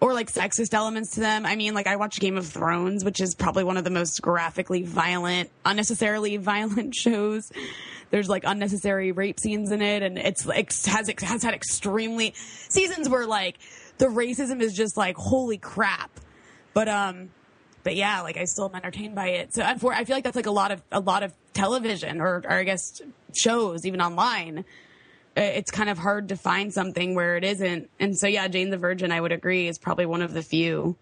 or 0.00 0.14
like 0.14 0.30
sexist 0.32 0.74
elements 0.74 1.14
to 1.14 1.20
them. 1.20 1.44
I 1.44 1.56
mean, 1.56 1.74
like 1.74 1.88
I 1.88 1.96
watch 1.96 2.20
Game 2.20 2.36
of 2.36 2.46
Thrones, 2.46 3.04
which 3.04 3.20
is 3.20 3.34
probably 3.34 3.64
one 3.64 3.76
of 3.76 3.82
the 3.82 3.90
most 3.90 4.22
graphically 4.22 4.84
violent, 4.84 5.50
unnecessarily 5.64 6.36
violent 6.38 6.94
shows. 6.94 7.50
There's 8.10 8.28
like 8.28 8.44
unnecessary 8.46 9.10
rape 9.10 9.40
scenes 9.40 9.72
in 9.72 9.82
it, 9.82 10.04
and 10.04 10.18
it's 10.18 10.46
like 10.46 10.72
has 10.86 11.12
has 11.20 11.42
had 11.42 11.54
extremely 11.54 12.32
seasons 12.68 13.08
where 13.08 13.26
like 13.26 13.58
the 13.98 14.06
racism 14.06 14.60
is 14.60 14.72
just 14.72 14.96
like 14.96 15.16
holy 15.16 15.58
crap. 15.58 16.12
But 16.74 16.88
um, 16.88 17.30
but 17.82 17.96
yeah, 17.96 18.20
like 18.20 18.36
I 18.36 18.44
still 18.44 18.66
am 18.66 18.76
entertained 18.76 19.16
by 19.16 19.30
it. 19.30 19.52
So 19.52 19.64
I 19.64 19.74
feel 19.76 20.14
like 20.14 20.22
that's 20.22 20.36
like 20.36 20.46
a 20.46 20.52
lot 20.52 20.70
of 20.70 20.80
a 20.92 21.00
lot 21.00 21.24
of 21.24 21.34
television 21.54 22.20
or 22.20 22.42
or 22.44 22.52
I 22.52 22.62
guess 22.62 23.02
shows 23.32 23.84
even 23.84 24.00
online 24.00 24.64
it's 25.36 25.70
kind 25.70 25.88
of 25.88 25.98
hard 25.98 26.28
to 26.28 26.36
find 26.36 26.72
something 26.72 27.14
where 27.14 27.36
it 27.36 27.44
isn't. 27.44 27.90
And 27.98 28.16
so, 28.16 28.26
yeah, 28.26 28.48
Jane 28.48 28.70
the 28.70 28.78
Virgin, 28.78 29.12
I 29.12 29.20
would 29.20 29.32
agree, 29.32 29.68
is 29.68 29.78
probably 29.78 30.06
one 30.06 30.22
of 30.22 30.34
the 30.34 30.42
few. 30.42 30.96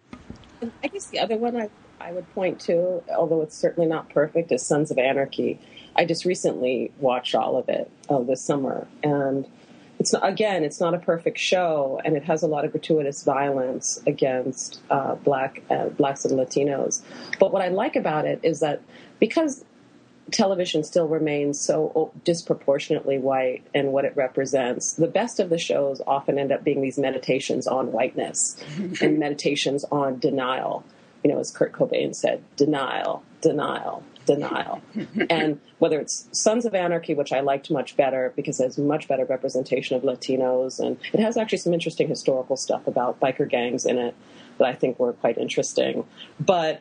I 0.82 0.88
guess 0.88 1.06
the 1.06 1.18
other 1.18 1.36
one 1.36 1.56
I, 1.56 1.70
I 2.00 2.12
would 2.12 2.32
point 2.34 2.60
to, 2.62 3.02
although 3.16 3.42
it's 3.42 3.56
certainly 3.56 3.88
not 3.88 4.10
perfect, 4.10 4.52
is 4.52 4.64
Sons 4.64 4.90
of 4.90 4.98
Anarchy. 4.98 5.58
I 5.96 6.04
just 6.04 6.24
recently 6.24 6.92
watched 6.98 7.34
all 7.34 7.56
of 7.56 7.68
it 7.68 7.90
uh, 8.08 8.20
this 8.20 8.42
summer, 8.42 8.86
and 9.02 9.46
it's 9.98 10.12
not, 10.12 10.26
again, 10.26 10.64
it's 10.64 10.80
not 10.80 10.94
a 10.94 10.98
perfect 10.98 11.38
show, 11.38 12.00
and 12.04 12.16
it 12.16 12.24
has 12.24 12.42
a 12.42 12.46
lot 12.46 12.64
of 12.64 12.72
gratuitous 12.72 13.22
violence 13.24 14.00
against 14.06 14.80
uh, 14.90 15.14
black 15.16 15.62
uh, 15.70 15.88
blacks 15.88 16.24
and 16.24 16.38
Latinos. 16.38 17.02
But 17.38 17.52
what 17.52 17.62
I 17.62 17.68
like 17.68 17.96
about 17.96 18.26
it 18.26 18.40
is 18.42 18.60
that 18.60 18.80
because 19.18 19.64
television 20.30 20.84
still 20.84 21.08
remains 21.08 21.60
so 21.60 22.12
disproportionately 22.24 23.18
white 23.18 23.62
and 23.74 23.92
what 23.92 24.04
it 24.04 24.16
represents. 24.16 24.94
The 24.94 25.06
best 25.06 25.40
of 25.40 25.50
the 25.50 25.58
shows 25.58 26.00
often 26.06 26.38
end 26.38 26.52
up 26.52 26.64
being 26.64 26.82
these 26.82 26.98
meditations 26.98 27.66
on 27.66 27.92
whiteness 27.92 28.56
and 29.00 29.18
meditations 29.18 29.84
on 29.90 30.18
denial. 30.18 30.84
You 31.22 31.30
know, 31.30 31.38
as 31.38 31.50
Kurt 31.50 31.72
Cobain 31.72 32.14
said, 32.14 32.42
denial, 32.56 33.22
denial, 33.42 34.02
denial. 34.24 34.80
and 35.30 35.60
whether 35.78 36.00
it's 36.00 36.28
Sons 36.32 36.64
of 36.64 36.74
Anarchy, 36.74 37.14
which 37.14 37.32
I 37.32 37.40
liked 37.40 37.70
much 37.70 37.96
better 37.96 38.32
because 38.36 38.58
it 38.58 38.64
has 38.64 38.78
much 38.78 39.06
better 39.06 39.26
representation 39.26 39.96
of 39.96 40.02
Latinos, 40.02 40.80
and 40.80 40.96
it 41.12 41.20
has 41.20 41.36
actually 41.36 41.58
some 41.58 41.74
interesting 41.74 42.08
historical 42.08 42.56
stuff 42.56 42.86
about 42.86 43.20
biker 43.20 43.48
gangs 43.48 43.84
in 43.84 43.98
it 43.98 44.14
that 44.58 44.66
I 44.66 44.74
think 44.74 44.98
were 44.98 45.12
quite 45.12 45.36
interesting. 45.36 46.06
But 46.38 46.80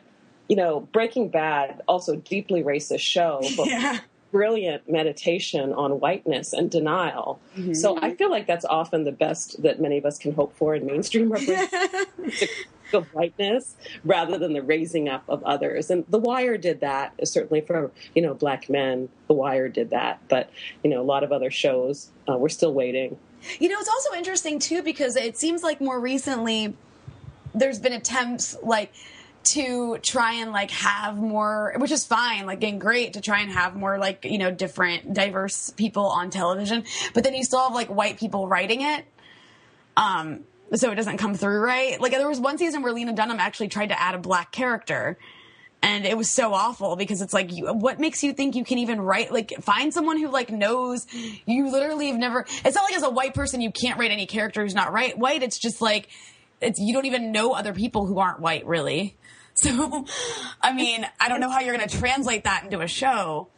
you 0.50 0.56
know, 0.56 0.80
Breaking 0.80 1.28
Bad, 1.28 1.80
also 1.86 2.16
deeply 2.16 2.64
racist 2.64 3.00
show, 3.00 3.40
but 3.56 3.68
yeah. 3.68 4.00
brilliant 4.32 4.90
meditation 4.90 5.72
on 5.72 6.00
whiteness 6.00 6.52
and 6.52 6.68
denial. 6.68 7.40
Mm-hmm. 7.56 7.74
So 7.74 7.96
I 8.02 8.16
feel 8.16 8.30
like 8.30 8.48
that's 8.48 8.64
often 8.64 9.04
the 9.04 9.12
best 9.12 9.62
that 9.62 9.80
many 9.80 9.96
of 9.96 10.04
us 10.04 10.18
can 10.18 10.34
hope 10.34 10.54
for 10.56 10.74
in 10.74 10.84
mainstream 10.84 11.30
representation 11.32 12.48
of 12.92 13.06
whiteness 13.14 13.76
rather 14.02 14.38
than 14.38 14.52
the 14.52 14.60
raising 14.60 15.08
up 15.08 15.22
of 15.28 15.40
others. 15.44 15.88
And 15.88 16.04
The 16.08 16.18
Wire 16.18 16.58
did 16.58 16.80
that, 16.80 17.14
certainly 17.28 17.60
for, 17.60 17.92
you 18.16 18.20
know, 18.20 18.34
black 18.34 18.68
men. 18.68 19.08
The 19.28 19.34
Wire 19.34 19.68
did 19.68 19.90
that. 19.90 20.18
But, 20.28 20.50
you 20.82 20.90
know, 20.90 21.00
a 21.00 21.04
lot 21.04 21.22
of 21.22 21.30
other 21.30 21.52
shows, 21.52 22.10
uh, 22.28 22.36
we're 22.36 22.48
still 22.48 22.74
waiting. 22.74 23.16
You 23.60 23.68
know, 23.68 23.78
it's 23.78 23.88
also 23.88 24.18
interesting, 24.18 24.58
too, 24.58 24.82
because 24.82 25.14
it 25.14 25.38
seems 25.38 25.62
like 25.62 25.80
more 25.80 26.00
recently 26.00 26.74
there's 27.54 27.78
been 27.78 27.92
attempts 27.92 28.56
like– 28.64 28.92
to 29.42 29.98
try 29.98 30.34
and 30.34 30.52
like 30.52 30.70
have 30.70 31.16
more 31.16 31.72
which 31.78 31.90
is 31.90 32.04
fine 32.04 32.44
like 32.46 32.60
getting 32.60 32.78
great 32.78 33.14
to 33.14 33.20
try 33.20 33.40
and 33.40 33.50
have 33.50 33.74
more 33.74 33.98
like 33.98 34.24
you 34.24 34.38
know 34.38 34.50
different 34.50 35.14
diverse 35.14 35.70
people 35.70 36.04
on 36.04 36.28
television 36.30 36.84
but 37.14 37.24
then 37.24 37.34
you 37.34 37.42
still 37.42 37.60
have 37.60 37.74
like 37.74 37.88
white 37.88 38.18
people 38.18 38.46
writing 38.46 38.82
it 38.82 39.04
um 39.96 40.40
so 40.74 40.90
it 40.90 40.94
doesn't 40.94 41.18
come 41.18 41.34
through 41.34 41.60
right. 41.60 42.00
Like 42.00 42.12
there 42.12 42.28
was 42.28 42.40
one 42.40 42.58
season 42.58 42.82
where 42.82 42.92
lena 42.92 43.12
dunham 43.12 43.40
actually 43.40 43.68
tried 43.68 43.88
to 43.88 44.00
add 44.00 44.14
a 44.14 44.18
black 44.18 44.52
character 44.52 45.18
and 45.82 46.04
it 46.04 46.16
was 46.16 46.32
so 46.32 46.52
awful 46.52 46.94
because 46.94 47.22
it's 47.22 47.32
like 47.32 47.52
you, 47.52 47.72
what 47.72 47.98
makes 47.98 48.22
you 48.22 48.32
think 48.34 48.54
you 48.54 48.64
can 48.64 48.78
even 48.78 49.00
write 49.00 49.32
like 49.32 49.52
find 49.62 49.92
someone 49.92 50.18
who 50.18 50.28
like 50.28 50.50
knows 50.50 51.06
you 51.46 51.70
literally 51.70 52.08
have 52.08 52.18
never 52.18 52.44
it's 52.64 52.74
not 52.74 52.84
like 52.84 52.94
as 52.94 53.02
a 53.02 53.10
white 53.10 53.34
person 53.34 53.60
you 53.60 53.70
can't 53.70 53.98
write 53.98 54.10
any 54.10 54.26
character 54.26 54.62
who's 54.62 54.74
not 54.74 54.92
right. 54.92 55.18
White 55.18 55.42
it's 55.42 55.58
just 55.58 55.80
like 55.80 56.08
it's 56.60 56.78
you 56.78 56.92
don't 56.92 57.06
even 57.06 57.32
know 57.32 57.52
other 57.52 57.72
people 57.72 58.06
who 58.06 58.18
aren't 58.18 58.40
white 58.40 58.66
really 58.66 59.16
So, 59.70 60.06
I 60.60 60.72
mean, 60.72 61.06
I 61.18 61.28
don't 61.28 61.40
know 61.40 61.50
how 61.50 61.60
you're 61.60 61.76
going 61.76 61.88
to 61.88 61.98
translate 61.98 62.44
that 62.44 62.64
into 62.64 62.80
a 62.80 62.88
show. 62.88 63.48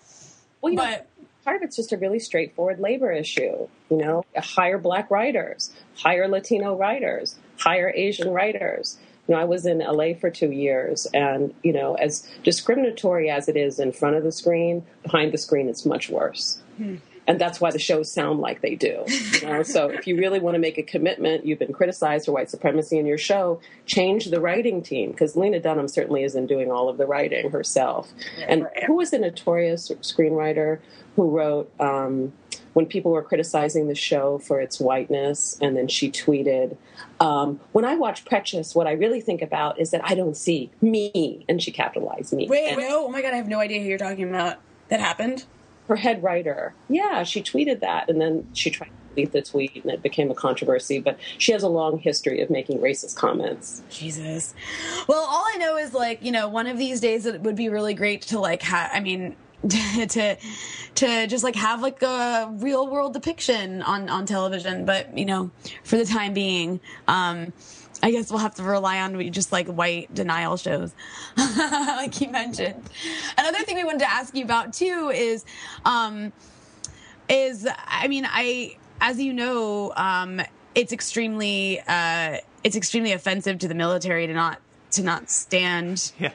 Well, 0.61 0.74
but 0.74 1.09
know, 1.18 1.26
part 1.44 1.57
of 1.57 1.62
it's 1.62 1.76
just 1.76 1.92
a 1.92 1.96
really 1.96 2.18
straightforward 2.18 2.80
labor 2.80 3.12
issue. 3.12 3.68
You 3.90 3.96
know, 3.96 4.24
hire 4.36 4.78
black 4.78 5.11
writers, 5.11 5.70
hire 5.96 6.28
Latino 6.28 6.76
writers, 6.76 7.36
hire 7.59 7.92
Asian 7.94 8.30
writers. 8.30 8.98
You 9.28 9.34
know, 9.34 9.40
I 9.40 9.44
was 9.44 9.64
in 9.66 9.78
LA 9.78 10.14
for 10.14 10.30
two 10.30 10.50
years, 10.50 11.07
and 11.14 11.55
you 11.62 11.72
know, 11.72 11.94
as 11.94 12.28
discriminatory 12.42 13.30
as 13.30 13.48
it 13.48 13.57
is 13.57 13.78
in 13.78 13.92
front 13.92 14.16
of 14.16 14.24
the 14.24 14.32
screen, 14.32 14.84
behind 15.03 15.32
the 15.32 15.38
screen, 15.38 15.68
it's 15.68 15.86
much 15.86 16.11
worse. 16.11 16.61
Hmm 16.76 16.96
and 17.32 17.40
that's 17.40 17.62
why 17.62 17.70
the 17.70 17.78
shows 17.78 18.12
sound 18.12 18.40
like 18.40 18.60
they 18.60 18.74
do. 18.74 19.06
You 19.40 19.46
know? 19.46 19.62
so 19.62 19.88
if 19.88 20.06
you 20.06 20.18
really 20.18 20.38
want 20.38 20.54
to 20.54 20.58
make 20.58 20.76
a 20.76 20.82
commitment, 20.82 21.46
you've 21.46 21.58
been 21.58 21.72
criticized 21.72 22.26
for 22.26 22.32
white 22.32 22.50
supremacy 22.50 22.98
in 22.98 23.06
your 23.06 23.16
show, 23.16 23.58
change 23.86 24.26
the 24.26 24.38
writing 24.38 24.82
team 24.82 25.12
because 25.12 25.34
Lena 25.34 25.58
Dunham 25.58 25.88
certainly 25.88 26.24
isn't 26.24 26.46
doing 26.46 26.70
all 26.70 26.90
of 26.90 26.98
the 26.98 27.06
writing 27.06 27.50
herself. 27.50 28.12
And 28.46 28.68
who 28.86 28.96
was 28.96 29.12
the 29.12 29.18
notorious 29.18 29.90
screenwriter 30.02 30.80
who 31.16 31.30
wrote 31.30 31.72
um, 31.80 32.34
when 32.74 32.84
people 32.84 33.12
were 33.12 33.22
criticizing 33.22 33.88
the 33.88 33.94
show 33.94 34.38
for 34.38 34.60
its 34.60 34.78
whiteness, 34.78 35.58
and 35.62 35.74
then 35.74 35.88
she 35.88 36.10
tweeted, 36.10 36.76
um, 37.20 37.60
"When 37.72 37.84
I 37.84 37.96
watch 37.96 38.24
Precious, 38.24 38.74
what 38.74 38.86
I 38.86 38.92
really 38.92 39.20
think 39.20 39.40
about 39.40 39.78
is 39.78 39.90
that 39.90 40.00
I 40.04 40.14
don't 40.14 40.36
see 40.36 40.70
me," 40.80 41.44
and 41.50 41.62
she 41.62 41.70
capitalized 41.70 42.32
me. 42.32 42.46
Wait, 42.48 42.70
and, 42.70 42.78
no! 42.78 43.06
Oh 43.06 43.08
my 43.10 43.20
god, 43.20 43.34
I 43.34 43.36
have 43.36 43.48
no 43.48 43.58
idea 43.58 43.80
who 43.82 43.88
you're 43.88 43.98
talking 43.98 44.28
about. 44.28 44.58
That 44.88 45.00
happened 45.00 45.44
her 45.93 45.97
head 45.97 46.22
writer. 46.22 46.72
Yeah, 46.88 47.22
she 47.22 47.43
tweeted 47.43 47.80
that, 47.80 48.09
and 48.09 48.18
then 48.18 48.49
she 48.55 48.70
tried 48.70 48.86
to 48.86 49.14
delete 49.14 49.32
the 49.32 49.43
tweet, 49.43 49.84
and 49.84 49.93
it 49.93 50.03
became 50.03 50.30
a 50.30 50.34
controversy. 50.34 51.01
But 51.01 51.18
she 51.36 51.53
has 51.53 51.62
a 51.62 51.68
long 51.68 51.99
history 51.99 52.40
of 52.40 52.49
making 52.49 52.78
racist 52.78 53.14
comments. 53.14 53.82
Jesus. 53.90 54.55
Well, 55.07 55.20
all 55.28 55.45
I 55.53 55.59
know 55.59 55.76
is 55.76 55.93
like 55.93 56.22
you 56.22 56.32
know, 56.32 56.49
one 56.49 56.66
of 56.66 56.78
these 56.78 56.99
days 57.01 57.26
it 57.26 57.43
would 57.43 57.57
be 57.57 57.68
really 57.68 57.93
great 57.93 58.22
to 58.22 58.40
like 58.40 58.62
have. 58.62 58.90
I 58.93 59.01
mean. 59.01 59.36
to 60.09 60.36
to 60.97 61.26
just 61.28 61.45
like 61.45 61.55
have 61.55 61.82
like 61.82 62.03
a 62.03 62.51
real 62.55 62.90
world 62.90 63.12
depiction 63.12 63.80
on 63.82 64.09
on 64.09 64.26
television 64.26 64.84
but 64.84 65.16
you 65.16 65.24
know 65.24 65.53
for 65.84 65.97
the 65.97 66.05
time 66.05 66.34
being 66.34 66.80
um 67.07 67.53
I 68.03 68.11
guess 68.11 68.30
we'll 68.30 68.40
have 68.40 68.55
to 68.57 68.62
rely 68.64 69.00
on 69.00 69.30
just 69.32 69.53
like 69.53 69.68
white 69.68 70.12
denial 70.12 70.57
shows, 70.57 70.92
like 71.36 72.20
you 72.20 72.28
mentioned. 72.30 72.82
Another 73.38 73.59
thing 73.64 73.76
we 73.76 73.84
wanted 73.84 74.00
to 74.00 74.11
ask 74.11 74.34
you 74.36 74.44
about 74.44 74.72
too 74.72 75.12
is, 75.14 75.44
um, 75.84 76.32
is 77.28 77.66
I 77.86 78.09
mean, 78.09 78.26
I 78.28 78.76
as 79.00 79.20
you 79.20 79.32
know, 79.32 79.92
um, 79.96 80.40
it's 80.74 80.92
extremely 80.92 81.80
uh, 81.86 82.38
it's 82.64 82.76
extremely 82.76 83.12
offensive 83.12 83.59
to 83.61 83.68
the 83.68 83.74
military 83.74 84.26
to 84.26 84.32
not 84.32 84.61
to 84.92 85.03
not 85.03 85.30
stand 85.30 86.12
Yeah. 86.18 86.32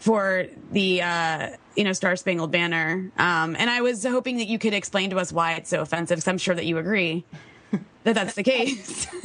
for 0.00 0.46
the 0.72 1.00
uh, 1.02 1.48
you 1.76 1.84
know 1.84 1.92
Star 1.92 2.16
Spangled 2.16 2.50
Banner. 2.50 3.10
Um, 3.18 3.54
and 3.56 3.70
I 3.70 3.82
was 3.82 4.04
hoping 4.04 4.38
that 4.38 4.48
you 4.48 4.58
could 4.58 4.74
explain 4.74 5.10
to 5.10 5.18
us 5.18 5.32
why 5.32 5.52
it's 5.54 5.70
so 5.70 5.80
offensive, 5.80 6.16
because 6.16 6.28
I'm 6.28 6.38
sure 6.38 6.54
that 6.54 6.66
you 6.66 6.78
agree 6.78 7.24
that 8.02 8.14
that's 8.16 8.34
the 8.34 8.42
case. 8.42 9.06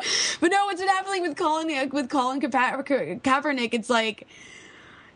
but 0.40 0.50
no, 0.50 0.66
what's 0.66 0.80
been 0.80 0.88
happening 0.88 1.22
with 1.22 1.36
Colin 1.36 1.90
with 1.90 2.08
Colin 2.08 2.40
Ka- 2.40 2.48
Kaepernick? 2.82 3.74
It's 3.74 3.90
like 3.90 4.26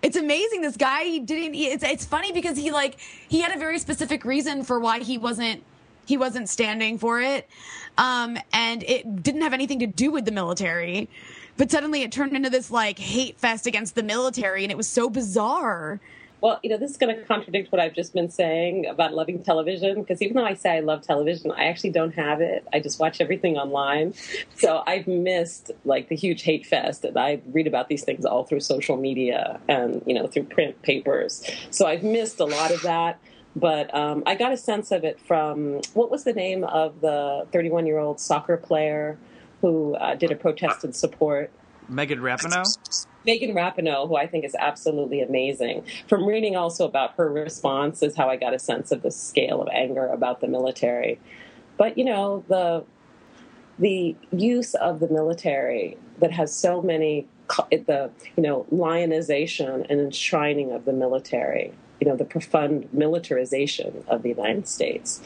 it's 0.03 0.17
amazing. 0.17 0.63
This 0.63 0.77
guy 0.77 1.05
he 1.05 1.21
didn't. 1.21 1.55
It's 1.55 1.85
it's 1.85 2.05
funny 2.05 2.33
because 2.33 2.57
he 2.57 2.71
like 2.71 2.99
he 3.29 3.41
had 3.41 3.55
a 3.55 3.59
very 3.59 3.79
specific 3.79 4.25
reason 4.25 4.65
for 4.65 4.81
why 4.81 5.01
he 5.01 5.19
wasn't 5.19 5.63
he 6.07 6.17
wasn't 6.17 6.49
standing 6.49 6.99
for 6.99 7.21
it, 7.21 7.49
um, 7.97 8.37
and 8.53 8.83
it 8.83 9.23
didn't 9.23 9.43
have 9.43 9.53
anything 9.53 9.79
to 9.79 9.87
do 9.87 10.11
with 10.11 10.25
the 10.25 10.33
military. 10.33 11.09
But 11.57 11.71
suddenly 11.71 12.03
it 12.03 12.11
turned 12.11 12.35
into 12.35 12.51
this 12.51 12.71
like 12.71 12.99
hate 12.99 13.39
fest 13.39 13.67
against 13.67 13.95
the 13.95 14.03
military, 14.03 14.65
and 14.65 14.73
it 14.73 14.77
was 14.77 14.89
so 14.89 15.09
bizarre. 15.09 16.01
Well, 16.43 16.59
you 16.65 16.71
know, 16.71 16.77
this 16.77 16.91
is 16.91 16.97
going 16.97 17.17
to 17.17 17.25
contradict 17.25 17.71
what 17.71 17.81
I've 17.81 17.95
just 17.95 18.13
been 18.13 18.29
saying 18.29 18.87
about 18.87 19.15
loving 19.15 19.45
television 19.45 20.01
because 20.01 20.21
even 20.21 20.35
though 20.37 20.45
I 20.45 20.55
say 20.55 20.73
I 20.73 20.81
love 20.81 21.03
television, 21.03 21.53
I 21.53 21.67
actually 21.67 21.91
don't 21.91 22.17
have 22.17 22.41
it. 22.41 22.67
I 22.73 22.81
just 22.81 22.99
watch 22.99 23.21
everything 23.21 23.57
online. 23.57 24.13
So 24.57 24.83
I've 24.85 25.07
missed 25.07 25.71
like 25.85 26.09
the 26.09 26.17
huge 26.17 26.43
hate 26.43 26.67
fest 26.67 27.05
and 27.05 27.17
I 27.17 27.41
read 27.53 27.69
about 27.69 27.89
these 27.89 28.03
things 28.03 28.25
all 28.25 28.43
through 28.43 28.59
social 28.59 28.97
media 28.97 29.61
and, 29.69 30.03
you 30.05 30.15
know, 30.15 30.27
through 30.27 30.45
print 30.45 30.83
papers. 30.83 31.49
So 31.71 31.87
I've 31.87 32.03
missed 32.03 32.41
a 32.41 32.45
lot 32.45 32.73
of 32.73 32.83
that. 32.83 33.21
But 33.55 33.95
um, 33.95 34.25
I 34.27 34.35
got 34.35 34.51
a 34.51 34.57
sense 34.57 34.91
of 34.91 35.05
it 35.05 35.21
from 35.21 35.81
what 35.95 36.11
was 36.11 36.25
the 36.25 36.33
name 36.33 36.65
of 36.65 37.03
the 37.03 37.47
31 37.53 37.87
year 37.87 37.99
old 37.99 38.19
soccer 38.19 38.57
player 38.57 39.17
who 39.61 39.95
uh, 39.95 40.17
did 40.17 40.33
a 40.33 40.35
protest 40.35 40.85
in 40.85 40.93
support? 40.93 41.53
Megan 41.89 42.19
Rapinoe. 42.19 43.07
Megan 43.25 43.55
Rapinoe, 43.55 44.09
who 44.09 44.17
I 44.17 44.27
think 44.27 44.45
is 44.45 44.55
absolutely 44.59 45.21
amazing. 45.21 45.85
From 46.09 46.27
reading 46.27 46.57
also 46.57 46.87
about 46.87 47.15
her 47.17 47.31
response 47.31 48.03
is 48.03 48.17
how 48.17 48.29
I 48.29 48.37
got 48.37 48.55
a 48.55 48.59
sense 48.59 48.91
of 48.93 49.03
the 49.03 49.11
scale 49.11 49.63
of 49.63 49.69
anger 49.69 50.07
about 50.07 50.41
the 50.41 50.49
military. 50.49 51.21
But 51.77 51.97
you 51.97 52.05
know, 52.05 52.45
the 52.49 52.85
the 53.79 54.15
use 54.31 54.75
of 54.75 55.01
the 55.01 55.09
military 55.09 55.97
that 56.19 56.31
has 56.31 56.55
so 56.55 56.83
many 56.83 57.27
the 57.71 58.11
you 58.37 58.43
know 58.43 58.67
lionization 58.71 59.87
and 59.89 60.01
enshrining 60.01 60.73
of 60.73 60.85
the 60.85 60.93
military, 60.93 61.73
you 62.01 62.09
know, 62.09 62.17
the 62.17 62.25
profound 62.25 62.89
militarization 62.93 64.05
of 64.09 64.23
the 64.23 64.31
United 64.31 64.69
States. 64.69 65.21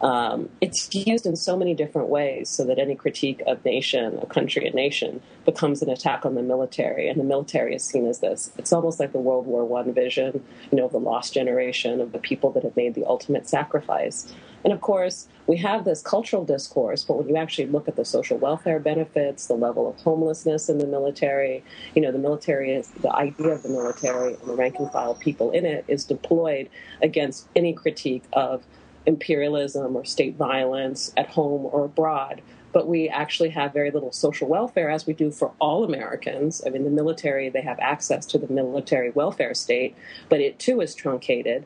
Um, 0.00 0.48
it's 0.60 0.88
used 0.94 1.26
in 1.26 1.34
so 1.34 1.56
many 1.56 1.74
different 1.74 2.08
ways 2.08 2.48
so 2.48 2.64
that 2.64 2.78
any 2.78 2.94
critique 2.94 3.42
of 3.46 3.64
nation, 3.64 4.18
a 4.22 4.26
country, 4.26 4.66
a 4.66 4.70
nation 4.70 5.20
becomes 5.44 5.82
an 5.82 5.90
attack 5.90 6.24
on 6.24 6.34
the 6.34 6.42
military, 6.42 7.08
and 7.08 7.18
the 7.18 7.24
military 7.24 7.74
is 7.74 7.84
seen 7.84 8.06
as 8.06 8.20
this. 8.20 8.52
It's 8.58 8.72
almost 8.72 9.00
like 9.00 9.12
the 9.12 9.18
World 9.18 9.46
War 9.46 9.64
One 9.64 9.92
vision, 9.92 10.44
you 10.70 10.78
know, 10.78 10.86
of 10.86 10.92
the 10.92 11.00
lost 11.00 11.34
generation 11.34 12.00
of 12.00 12.12
the 12.12 12.18
people 12.18 12.52
that 12.52 12.62
have 12.62 12.76
made 12.76 12.94
the 12.94 13.04
ultimate 13.04 13.48
sacrifice. 13.48 14.32
And 14.64 14.72
of 14.72 14.80
course, 14.80 15.28
we 15.46 15.56
have 15.58 15.84
this 15.84 16.02
cultural 16.02 16.44
discourse, 16.44 17.04
but 17.04 17.16
when 17.16 17.28
you 17.28 17.36
actually 17.36 17.66
look 17.66 17.88
at 17.88 17.96
the 17.96 18.04
social 18.04 18.36
welfare 18.38 18.80
benefits, 18.80 19.46
the 19.46 19.54
level 19.54 19.88
of 19.88 19.96
homelessness 19.96 20.68
in 20.68 20.78
the 20.78 20.86
military, 20.86 21.64
you 21.94 22.02
know, 22.02 22.12
the 22.12 22.18
military 22.18 22.72
is 22.72 22.88
the 23.02 23.12
idea 23.14 23.48
of 23.48 23.62
the 23.62 23.68
military 23.68 24.34
and 24.34 24.48
the 24.48 24.54
rank 24.54 24.76
and 24.78 24.90
file 24.90 25.14
people 25.14 25.50
in 25.52 25.64
it 25.64 25.84
is 25.88 26.04
deployed 26.04 26.68
against 27.02 27.48
any 27.56 27.72
critique 27.72 28.24
of 28.32 28.64
imperialism 29.08 29.96
or 29.96 30.04
state 30.04 30.36
violence 30.36 31.12
at 31.16 31.30
home 31.30 31.66
or 31.72 31.86
abroad. 31.86 32.42
But 32.72 32.86
we 32.86 33.08
actually 33.08 33.48
have 33.50 33.72
very 33.72 33.90
little 33.90 34.12
social 34.12 34.46
welfare, 34.46 34.90
as 34.90 35.06
we 35.06 35.14
do 35.14 35.30
for 35.30 35.52
all 35.58 35.82
Americans. 35.82 36.62
I 36.64 36.70
mean, 36.70 36.84
the 36.84 36.90
military, 36.90 37.48
they 37.48 37.62
have 37.62 37.78
access 37.80 38.26
to 38.26 38.38
the 38.38 38.52
military 38.52 39.10
welfare 39.10 39.54
state, 39.54 39.96
but 40.28 40.40
it 40.40 40.58
too 40.58 40.82
is 40.82 40.94
truncated. 40.94 41.64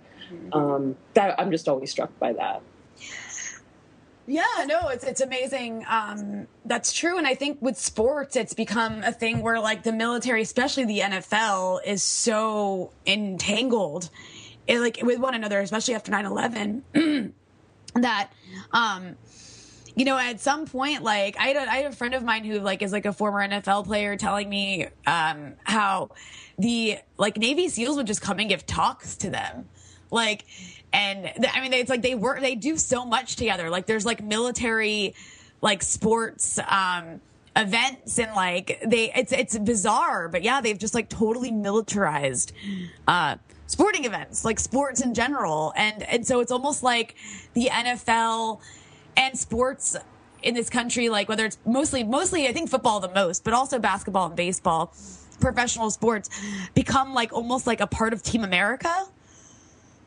Um, 0.52 0.96
that, 1.14 1.38
I'm 1.38 1.50
just 1.50 1.68
always 1.68 1.90
struck 1.90 2.16
by 2.18 2.32
that. 2.34 2.62
Yeah, 4.26 4.44
no, 4.66 4.88
it's 4.88 5.02
it's 5.02 5.20
amazing. 5.20 5.84
Um, 5.88 6.46
that's 6.64 6.92
true, 6.92 7.18
and 7.18 7.26
I 7.26 7.34
think 7.34 7.60
with 7.60 7.76
sports, 7.76 8.36
it's 8.36 8.54
become 8.54 9.02
a 9.02 9.10
thing 9.10 9.42
where 9.42 9.58
like 9.58 9.82
the 9.82 9.92
military, 9.92 10.42
especially 10.42 10.84
the 10.84 11.00
NFL, 11.00 11.80
is 11.84 12.04
so 12.04 12.92
entangled, 13.04 14.10
eh, 14.68 14.78
like 14.78 15.00
with 15.02 15.18
one 15.18 15.34
another, 15.34 15.60
especially 15.60 15.94
after 15.94 16.12
9-11, 16.12 17.32
that. 17.94 18.30
Um, 18.72 19.16
you 19.94 20.04
know, 20.04 20.16
at 20.16 20.40
some 20.40 20.66
point, 20.66 21.02
like 21.02 21.36
I 21.38 21.48
had, 21.48 21.56
a, 21.56 21.70
I 21.70 21.76
had 21.76 21.92
a 21.92 21.96
friend 21.96 22.14
of 22.14 22.22
mine 22.22 22.44
who 22.44 22.60
like 22.60 22.82
is 22.82 22.92
like 22.92 23.04
a 23.04 23.12
former 23.12 23.46
NFL 23.46 23.84
player 23.84 24.16
telling 24.16 24.48
me 24.48 24.88
um, 25.06 25.54
how 25.64 26.10
the 26.58 26.98
like 27.18 27.36
Navy 27.36 27.68
SEALs 27.68 27.96
would 27.96 28.06
just 28.06 28.22
come 28.22 28.38
and 28.38 28.48
give 28.48 28.64
talks 28.66 29.16
to 29.18 29.30
them, 29.30 29.68
like, 30.10 30.44
and 30.92 31.30
I 31.52 31.60
mean, 31.60 31.72
it's 31.72 31.90
like 31.90 32.02
they 32.02 32.14
work, 32.14 32.40
they 32.40 32.54
do 32.54 32.76
so 32.76 33.04
much 33.04 33.36
together. 33.36 33.70
Like, 33.70 33.86
there's 33.86 34.04
like 34.04 34.22
military, 34.22 35.14
like 35.60 35.82
sports 35.82 36.58
um, 36.68 37.20
events, 37.56 38.18
and 38.18 38.34
like 38.34 38.80
they, 38.84 39.12
it's 39.14 39.32
it's 39.32 39.58
bizarre, 39.58 40.28
but 40.28 40.42
yeah, 40.42 40.60
they've 40.60 40.78
just 40.78 40.94
like 40.94 41.08
totally 41.08 41.50
militarized. 41.50 42.52
Uh, 43.08 43.36
sporting 43.72 44.04
events 44.04 44.44
like 44.44 44.60
sports 44.60 45.00
in 45.00 45.14
general 45.14 45.72
and 45.76 46.02
and 46.02 46.26
so 46.26 46.40
it's 46.40 46.52
almost 46.52 46.82
like 46.82 47.16
the 47.54 47.68
NFL 47.72 48.60
and 49.16 49.38
sports 49.38 49.96
in 50.42 50.54
this 50.54 50.68
country, 50.68 51.08
like 51.08 51.28
whether 51.28 51.44
it's 51.44 51.58
mostly, 51.64 52.02
mostly, 52.04 52.48
I 52.48 52.52
think 52.52 52.70
football 52.70 53.00
the 53.00 53.12
most, 53.12 53.44
but 53.44 53.54
also 53.54 53.78
basketball 53.78 54.26
and 54.26 54.36
baseball, 54.36 54.92
professional 55.40 55.90
sports 55.90 56.28
become 56.74 57.14
like 57.14 57.32
almost 57.32 57.66
like 57.66 57.80
a 57.80 57.86
part 57.86 58.12
of 58.12 58.22
Team 58.22 58.44
America. 58.44 58.92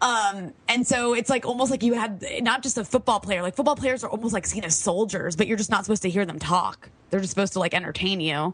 Um, 0.02 0.54
and 0.68 0.86
so 0.86 1.14
it's 1.14 1.30
like 1.30 1.46
almost 1.46 1.72
like 1.72 1.82
you 1.82 1.94
had 1.94 2.24
not 2.42 2.62
just 2.62 2.78
a 2.78 2.84
football 2.84 3.20
player, 3.20 3.42
like 3.42 3.56
football 3.56 3.76
players 3.76 4.04
are 4.04 4.10
almost 4.10 4.34
like 4.34 4.46
seen 4.46 4.64
as 4.64 4.78
soldiers, 4.78 5.36
but 5.36 5.48
you're 5.48 5.58
just 5.58 5.72
not 5.72 5.86
supposed 5.86 6.04
to 6.04 6.10
hear 6.10 6.26
them 6.26 6.38
talk. 6.38 6.90
They're 7.10 7.22
just 7.22 7.32
supposed 7.32 7.54
to 7.54 7.60
like 7.60 7.74
entertain 7.74 8.20
you. 8.20 8.54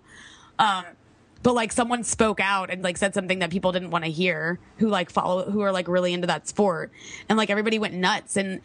Um, 0.59 0.85
but 1.43 1.53
like 1.53 1.71
someone 1.71 2.03
spoke 2.03 2.39
out 2.39 2.69
and 2.69 2.83
like 2.83 2.97
said 2.97 3.13
something 3.13 3.39
that 3.39 3.49
people 3.49 3.71
didn't 3.71 3.91
want 3.91 4.05
to 4.05 4.11
hear 4.11 4.59
who 4.77 4.87
like 4.87 5.09
follow 5.09 5.49
who 5.49 5.61
are 5.61 5.71
like 5.71 5.87
really 5.87 6.13
into 6.13 6.27
that 6.27 6.47
sport 6.47 6.91
and 7.29 7.37
like 7.37 7.49
everybody 7.49 7.79
went 7.79 7.93
nuts 7.93 8.37
and 8.37 8.61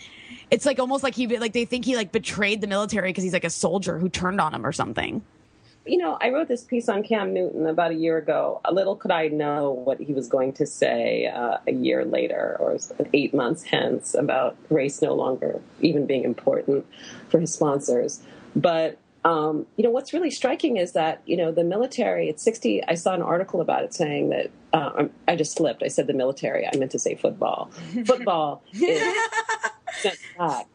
it's 0.50 0.66
like 0.66 0.78
almost 0.78 1.02
like 1.02 1.14
he 1.14 1.26
like 1.38 1.52
they 1.52 1.64
think 1.64 1.84
he 1.84 1.96
like 1.96 2.12
betrayed 2.12 2.60
the 2.60 2.66
military 2.66 3.10
because 3.10 3.24
he's 3.24 3.32
like 3.32 3.44
a 3.44 3.50
soldier 3.50 3.98
who 3.98 4.08
turned 4.08 4.40
on 4.40 4.54
him 4.54 4.64
or 4.64 4.72
something 4.72 5.22
You 5.88 5.98
know, 5.98 6.18
I 6.20 6.30
wrote 6.30 6.48
this 6.48 6.64
piece 6.64 6.88
on 6.88 7.04
Cam 7.04 7.32
Newton 7.32 7.64
about 7.66 7.92
a 7.92 7.94
year 7.94 8.18
ago. 8.18 8.60
A 8.64 8.74
little 8.74 8.96
could 8.96 9.12
I 9.12 9.28
know 9.28 9.70
what 9.70 10.00
he 10.00 10.12
was 10.12 10.26
going 10.26 10.52
to 10.54 10.66
say 10.66 11.26
uh, 11.26 11.58
a 11.66 11.72
year 11.72 12.04
later 12.04 12.56
or 12.58 12.76
eight 13.14 13.32
months 13.32 13.62
hence 13.62 14.14
about 14.14 14.56
race 14.68 15.00
no 15.00 15.14
longer 15.14 15.60
even 15.80 16.04
being 16.04 16.24
important 16.24 16.84
for 17.28 17.38
his 17.38 17.52
sponsors. 17.52 18.20
But 18.56 18.98
um, 19.26 19.66
you 19.76 19.82
know 19.82 19.90
what's 19.90 20.12
really 20.12 20.30
striking 20.30 20.76
is 20.76 20.92
that 20.92 21.20
you 21.26 21.36
know 21.36 21.50
the 21.50 21.64
military. 21.64 22.28
It's 22.28 22.42
sixty. 22.42 22.82
I 22.84 22.94
saw 22.94 23.12
an 23.12 23.22
article 23.22 23.60
about 23.60 23.82
it 23.82 23.92
saying 23.92 24.30
that 24.30 24.50
uh, 24.72 25.08
I'm- 25.26 25.36
just 25.36 25.56
slipped. 25.56 25.82
I 25.82 25.88
said 25.88 26.06
the 26.06 26.14
military. 26.14 26.64
I 26.66 26.76
meant 26.76 26.92
to 26.92 26.98
say 26.98 27.16
football. 27.16 27.70
Football 28.06 28.62
is 28.72 29.02
sent 30.00 30.18
back 30.38 30.66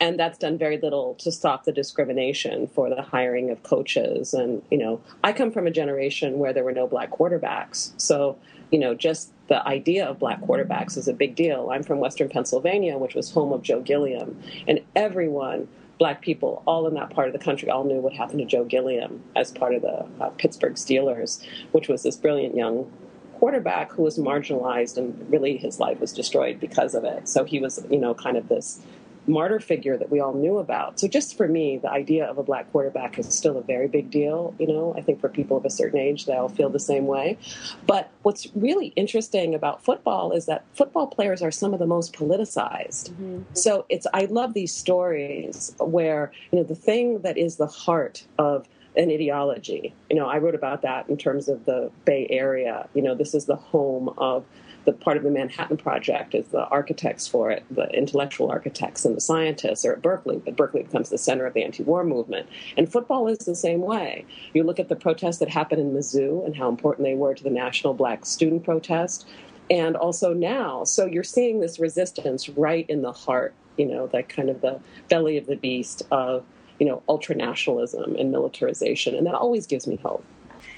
and 0.00 0.18
that's 0.18 0.38
done 0.38 0.58
very 0.58 0.78
little 0.78 1.14
to 1.16 1.32
stop 1.32 1.64
the 1.64 1.72
discrimination 1.72 2.66
for 2.68 2.88
the 2.88 3.02
hiring 3.02 3.50
of 3.50 3.62
coaches 3.62 4.34
and 4.34 4.62
you 4.70 4.78
know 4.78 5.00
i 5.24 5.32
come 5.32 5.50
from 5.50 5.66
a 5.66 5.70
generation 5.70 6.38
where 6.38 6.52
there 6.52 6.64
were 6.64 6.72
no 6.72 6.86
black 6.86 7.10
quarterbacks 7.10 7.92
so 8.00 8.36
you 8.70 8.78
know 8.78 8.94
just 8.94 9.32
the 9.48 9.66
idea 9.66 10.06
of 10.06 10.18
black 10.18 10.40
quarterbacks 10.42 10.96
is 10.96 11.08
a 11.08 11.12
big 11.12 11.34
deal 11.34 11.70
i'm 11.72 11.82
from 11.82 11.98
western 11.98 12.28
pennsylvania 12.28 12.96
which 12.96 13.14
was 13.14 13.30
home 13.30 13.52
of 13.52 13.62
joe 13.62 13.80
gilliam 13.80 14.40
and 14.66 14.80
everyone 14.94 15.66
black 15.98 16.22
people 16.22 16.62
all 16.66 16.86
in 16.86 16.94
that 16.94 17.10
part 17.10 17.26
of 17.26 17.32
the 17.32 17.38
country 17.38 17.68
all 17.68 17.84
knew 17.84 18.00
what 18.00 18.12
happened 18.12 18.38
to 18.38 18.44
joe 18.44 18.64
gilliam 18.64 19.22
as 19.36 19.50
part 19.50 19.74
of 19.74 19.82
the 19.82 20.06
uh, 20.20 20.30
pittsburgh 20.38 20.74
steelers 20.74 21.44
which 21.72 21.88
was 21.88 22.02
this 22.02 22.16
brilliant 22.16 22.54
young 22.54 22.90
quarterback 23.38 23.92
who 23.92 24.02
was 24.02 24.18
marginalized 24.18 24.96
and 24.96 25.30
really 25.30 25.56
his 25.56 25.78
life 25.78 26.00
was 26.00 26.12
destroyed 26.12 26.58
because 26.58 26.94
of 26.94 27.04
it. 27.04 27.28
So 27.28 27.44
he 27.44 27.60
was 27.60 27.84
you 27.88 27.98
know 27.98 28.14
kind 28.14 28.36
of 28.36 28.48
this 28.48 28.80
martyr 29.28 29.60
figure 29.60 29.96
that 29.96 30.10
we 30.10 30.20
all 30.20 30.34
knew 30.34 30.58
about. 30.58 30.98
So 30.98 31.06
just 31.06 31.36
for 31.36 31.46
me, 31.46 31.78
the 31.78 31.90
idea 31.90 32.24
of 32.24 32.38
a 32.38 32.42
black 32.42 32.70
quarterback 32.72 33.18
is 33.18 33.32
still 33.32 33.56
a 33.58 33.62
very 33.62 33.88
big 33.88 34.10
deal. 34.10 34.54
You 34.58 34.66
know, 34.66 34.94
I 34.96 35.02
think 35.02 35.20
for 35.20 35.28
people 35.28 35.56
of 35.56 35.64
a 35.64 35.70
certain 35.70 35.98
age, 35.98 36.26
they 36.26 36.34
all 36.34 36.48
feel 36.48 36.70
the 36.70 36.80
same 36.80 37.06
way. 37.06 37.38
But 37.86 38.10
what's 38.22 38.48
really 38.54 38.88
interesting 38.96 39.54
about 39.54 39.84
football 39.84 40.32
is 40.32 40.46
that 40.46 40.64
football 40.74 41.06
players 41.06 41.42
are 41.42 41.50
some 41.50 41.72
of 41.72 41.78
the 41.78 41.86
most 41.86 42.12
politicized. 42.14 43.10
Mm-hmm. 43.10 43.42
So 43.54 43.84
it's 43.88 44.06
I 44.14 44.24
love 44.24 44.54
these 44.54 44.72
stories 44.72 45.74
where 45.78 46.32
you 46.50 46.58
know 46.58 46.64
the 46.64 46.74
thing 46.74 47.20
that 47.20 47.36
is 47.36 47.56
the 47.56 47.66
heart 47.66 48.26
of 48.38 48.68
an 48.96 49.10
ideology. 49.10 49.94
You 50.10 50.16
know, 50.16 50.26
I 50.26 50.38
wrote 50.38 50.54
about 50.54 50.82
that 50.82 51.08
in 51.08 51.16
terms 51.16 51.48
of 51.48 51.64
the 51.64 51.90
Bay 52.04 52.26
Area. 52.30 52.88
You 52.94 53.02
know, 53.02 53.14
this 53.14 53.34
is 53.34 53.46
the 53.46 53.56
home 53.56 54.08
of 54.18 54.44
the 54.88 54.94
part 54.94 55.18
of 55.18 55.22
the 55.22 55.30
Manhattan 55.30 55.76
Project 55.76 56.34
is 56.34 56.46
the 56.46 56.64
architects 56.68 57.28
for 57.28 57.50
it, 57.50 57.62
the 57.70 57.90
intellectual 57.90 58.50
architects 58.50 59.04
and 59.04 59.14
the 59.14 59.20
scientists 59.20 59.84
are 59.84 59.92
at 59.92 60.00
Berkeley, 60.00 60.40
but 60.42 60.56
Berkeley 60.56 60.82
becomes 60.82 61.10
the 61.10 61.18
center 61.18 61.44
of 61.44 61.52
the 61.52 61.62
anti-war 61.62 62.04
movement. 62.04 62.48
And 62.74 62.90
football 62.90 63.28
is 63.28 63.36
the 63.40 63.54
same 63.54 63.82
way. 63.82 64.24
You 64.54 64.62
look 64.62 64.80
at 64.80 64.88
the 64.88 64.96
protests 64.96 65.40
that 65.40 65.50
happened 65.50 65.82
in 65.82 65.92
Mizzou 65.92 66.42
and 66.46 66.56
how 66.56 66.70
important 66.70 67.04
they 67.04 67.14
were 67.14 67.34
to 67.34 67.44
the 67.44 67.50
national 67.50 67.92
black 67.92 68.24
student 68.24 68.64
protest, 68.64 69.28
and 69.70 69.94
also 69.94 70.32
now. 70.32 70.84
So 70.84 71.04
you're 71.04 71.22
seeing 71.22 71.60
this 71.60 71.78
resistance 71.78 72.48
right 72.48 72.88
in 72.88 73.02
the 73.02 73.12
heart, 73.12 73.52
you 73.76 73.84
know, 73.84 74.06
that 74.06 74.30
kind 74.30 74.48
of 74.48 74.62
the 74.62 74.80
belly 75.10 75.36
of 75.36 75.44
the 75.44 75.56
beast 75.56 76.02
of, 76.10 76.46
you 76.80 76.86
know, 76.86 77.02
ultranationalism 77.10 78.18
and 78.18 78.32
militarization, 78.32 79.14
and 79.14 79.26
that 79.26 79.34
always 79.34 79.66
gives 79.66 79.86
me 79.86 79.96
hope. 79.96 80.24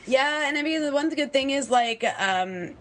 Yeah, 0.05 0.49
and 0.49 0.59
I 0.59 0.63
mean 0.63 0.83
the 0.83 0.93
one 0.93 1.11
good 1.11 1.33
thing 1.33 1.51
is 1.51 1.71
like 1.71 2.05
um 2.19 2.75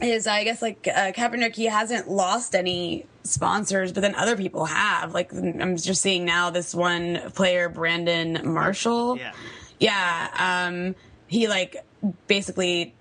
is 0.00 0.26
I 0.26 0.44
guess 0.44 0.60
like 0.62 0.86
uh, 0.88 1.12
Kaepernick 1.12 1.54
he 1.54 1.66
hasn't 1.66 2.08
lost 2.08 2.54
any 2.54 3.06
sponsors, 3.22 3.92
but 3.92 4.00
then 4.00 4.14
other 4.14 4.36
people 4.36 4.64
have. 4.66 5.14
Like 5.14 5.32
I'm 5.32 5.76
just 5.76 6.02
seeing 6.02 6.24
now 6.24 6.50
this 6.50 6.74
one 6.74 7.30
player 7.34 7.68
Brandon 7.68 8.40
Marshall. 8.44 9.18
Yeah. 9.18 9.32
Yeah, 9.78 10.66
um 10.68 10.94
he 11.26 11.48
like 11.48 11.84
basically 12.26 12.94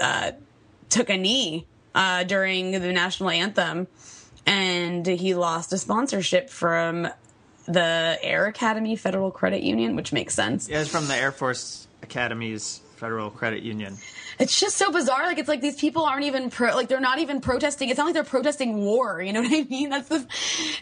uh 0.00 0.32
took 0.88 1.10
a 1.10 1.16
knee 1.16 1.66
uh 1.94 2.24
during 2.24 2.72
the 2.72 2.92
national 2.92 3.30
anthem 3.30 3.86
and 4.46 5.06
he 5.06 5.34
lost 5.34 5.72
a 5.72 5.78
sponsorship 5.78 6.48
from 6.50 7.08
the 7.66 8.18
Air 8.22 8.46
Academy 8.46 8.94
Federal 8.94 9.30
Credit 9.30 9.62
Union, 9.62 9.96
which 9.96 10.12
makes 10.12 10.34
sense. 10.34 10.68
Yeah, 10.68 10.80
it's 10.80 10.90
from 10.90 11.08
the 11.08 11.16
Air 11.16 11.32
Force 11.32 11.88
Academy's 12.02 12.80
Federal 12.96 13.30
Credit 13.30 13.62
Union. 13.62 13.96
It's 14.38 14.58
just 14.60 14.76
so 14.76 14.92
bizarre. 14.92 15.24
Like 15.24 15.38
it's 15.38 15.48
like 15.48 15.60
these 15.60 15.76
people 15.76 16.04
aren't 16.04 16.24
even 16.24 16.50
pro, 16.50 16.74
like 16.74 16.88
they're 16.88 17.00
not 17.00 17.18
even 17.18 17.40
protesting. 17.40 17.88
It's 17.88 17.98
not 17.98 18.04
like 18.04 18.14
they're 18.14 18.24
protesting 18.24 18.76
war. 18.84 19.22
You 19.26 19.32
know 19.32 19.42
what 19.42 19.52
I 19.52 19.62
mean? 19.68 19.90
That's 19.90 20.08
the. 20.08 20.26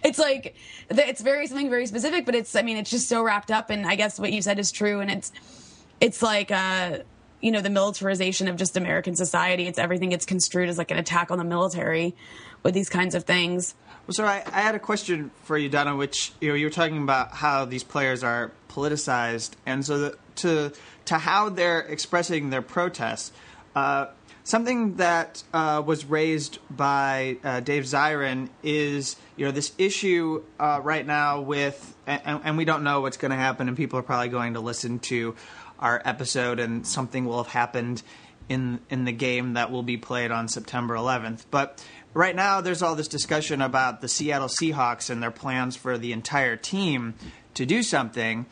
It's 0.02 0.18
like 0.18 0.56
it's 0.90 1.20
very 1.22 1.46
something 1.46 1.70
very 1.70 1.86
specific, 1.86 2.26
but 2.26 2.34
it's 2.34 2.54
I 2.54 2.62
mean 2.62 2.76
it's 2.76 2.90
just 2.90 3.08
so 3.08 3.22
wrapped 3.22 3.50
up. 3.50 3.70
And 3.70 3.86
I 3.86 3.94
guess 3.94 4.18
what 4.18 4.32
you 4.32 4.42
said 4.42 4.58
is 4.58 4.70
true. 4.70 5.00
And 5.00 5.10
it's 5.10 5.32
it's 6.00 6.20
like 6.20 6.50
uh 6.50 6.98
you 7.40 7.52
know 7.52 7.60
the 7.60 7.70
militarization 7.70 8.48
of 8.48 8.56
just 8.56 8.76
American 8.76 9.14
society. 9.16 9.66
It's 9.66 9.78
everything 9.78 10.10
gets 10.10 10.26
construed 10.26 10.68
as 10.68 10.78
like 10.78 10.90
an 10.90 10.98
attack 10.98 11.30
on 11.30 11.38
the 11.38 11.44
military 11.44 12.14
with 12.62 12.74
these 12.74 12.88
kinds 12.88 13.14
of 13.14 13.24
things. 13.24 13.74
Well, 14.06 14.12
so 14.12 14.26
I, 14.26 14.42
I 14.46 14.60
had 14.60 14.74
a 14.74 14.78
question 14.78 15.30
for 15.44 15.56
you, 15.56 15.70
Donna. 15.70 15.96
Which 15.96 16.32
you 16.40 16.50
know 16.50 16.54
you 16.54 16.66
were 16.66 16.70
talking 16.70 17.02
about 17.02 17.32
how 17.32 17.64
these 17.64 17.82
players 17.82 18.22
are 18.22 18.52
politicized, 18.68 19.52
and 19.64 19.84
so 19.84 19.98
the, 19.98 20.18
to 20.36 20.72
to 21.06 21.18
how 21.18 21.48
they're 21.48 21.80
expressing 21.80 22.50
their 22.50 22.60
protests. 22.60 23.32
Uh, 23.74 24.06
something 24.44 24.96
that 24.96 25.42
uh, 25.54 25.82
was 25.84 26.04
raised 26.04 26.58
by 26.70 27.38
uh, 27.42 27.60
Dave 27.60 27.84
Zirin 27.84 28.50
is 28.62 29.16
you 29.36 29.46
know 29.46 29.52
this 29.52 29.72
issue 29.78 30.44
uh, 30.60 30.80
right 30.82 31.06
now 31.06 31.40
with, 31.40 31.96
and, 32.06 32.42
and 32.44 32.56
we 32.58 32.66
don't 32.66 32.84
know 32.84 33.00
what's 33.00 33.16
going 33.16 33.30
to 33.30 33.38
happen, 33.38 33.68
and 33.68 33.76
people 33.76 33.98
are 33.98 34.02
probably 34.02 34.28
going 34.28 34.52
to 34.52 34.60
listen 34.60 34.98
to 34.98 35.34
our 35.78 36.02
episode, 36.04 36.60
and 36.60 36.86
something 36.86 37.24
will 37.24 37.42
have 37.42 37.52
happened 37.52 38.02
in 38.50 38.80
in 38.90 39.06
the 39.06 39.12
game 39.12 39.54
that 39.54 39.70
will 39.70 39.82
be 39.82 39.96
played 39.96 40.30
on 40.30 40.48
September 40.48 40.94
11th, 40.94 41.44
but 41.50 41.82
right 42.14 42.34
now 42.34 42.60
there's 42.60 42.80
all 42.80 42.94
this 42.94 43.08
discussion 43.08 43.60
about 43.60 44.00
the 44.00 44.08
Seattle 44.08 44.48
Seahawks 44.48 45.10
and 45.10 45.22
their 45.22 45.30
plans 45.30 45.76
for 45.76 45.98
the 45.98 46.12
entire 46.12 46.56
team 46.56 47.14
to 47.54 47.66
do 47.66 47.82
something. 47.82 48.46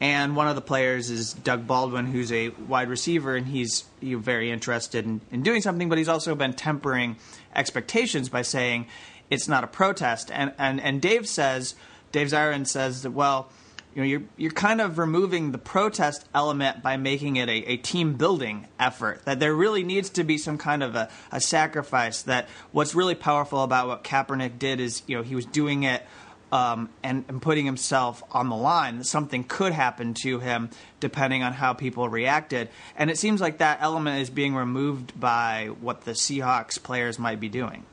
And 0.00 0.36
one 0.36 0.46
of 0.46 0.54
the 0.54 0.60
players 0.62 1.10
is 1.10 1.32
Doug 1.32 1.66
Baldwin, 1.66 2.06
who's 2.06 2.30
a 2.30 2.50
wide 2.50 2.88
receiver, 2.88 3.34
and 3.34 3.46
he's 3.46 3.84
very 4.00 4.50
interested 4.52 5.04
in, 5.04 5.20
in 5.32 5.42
doing 5.42 5.60
something, 5.60 5.88
but 5.88 5.98
he's 5.98 6.08
also 6.08 6.36
been 6.36 6.52
tempering 6.52 7.16
expectations 7.56 8.28
by 8.28 8.42
saying 8.42 8.86
it's 9.28 9.48
not 9.48 9.64
a 9.64 9.66
protest. 9.66 10.30
And, 10.32 10.52
and, 10.56 10.80
and 10.80 11.02
Dave 11.02 11.26
says, 11.26 11.74
Dave 12.12 12.28
Zirin 12.28 12.66
says 12.66 13.02
that, 13.02 13.10
well, 13.10 13.50
you 13.98 14.04
know, 14.04 14.08
you're 14.10 14.22
you're 14.36 14.52
kind 14.52 14.80
of 14.80 14.96
removing 14.96 15.50
the 15.50 15.58
protest 15.58 16.24
element 16.32 16.84
by 16.84 16.96
making 16.96 17.34
it 17.34 17.48
a, 17.48 17.72
a 17.72 17.76
team 17.78 18.14
building 18.14 18.68
effort. 18.78 19.24
That 19.24 19.40
there 19.40 19.52
really 19.52 19.82
needs 19.82 20.10
to 20.10 20.22
be 20.22 20.38
some 20.38 20.56
kind 20.56 20.84
of 20.84 20.94
a, 20.94 21.08
a 21.32 21.40
sacrifice. 21.40 22.22
That 22.22 22.48
what's 22.70 22.94
really 22.94 23.16
powerful 23.16 23.64
about 23.64 23.88
what 23.88 24.04
Kaepernick 24.04 24.56
did 24.60 24.78
is, 24.78 25.02
you 25.08 25.16
know, 25.16 25.24
he 25.24 25.34
was 25.34 25.46
doing 25.46 25.82
it 25.82 26.06
um, 26.52 26.90
and, 27.02 27.24
and 27.26 27.42
putting 27.42 27.66
himself 27.66 28.22
on 28.30 28.48
the 28.50 28.56
line. 28.56 29.02
Something 29.02 29.42
could 29.42 29.72
happen 29.72 30.14
to 30.22 30.38
him 30.38 30.70
depending 31.00 31.42
on 31.42 31.52
how 31.52 31.72
people 31.72 32.08
reacted. 32.08 32.68
And 32.96 33.10
it 33.10 33.18
seems 33.18 33.40
like 33.40 33.58
that 33.58 33.78
element 33.80 34.22
is 34.22 34.30
being 34.30 34.54
removed 34.54 35.18
by 35.18 35.70
what 35.80 36.02
the 36.02 36.12
Seahawks 36.12 36.80
players 36.80 37.18
might 37.18 37.40
be 37.40 37.48
doing. 37.48 37.84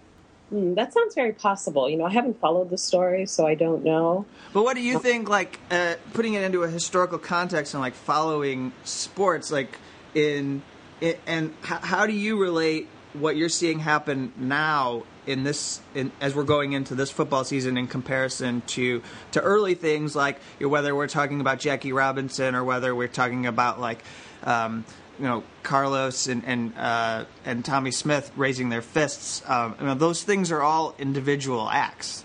Mm, 0.53 0.75
that 0.75 0.93
sounds 0.93 1.15
very 1.15 1.33
possible. 1.33 1.89
You 1.89 1.97
know, 1.97 2.05
I 2.05 2.11
haven't 2.11 2.39
followed 2.39 2.69
the 2.69 2.77
story, 2.77 3.25
so 3.25 3.47
I 3.47 3.55
don't 3.55 3.83
know. 3.83 4.25
But 4.53 4.63
what 4.63 4.75
do 4.75 4.81
you 4.81 4.99
think? 4.99 5.27
Like 5.27 5.59
uh, 5.71 5.95
putting 6.13 6.33
it 6.35 6.43
into 6.43 6.63
a 6.63 6.69
historical 6.69 7.17
context 7.17 7.73
and 7.73 7.81
like 7.81 7.95
following 7.95 8.71
sports, 8.83 9.51
like 9.51 9.77
in, 10.13 10.61
in 11.01 11.15
and 11.25 11.53
how, 11.61 11.79
how 11.79 12.05
do 12.05 12.13
you 12.13 12.39
relate 12.39 12.87
what 13.13 13.35
you're 13.35 13.49
seeing 13.49 13.79
happen 13.79 14.33
now 14.37 15.03
in 15.25 15.43
this 15.43 15.81
in, 15.95 16.11
as 16.21 16.35
we're 16.35 16.43
going 16.43 16.73
into 16.73 16.95
this 16.95 17.09
football 17.09 17.43
season 17.43 17.77
in 17.77 17.87
comparison 17.87 18.61
to 18.67 19.01
to 19.31 19.41
early 19.41 19.73
things 19.73 20.15
like 20.15 20.39
whether 20.59 20.93
we're 20.95 21.07
talking 21.07 21.41
about 21.41 21.59
Jackie 21.59 21.93
Robinson 21.93 22.55
or 22.55 22.63
whether 22.63 22.93
we're 22.93 23.07
talking 23.07 23.45
about 23.45 23.79
like 23.79 24.03
um, 24.43 24.85
you 25.19 25.25
know 25.25 25.43
Carlos 25.63 26.27
and 26.27 26.43
and 26.45 26.73
uh, 26.77 27.25
and 27.45 27.63
Tommie 27.63 27.91
Smith 27.91 28.31
raising 28.35 28.69
their 28.69 28.81
fists. 28.81 29.41
Um, 29.47 29.75
you 29.79 29.85
know, 29.87 29.95
those 29.95 30.23
things 30.23 30.51
are 30.51 30.61
all 30.61 30.95
individual 30.97 31.69
acts. 31.69 32.23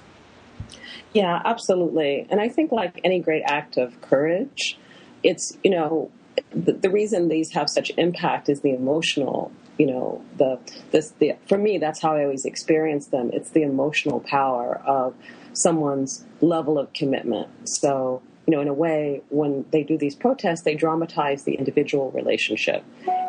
Yeah, 1.12 1.40
absolutely. 1.44 2.26
And 2.30 2.40
I 2.40 2.48
think 2.48 2.72
like 2.72 3.00
any 3.02 3.20
great 3.20 3.42
act 3.44 3.76
of 3.76 4.00
courage, 4.00 4.78
it's 5.22 5.56
you 5.64 5.70
know 5.70 6.10
the, 6.52 6.72
the 6.72 6.90
reason 6.90 7.28
these 7.28 7.52
have 7.52 7.68
such 7.68 7.90
impact 7.96 8.48
is 8.48 8.60
the 8.60 8.72
emotional. 8.72 9.52
You 9.78 9.86
know, 9.86 10.24
the 10.36 10.58
this 10.90 11.12
the 11.18 11.34
for 11.48 11.58
me 11.58 11.78
that's 11.78 12.00
how 12.02 12.14
I 12.14 12.24
always 12.24 12.44
experience 12.44 13.06
them. 13.06 13.30
It's 13.32 13.50
the 13.50 13.62
emotional 13.62 14.20
power 14.20 14.80
of 14.86 15.14
someone's 15.52 16.24
level 16.40 16.78
of 16.78 16.92
commitment. 16.92 17.48
So 17.68 18.22
you 18.50 18.56
know, 18.56 18.62
in 18.62 18.66
a 18.66 18.74
way, 18.74 19.22
when 19.28 19.64
they 19.70 19.84
do 19.84 19.96
these 19.96 20.16
protests, 20.16 20.62
they 20.62 20.74
dramatize 20.74 21.44
the 21.44 21.54
individual 21.54 22.10
relationship. 22.10 22.82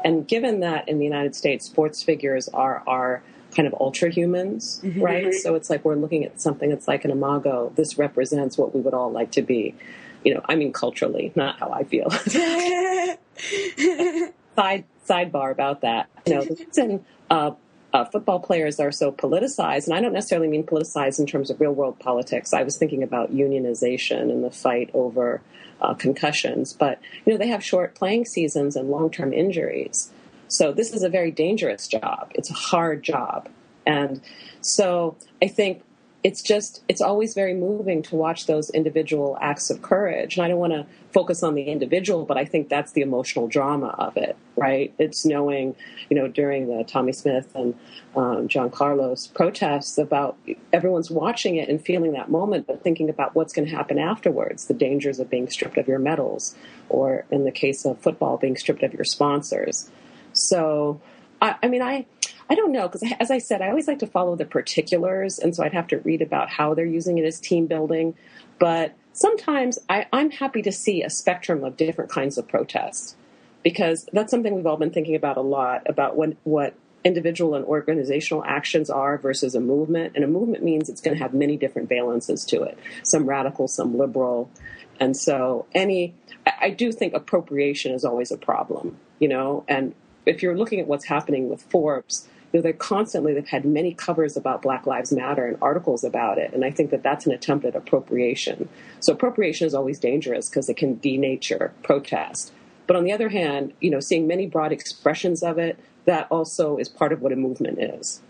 And 0.04 0.28
given 0.28 0.62
that 0.62 0.90
in 0.90 0.98
the 0.98 1.06
United 1.06 1.36
States, 1.36 1.64
sports 1.64 2.02
figures 2.02 2.50
are 2.50 2.82
are 2.88 3.22
kind 3.56 3.68
of 3.68 3.76
ultra 3.80 4.10
humans, 4.10 4.82
mm-hmm. 4.84 5.00
right? 5.00 5.32
So 5.36 5.54
it's 5.54 5.70
like 5.70 5.86
we're 5.86 5.94
looking 5.94 6.26
at 6.26 6.42
something 6.42 6.72
that's 6.72 6.88
like 6.88 7.06
an 7.06 7.12
imago. 7.12 7.72
This 7.76 8.00
represents 8.00 8.58
what 8.58 8.74
we 8.74 8.82
would 8.82 8.96
all 8.96 9.12
like 9.12 9.30
to 9.34 9.44
be. 9.44 9.76
You 10.24 10.34
know, 10.34 10.42
I 10.46 10.56
mean 10.56 10.74
culturally, 10.74 11.32
not 11.36 11.60
how 11.60 11.70
I 11.70 11.84
feel. 11.84 12.10
Side 14.56 14.86
sidebar 15.08 15.52
about 15.52 15.82
that. 15.82 16.10
You 16.26 16.34
know, 16.34 16.44
the 16.46 16.66
reason 16.66 17.06
uh, 17.30 17.52
uh, 17.94 18.06
football 18.06 18.39
players 18.39 18.80
are 18.80 18.92
so 18.92 19.12
politicized, 19.12 19.86
and 19.86 19.96
I 19.96 20.02
don't 20.02 20.14
necessarily 20.14 20.48
mean 20.48 20.64
politicized 20.64 21.20
in 21.20 21.26
terms 21.26 21.50
of 21.50 21.60
real 21.60 21.74
world 21.74 22.00
politics. 22.00 22.54
I 22.54 22.64
was 22.64 22.78
thinking 22.78 23.04
about 23.04 23.34
unionization 23.34 24.32
and 24.32 24.44
the 24.44 24.52
fight 24.52 24.89
over 24.94 25.42
uh, 25.82 25.94
concussions, 25.94 26.74
but 26.74 27.00
you 27.26 27.34
know 27.34 27.38
they 27.38 27.48
have 27.48 27.64
short 27.64 27.96
playing 27.96 28.26
seasons 28.26 28.76
and 28.76 28.89
long 28.89 29.10
term 29.12 29.34
injuries. 29.34 30.12
So 30.48 30.72
this 30.72 30.94
is 30.94 31.04
a 31.04 31.10
very 31.10 31.32
dangerous 31.32 31.88
job. 31.88 32.32
It's 32.36 32.50
a 32.50 32.54
hard 32.54 33.04
job, 33.04 33.50
and 33.86 34.22
so 34.62 35.18
I 35.42 35.48
think 35.48 35.84
it's 36.24 36.42
just 36.42 36.84
it's 36.88 37.02
always 37.02 37.34
very 37.34 37.54
moving 37.54 38.02
to 38.04 38.16
watch 38.16 38.46
those 38.46 38.70
individual 38.72 39.38
acts 39.42 39.70
of 39.70 39.82
courage. 39.82 40.38
And 40.38 40.46
i 40.46 40.48
don't 40.48 40.60
want 40.60 40.74
to 40.74 40.86
focus 41.12 41.44
on 41.44 41.56
the 41.56 41.64
individual 41.64 42.26
but 42.26 42.38
i 42.38 42.46
think 42.46 42.70
that's 42.70 42.94
the 42.94 43.02
emotional 43.02 43.48
drama 43.48 43.96
of 43.98 44.18
it 44.18 44.36
right? 44.58 44.94
It's 45.00 45.26
knowing 45.26 45.76
you 46.10 46.16
know 46.16 46.28
during 46.28 46.68
the 46.68 46.84
tommie 46.84 47.14
smith 47.14 47.56
and 47.56 47.74
um, 48.16 48.48
john 48.48 48.70
carlos 48.70 49.28
protests 49.28 49.98
about 49.98 50.38
everyone's 50.72 51.10
watching 51.10 51.56
it 51.56 51.70
and 51.70 51.84
feeling 51.84 52.12
that 52.14 52.30
moment 52.30 52.68
but 52.68 52.84
thinking 52.84 53.10
about 53.10 53.34
what's 53.34 53.54
going 53.54 53.68
to 53.68 53.76
happen 53.76 53.98
afterwards 53.98 54.66
the 54.66 54.74
dangers 54.74 55.20
of 55.20 55.30
being 55.30 55.50
stripped 55.50 55.78
of 55.78 55.88
your 55.88 56.00
medals 56.00 56.56
or 56.90 57.26
in 57.32 57.46
the 57.46 57.52
case 57.52 57.86
of 57.86 58.00
football 58.00 58.38
being 58.38 58.58
stripped 58.58 58.84
of 58.84 58.94
your 58.94 59.06
sponsors. 59.06 59.90
So 60.34 61.02
I, 61.42 61.56
I 61.64 61.68
mean 61.68 61.82
i 61.82 62.06
I 62.52 62.56
don't 62.56 62.74
know 62.74 62.89
because, 62.89 63.10
as 63.22 63.32
I 63.32 63.38
said, 63.38 63.62
I 63.62 63.70
always 63.70 63.88
like 63.88 63.99
to 63.99 64.08
follow 64.08 64.36
the 64.36 64.43
particulars, 64.43 65.39
and 65.39 65.56
so 65.56 65.64
I'd 65.64 65.72
have 65.72 65.88
to 65.88 65.99
read 65.99 66.22
about 66.22 66.49
how 66.49 66.74
they're 66.74 66.86
using 66.86 67.18
it 67.18 67.24
as 67.24 67.39
team 67.39 67.66
building. 67.66 68.14
But 68.60 68.93
sometimes 69.14 69.80
I, 69.88 70.08
I'm 70.12 70.32
happy 70.32 70.62
to 70.64 70.72
see 70.74 71.02
a 71.02 71.10
spectrum 71.10 71.64
of 71.64 71.78
different 71.78 72.12
kinds 72.12 72.38
of 72.38 72.49
protests 72.49 73.16
because 73.64 74.06
that's 74.12 74.32
something 74.32 74.54
we've 74.54 74.66
all 74.66 74.76
been 74.76 74.91
thinking 74.91 75.16
about 75.16 75.38
a 75.38 75.41
lot 75.41 75.89
about 75.89 76.18
what 76.18 76.36
what 76.43 76.74
individual 77.06 77.56
and 77.56 77.64
organizational 77.64 78.43
actions 78.43 78.89
are 78.89 79.18
versus 79.18 79.56
a 79.56 79.62
movement. 79.62 80.12
And 80.16 80.26
a 80.26 80.28
movement 80.28 80.62
means 80.62 80.89
it's 80.89 80.99
going 80.99 81.16
to 81.16 81.24
have 81.24 81.34
many 81.34 81.56
different 81.56 81.89
valences 81.89 82.45
to 82.47 82.64
it, 82.64 82.78
some 83.04 83.28
radical, 83.28 83.70
some 83.70 83.97
liberal. 83.97 84.52
And 84.99 85.16
so 85.16 85.68
any 85.74 86.16
I 86.60 86.72
do 86.72 86.91
think 86.91 87.14
appropriation 87.14 87.93
is 87.93 88.04
always 88.04 88.30
a 88.30 88.38
problem, 88.38 88.97
you 89.20 89.30
know, 89.30 89.64
and 89.70 89.95
if 90.26 90.43
you're 90.43 90.58
looking 90.58 90.82
at 90.82 90.88
what's 90.88 91.06
happening 91.06 91.49
with 91.49 91.64
Forbes, 91.64 92.28
you 92.52 92.60
know, 92.60 92.62
they're 92.62 92.74
constantly, 92.74 93.34
they've 93.34 93.47
had 93.47 93.66
many 93.66 93.93
covers 93.93 94.36
about 94.36 94.62
Black 94.62 94.86
Lives 94.86 95.12
Matter 95.12 95.45
and 95.45 95.58
articles 95.62 96.04
about 96.04 96.38
it. 96.38 96.54
And 96.54 96.66
I 96.66 96.72
think 96.72 96.91
that 96.91 97.04
that's 97.04 97.26
an 97.26 97.32
attempt 97.32 97.66
at 97.66 97.76
appropriation. 97.76 98.68
So 98.99 99.14
appropriation 99.14 99.68
is 99.68 99.74
always 99.74 99.99
dangerous 99.99 100.49
because 100.49 100.70
it 100.70 100.76
can 100.76 100.97
denature 100.97 101.72
protest. 101.84 102.52
But 102.88 102.95
on 102.97 103.04
the 103.06 103.14
other 103.14 103.30
hand, 103.30 103.74
you 103.80 103.89
know, 103.89 104.02
seeing 104.02 104.28
many 104.28 104.47
broad 104.47 104.74
expressions 104.74 105.43
of 105.43 105.58
it, 105.58 105.80
that 106.06 106.28
also 106.30 106.78
is 106.78 106.89
part 106.89 107.14
of 107.14 107.22
what 107.22 107.32
a 107.32 107.36
movement 107.36 107.80
is. 107.80 108.22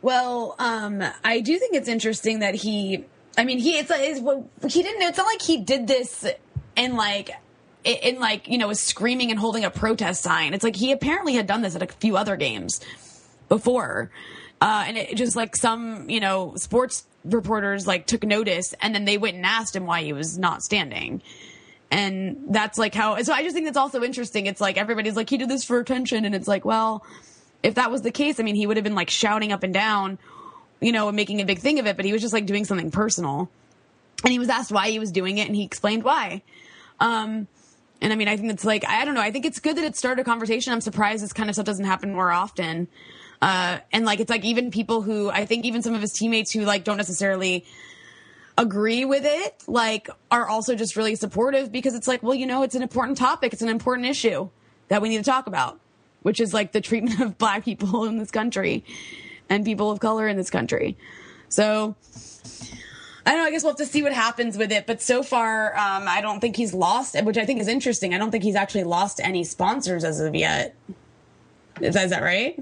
Well, 0.00 0.56
um, 0.58 1.02
I 1.24 1.40
do 1.40 1.58
think 1.58 1.74
it's 1.74 1.88
interesting 1.88 2.40
that 2.40 2.54
he. 2.54 3.04
I 3.36 3.44
mean, 3.44 3.58
he 3.58 3.78
it's, 3.78 3.90
it's 3.94 4.74
he 4.74 4.82
didn't. 4.82 5.02
It's 5.02 5.18
not 5.18 5.26
like 5.26 5.42
he 5.42 5.58
did 5.58 5.86
this 5.86 6.26
in 6.76 6.96
like 6.96 7.30
in 7.84 8.18
like 8.18 8.48
you 8.48 8.58
know 8.58 8.72
screaming 8.72 9.30
and 9.30 9.38
holding 9.38 9.64
a 9.64 9.70
protest 9.70 10.22
sign. 10.22 10.54
It's 10.54 10.64
like 10.64 10.76
he 10.76 10.92
apparently 10.92 11.34
had 11.34 11.46
done 11.46 11.62
this 11.62 11.76
at 11.76 11.82
a 11.82 11.86
few 11.86 12.16
other 12.16 12.36
games 12.36 12.80
before, 13.48 14.10
uh, 14.60 14.84
and 14.86 14.96
it 14.96 15.16
just 15.16 15.36
like 15.36 15.56
some 15.56 16.08
you 16.08 16.20
know 16.20 16.54
sports 16.56 17.04
reporters 17.24 17.86
like 17.86 18.06
took 18.06 18.24
notice 18.24 18.74
and 18.80 18.94
then 18.94 19.04
they 19.04 19.18
went 19.18 19.36
and 19.36 19.46
asked 19.46 19.76
him 19.76 19.86
why 19.86 20.02
he 20.02 20.12
was 20.12 20.38
not 20.38 20.62
standing. 20.62 21.22
And 21.90 22.46
that's 22.48 22.78
like 22.78 22.94
how, 22.94 23.22
so 23.22 23.32
I 23.32 23.42
just 23.42 23.54
think 23.54 23.66
that's 23.66 23.76
also 23.76 24.02
interesting. 24.02 24.46
It's 24.46 24.60
like 24.60 24.78
everybody's 24.78 25.14
like, 25.14 25.28
he 25.28 25.36
did 25.36 25.48
this 25.48 25.62
for 25.62 25.78
attention. 25.78 26.24
And 26.24 26.34
it's 26.34 26.48
like, 26.48 26.64
well, 26.64 27.04
if 27.62 27.74
that 27.74 27.90
was 27.90 28.02
the 28.02 28.10
case, 28.10 28.40
I 28.40 28.42
mean, 28.42 28.54
he 28.54 28.66
would 28.66 28.78
have 28.78 28.84
been 28.84 28.94
like 28.94 29.10
shouting 29.10 29.52
up 29.52 29.62
and 29.62 29.74
down, 29.74 30.18
you 30.80 30.90
know, 30.90 31.08
and 31.08 31.16
making 31.16 31.40
a 31.40 31.44
big 31.44 31.58
thing 31.58 31.78
of 31.78 31.86
it, 31.86 31.96
but 31.96 32.06
he 32.06 32.12
was 32.12 32.22
just 32.22 32.32
like 32.32 32.46
doing 32.46 32.64
something 32.64 32.90
personal. 32.90 33.50
And 34.24 34.32
he 34.32 34.38
was 34.38 34.48
asked 34.48 34.72
why 34.72 34.88
he 34.88 34.98
was 34.98 35.12
doing 35.12 35.38
it 35.38 35.46
and 35.46 35.54
he 35.54 35.64
explained 35.64 36.02
why. 36.02 36.42
Um, 36.98 37.46
and 38.02 38.12
I 38.12 38.16
mean, 38.16 38.26
I 38.26 38.36
think 38.36 38.50
it's 38.50 38.64
like, 38.64 38.84
I 38.86 39.04
don't 39.04 39.14
know. 39.14 39.20
I 39.20 39.30
think 39.30 39.46
it's 39.46 39.60
good 39.60 39.76
that 39.76 39.84
it 39.84 39.96
started 39.96 40.22
a 40.22 40.24
conversation. 40.24 40.72
I'm 40.72 40.80
surprised 40.80 41.22
this 41.22 41.32
kind 41.32 41.48
of 41.48 41.54
stuff 41.54 41.64
doesn't 41.64 41.84
happen 41.84 42.12
more 42.12 42.32
often. 42.32 42.88
Uh, 43.40 43.78
and 43.92 44.04
like, 44.04 44.18
it's 44.18 44.28
like 44.28 44.44
even 44.44 44.72
people 44.72 45.02
who, 45.02 45.30
I 45.30 45.46
think 45.46 45.64
even 45.64 45.82
some 45.82 45.94
of 45.94 46.00
his 46.00 46.12
teammates 46.12 46.50
who 46.50 46.62
like 46.62 46.82
don't 46.82 46.96
necessarily 46.96 47.64
agree 48.58 49.04
with 49.04 49.24
it, 49.24 49.62
like 49.68 50.10
are 50.32 50.48
also 50.48 50.74
just 50.74 50.96
really 50.96 51.14
supportive 51.14 51.70
because 51.70 51.94
it's 51.94 52.08
like, 52.08 52.24
well, 52.24 52.34
you 52.34 52.44
know, 52.46 52.64
it's 52.64 52.74
an 52.74 52.82
important 52.82 53.18
topic. 53.18 53.52
It's 53.52 53.62
an 53.62 53.68
important 53.68 54.08
issue 54.08 54.48
that 54.88 55.00
we 55.00 55.08
need 55.08 55.18
to 55.18 55.22
talk 55.22 55.46
about, 55.46 55.78
which 56.22 56.40
is 56.40 56.52
like 56.52 56.72
the 56.72 56.80
treatment 56.80 57.20
of 57.20 57.38
black 57.38 57.64
people 57.64 58.04
in 58.04 58.18
this 58.18 58.32
country 58.32 58.84
and 59.48 59.64
people 59.64 59.92
of 59.92 60.00
color 60.00 60.26
in 60.26 60.36
this 60.36 60.50
country. 60.50 60.96
So 61.48 61.94
I 63.24 63.30
don't 63.30 63.40
know. 63.40 63.44
I 63.44 63.50
guess 63.50 63.62
we'll 63.62 63.72
have 63.72 63.78
to 63.78 63.86
see 63.86 64.02
what 64.02 64.12
happens 64.12 64.58
with 64.58 64.72
it. 64.72 64.86
But 64.86 65.00
so 65.00 65.22
far, 65.22 65.76
um, 65.76 66.08
I 66.08 66.20
don't 66.20 66.40
think 66.40 66.56
he's 66.56 66.74
lost, 66.74 67.20
which 67.22 67.38
I 67.38 67.44
think 67.44 67.60
is 67.60 67.68
interesting. 67.68 68.14
I 68.14 68.18
don't 68.18 68.30
think 68.30 68.44
he's 68.44 68.56
actually 68.56 68.84
lost 68.84 69.20
any 69.22 69.44
sponsors 69.44 70.04
as 70.04 70.20
of 70.20 70.34
yet. 70.34 70.74
Is 71.80 71.94
that, 71.94 72.04
is 72.04 72.10
that 72.10 72.22
right? 72.22 72.60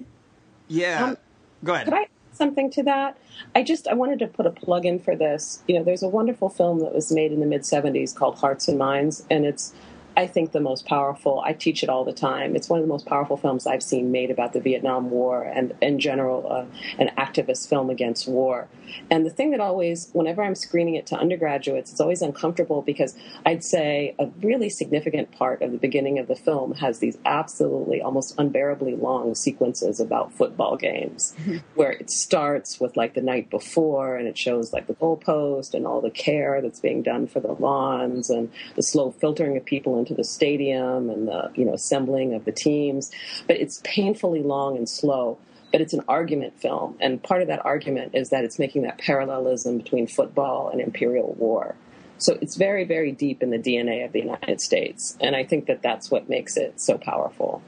Yeah. 0.69 1.05
Um, 1.05 1.17
Go 1.65 1.75
ahead. 1.75 1.87
Could 1.87 1.95
I 1.95 2.03
add 2.03 2.09
something 2.33 2.71
to 2.73 2.83
that? 2.85 3.19
I 3.55 3.63
just 3.63 3.89
I 3.89 3.95
wanted 3.95 4.19
to 4.21 4.27
put 4.27 4.47
a 4.47 4.51
plug 4.51 4.85
in 4.85 4.99
for 4.99 5.17
this. 5.17 5.63
You 5.67 5.79
know, 5.79 5.85
there's 5.85 6.03
a 6.03 6.09
wonderful 6.09 6.49
film 6.49 6.81
that 6.81 6.95
was 6.95 7.11
made 7.11 7.33
in 7.33 7.41
the 7.41 7.47
mid 7.47 7.63
'70s 7.63 8.15
called 8.15 8.39
Hearts 8.39 8.69
and 8.69 8.79
Minds, 8.79 9.27
and 9.31 9.45
it's 9.45 9.75
I 10.17 10.27
think 10.27 10.53
the 10.53 10.61
most 10.61 10.87
powerful. 10.87 11.43
I 11.45 11.53
teach 11.53 11.83
it 11.83 11.89
all 11.89 12.05
the 12.05 12.13
time. 12.13 12.57
It's 12.57 12.69
one 12.69 12.81
of 12.81 12.85
the 12.85 12.93
most 12.93 13.07
powerful 13.07 13.37
films 13.37 13.67
I've 13.67 13.83
seen 13.83 14.11
made 14.11 14.31
about 14.31 14.53
the 14.53 14.61
Vietnam 14.61 15.11
War 15.11 15.43
and, 15.43 15.75
in 15.81 15.99
general, 15.99 16.51
uh, 16.51 16.65
an 16.99 17.11
activist 17.17 17.69
film 17.69 17.91
against 17.91 18.29
war. 18.29 18.69
And 19.11 19.25
the 19.25 19.31
thing 19.31 19.53
that 19.53 19.61
always, 19.61 20.11
whenever 20.13 20.43
I'm 20.43 20.55
screening 20.55 20.97
it 20.97 21.07
to 21.09 21.17
undergraduates, 21.17 21.93
it's 21.93 22.01
always 22.01 22.23
uncomfortable 22.23 22.83
because 22.83 23.17
I'd 23.47 23.65
say 23.65 24.15
a 24.19 24.27
really 24.43 24.69
significant 24.69 25.31
part 25.33 25.63
of 25.63 25.73
the 25.73 25.79
beginning 25.79 26.19
of 26.19 26.27
the 26.27 26.35
film 26.35 26.75
has 26.75 26.99
these 26.99 27.17
absolutely 27.25 28.03
almost 28.03 28.35
unbearably 28.39 28.97
long 28.97 29.35
sequences 29.35 30.01
about 30.01 30.33
football 30.33 30.77
games, 30.77 31.35
mm-hmm. 31.39 31.59
where 31.75 31.93
it 31.93 32.11
starts 32.11 32.81
with 32.81 32.97
like 32.97 33.15
the 33.15 33.23
night 33.23 33.49
before 33.49 34.17
and 34.17 34.27
it 34.27 34.37
shows 34.37 34.73
like 34.73 34.87
the 34.87 34.95
goalpost 34.95 35.75
and 35.75 35.87
all 35.87 36.01
the 36.01 36.11
care 36.11 36.61
that's 36.61 36.81
being 36.81 37.03
done 37.03 37.27
for 37.27 37.41
the 37.41 37.53
lawns 37.53 38.29
and 38.29 38.51
the 38.77 38.83
slow 38.83 39.11
filtering 39.13 39.57
of 39.57 39.65
people 39.65 40.00
into 40.01 40.15
the 40.15 40.25
stadium 40.25 41.11
and 41.11 41.29
the 41.29 41.51
you 41.55 41.65
know 41.65 41.75
assembling 41.75 42.35
of 42.35 42.45
the 42.45 42.53
teams. 42.53 43.11
But 43.47 43.57
it's 43.57 43.81
painfully 43.85 44.43
long 44.43 44.77
and 44.77 44.89
slow. 44.89 45.39
But 45.73 45.81
it's 45.81 45.93
an 45.93 46.03
argument 46.09 46.61
film, 46.61 46.97
and 47.01 47.23
part 47.23 47.43
of 47.43 47.49
that 47.49 47.65
argument 47.65 48.17
is 48.17 48.31
that 48.31 48.43
it's 48.43 48.59
making 48.59 48.83
that 48.83 48.99
parallelism 48.99 49.79
between 49.79 50.09
football 50.09 50.69
and 50.69 50.81
imperial 50.81 51.33
war. 51.35 51.77
So 52.19 52.37
it's 52.41 52.57
very, 52.57 52.85
very 52.85 53.13
deep 53.13 53.41
in 53.41 53.51
the 53.51 53.59
DNA 53.59 54.05
of 54.05 54.11
the 54.11 54.19
United 54.19 54.61
States, 54.61 55.17
and 55.21 55.37
I 55.37 55.45
think 55.45 55.67
that 55.67 55.81
that's 55.81 56.11
what 56.11 56.29
makes 56.29 56.57
it 56.57 56.81
so 56.81 56.99
powerful. 56.99 57.63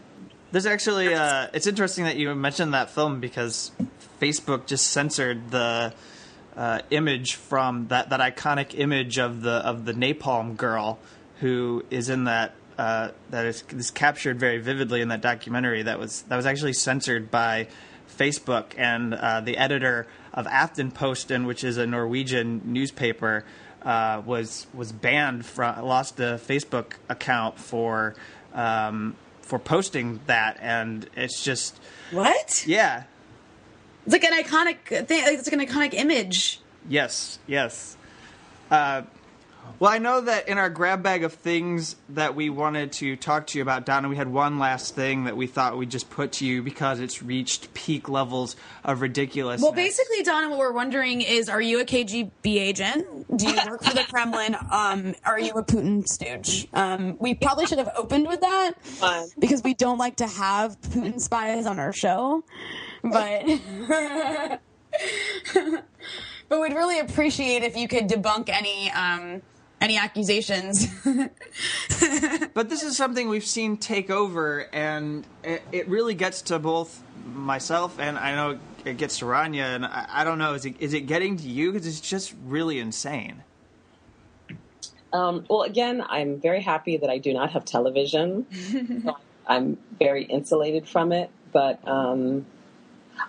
There's 0.50 0.66
actually, 0.66 1.14
uh, 1.14 1.46
it's 1.54 1.68
interesting 1.68 2.04
that 2.04 2.16
you 2.16 2.34
mentioned 2.34 2.74
that 2.74 2.90
film 2.90 3.20
because 3.20 3.70
Facebook 4.20 4.66
just 4.66 4.88
censored 4.88 5.50
the 5.50 5.94
uh, 6.56 6.80
image 6.90 7.34
from 7.34 7.88
that, 7.88 8.10
that 8.10 8.20
iconic 8.20 8.78
image 8.78 9.18
of 9.18 9.42
the 9.42 9.52
of 9.52 9.84
the 9.84 9.92
napalm 9.94 10.56
girl 10.56 10.98
who 11.42 11.84
is 11.90 12.08
in 12.08 12.24
that 12.24 12.54
uh, 12.78 13.10
that 13.30 13.44
is, 13.46 13.64
is 13.70 13.90
captured 13.90 14.38
very 14.38 14.58
vividly 14.58 15.02
in 15.02 15.08
that 15.08 15.20
documentary 15.20 15.82
that 15.82 15.98
was 15.98 16.22
that 16.22 16.36
was 16.36 16.46
actually 16.46 16.72
censored 16.72 17.30
by 17.30 17.66
Facebook 18.16 18.72
and 18.78 19.12
uh, 19.12 19.40
the 19.40 19.56
editor 19.56 20.06
of 20.32 20.46
Aftenposten, 20.46 21.44
which 21.44 21.64
is 21.64 21.76
a 21.78 21.86
Norwegian 21.86 22.62
newspaper, 22.64 23.44
uh, 23.82 24.22
was 24.24 24.68
was 24.72 24.92
banned 24.92 25.44
from 25.44 25.84
lost 25.84 26.20
a 26.20 26.40
Facebook 26.46 26.92
account 27.08 27.58
for 27.58 28.14
um, 28.54 29.16
for 29.40 29.58
posting 29.58 30.20
that, 30.26 30.56
and 30.60 31.08
it's 31.16 31.42
just 31.42 31.80
what? 32.12 32.64
Yeah, 32.68 33.02
it's 34.06 34.12
like 34.12 34.24
an 34.24 34.44
iconic 34.44 35.06
thing. 35.08 35.24
It's 35.26 35.50
like 35.50 35.60
an 35.60 35.66
iconic 35.66 35.94
image. 35.94 36.60
Yes, 36.88 37.40
yes. 37.48 37.96
Uh, 38.70 39.02
well, 39.82 39.90
I 39.90 39.98
know 39.98 40.20
that 40.20 40.46
in 40.46 40.58
our 40.58 40.70
grab 40.70 41.02
bag 41.02 41.24
of 41.24 41.32
things 41.32 41.96
that 42.10 42.36
we 42.36 42.50
wanted 42.50 42.92
to 42.92 43.16
talk 43.16 43.48
to 43.48 43.58
you 43.58 43.62
about, 43.62 43.84
Donna, 43.84 44.08
we 44.08 44.14
had 44.14 44.28
one 44.28 44.60
last 44.60 44.94
thing 44.94 45.24
that 45.24 45.36
we 45.36 45.48
thought 45.48 45.76
we'd 45.76 45.90
just 45.90 46.08
put 46.08 46.30
to 46.34 46.46
you 46.46 46.62
because 46.62 47.00
it's 47.00 47.20
reached 47.20 47.74
peak 47.74 48.08
levels 48.08 48.54
of 48.84 49.00
ridiculous. 49.00 49.60
Well, 49.60 49.72
basically, 49.72 50.22
Donna, 50.22 50.50
what 50.50 50.60
we're 50.60 50.72
wondering 50.72 51.20
is 51.20 51.48
are 51.48 51.60
you 51.60 51.80
a 51.80 51.84
KGB 51.84 52.30
agent? 52.44 53.36
Do 53.36 53.48
you 53.48 53.56
work 53.68 53.82
for 53.82 53.92
the 53.92 54.04
Kremlin? 54.04 54.54
Um, 54.70 55.16
are 55.24 55.40
you 55.40 55.50
a 55.54 55.64
Putin 55.64 56.06
stooge? 56.06 56.68
Um, 56.72 57.16
we 57.18 57.34
probably 57.34 57.66
should 57.66 57.78
have 57.78 57.90
opened 57.96 58.28
with 58.28 58.40
that 58.42 58.74
because 59.38 59.64
we 59.64 59.74
don't 59.74 59.98
like 59.98 60.14
to 60.18 60.28
have 60.28 60.80
Putin 60.80 61.20
spies 61.20 61.66
on 61.66 61.80
our 61.80 61.92
show. 61.92 62.44
But. 63.02 63.46
but 66.48 66.60
we'd 66.60 66.72
really 66.72 67.00
appreciate 67.00 67.64
if 67.64 67.76
you 67.76 67.88
could 67.88 68.08
debunk 68.08 68.48
any 68.48 68.90
um, 68.92 69.42
any 69.82 69.98
accusations. 69.98 70.86
but 72.54 72.70
this 72.70 72.82
is 72.82 72.96
something 72.96 73.28
we've 73.28 73.44
seen 73.44 73.76
take 73.76 74.10
over, 74.10 74.68
and 74.72 75.26
it, 75.42 75.62
it, 75.72 75.88
really 75.88 76.14
gets 76.14 76.42
to 76.42 76.58
both 76.58 77.02
myself 77.26 77.98
and 77.98 78.18
I 78.18 78.34
know 78.34 78.58
it 78.84 78.96
gets 78.96 79.18
to 79.18 79.24
Rania, 79.24 79.74
and 79.74 79.84
I, 79.84 80.06
I 80.08 80.24
don't 80.24 80.38
know, 80.38 80.54
is 80.54 80.64
it, 80.64 80.76
is 80.80 80.94
it 80.94 81.02
getting 81.02 81.36
to 81.36 81.48
you? 81.48 81.72
Because 81.72 81.86
it's 81.86 82.00
just 82.00 82.34
really 82.46 82.78
insane. 82.78 83.42
Um, 85.12 85.44
well, 85.50 85.62
again, 85.62 86.02
I'm 86.08 86.40
very 86.40 86.62
happy 86.62 86.96
that 86.96 87.10
I 87.10 87.18
do 87.18 87.34
not 87.34 87.50
have 87.50 87.64
television. 87.64 88.46
I'm 89.46 89.76
very 89.98 90.24
insulated 90.24 90.88
from 90.88 91.12
it, 91.12 91.30
but 91.52 91.86
um, 91.86 92.46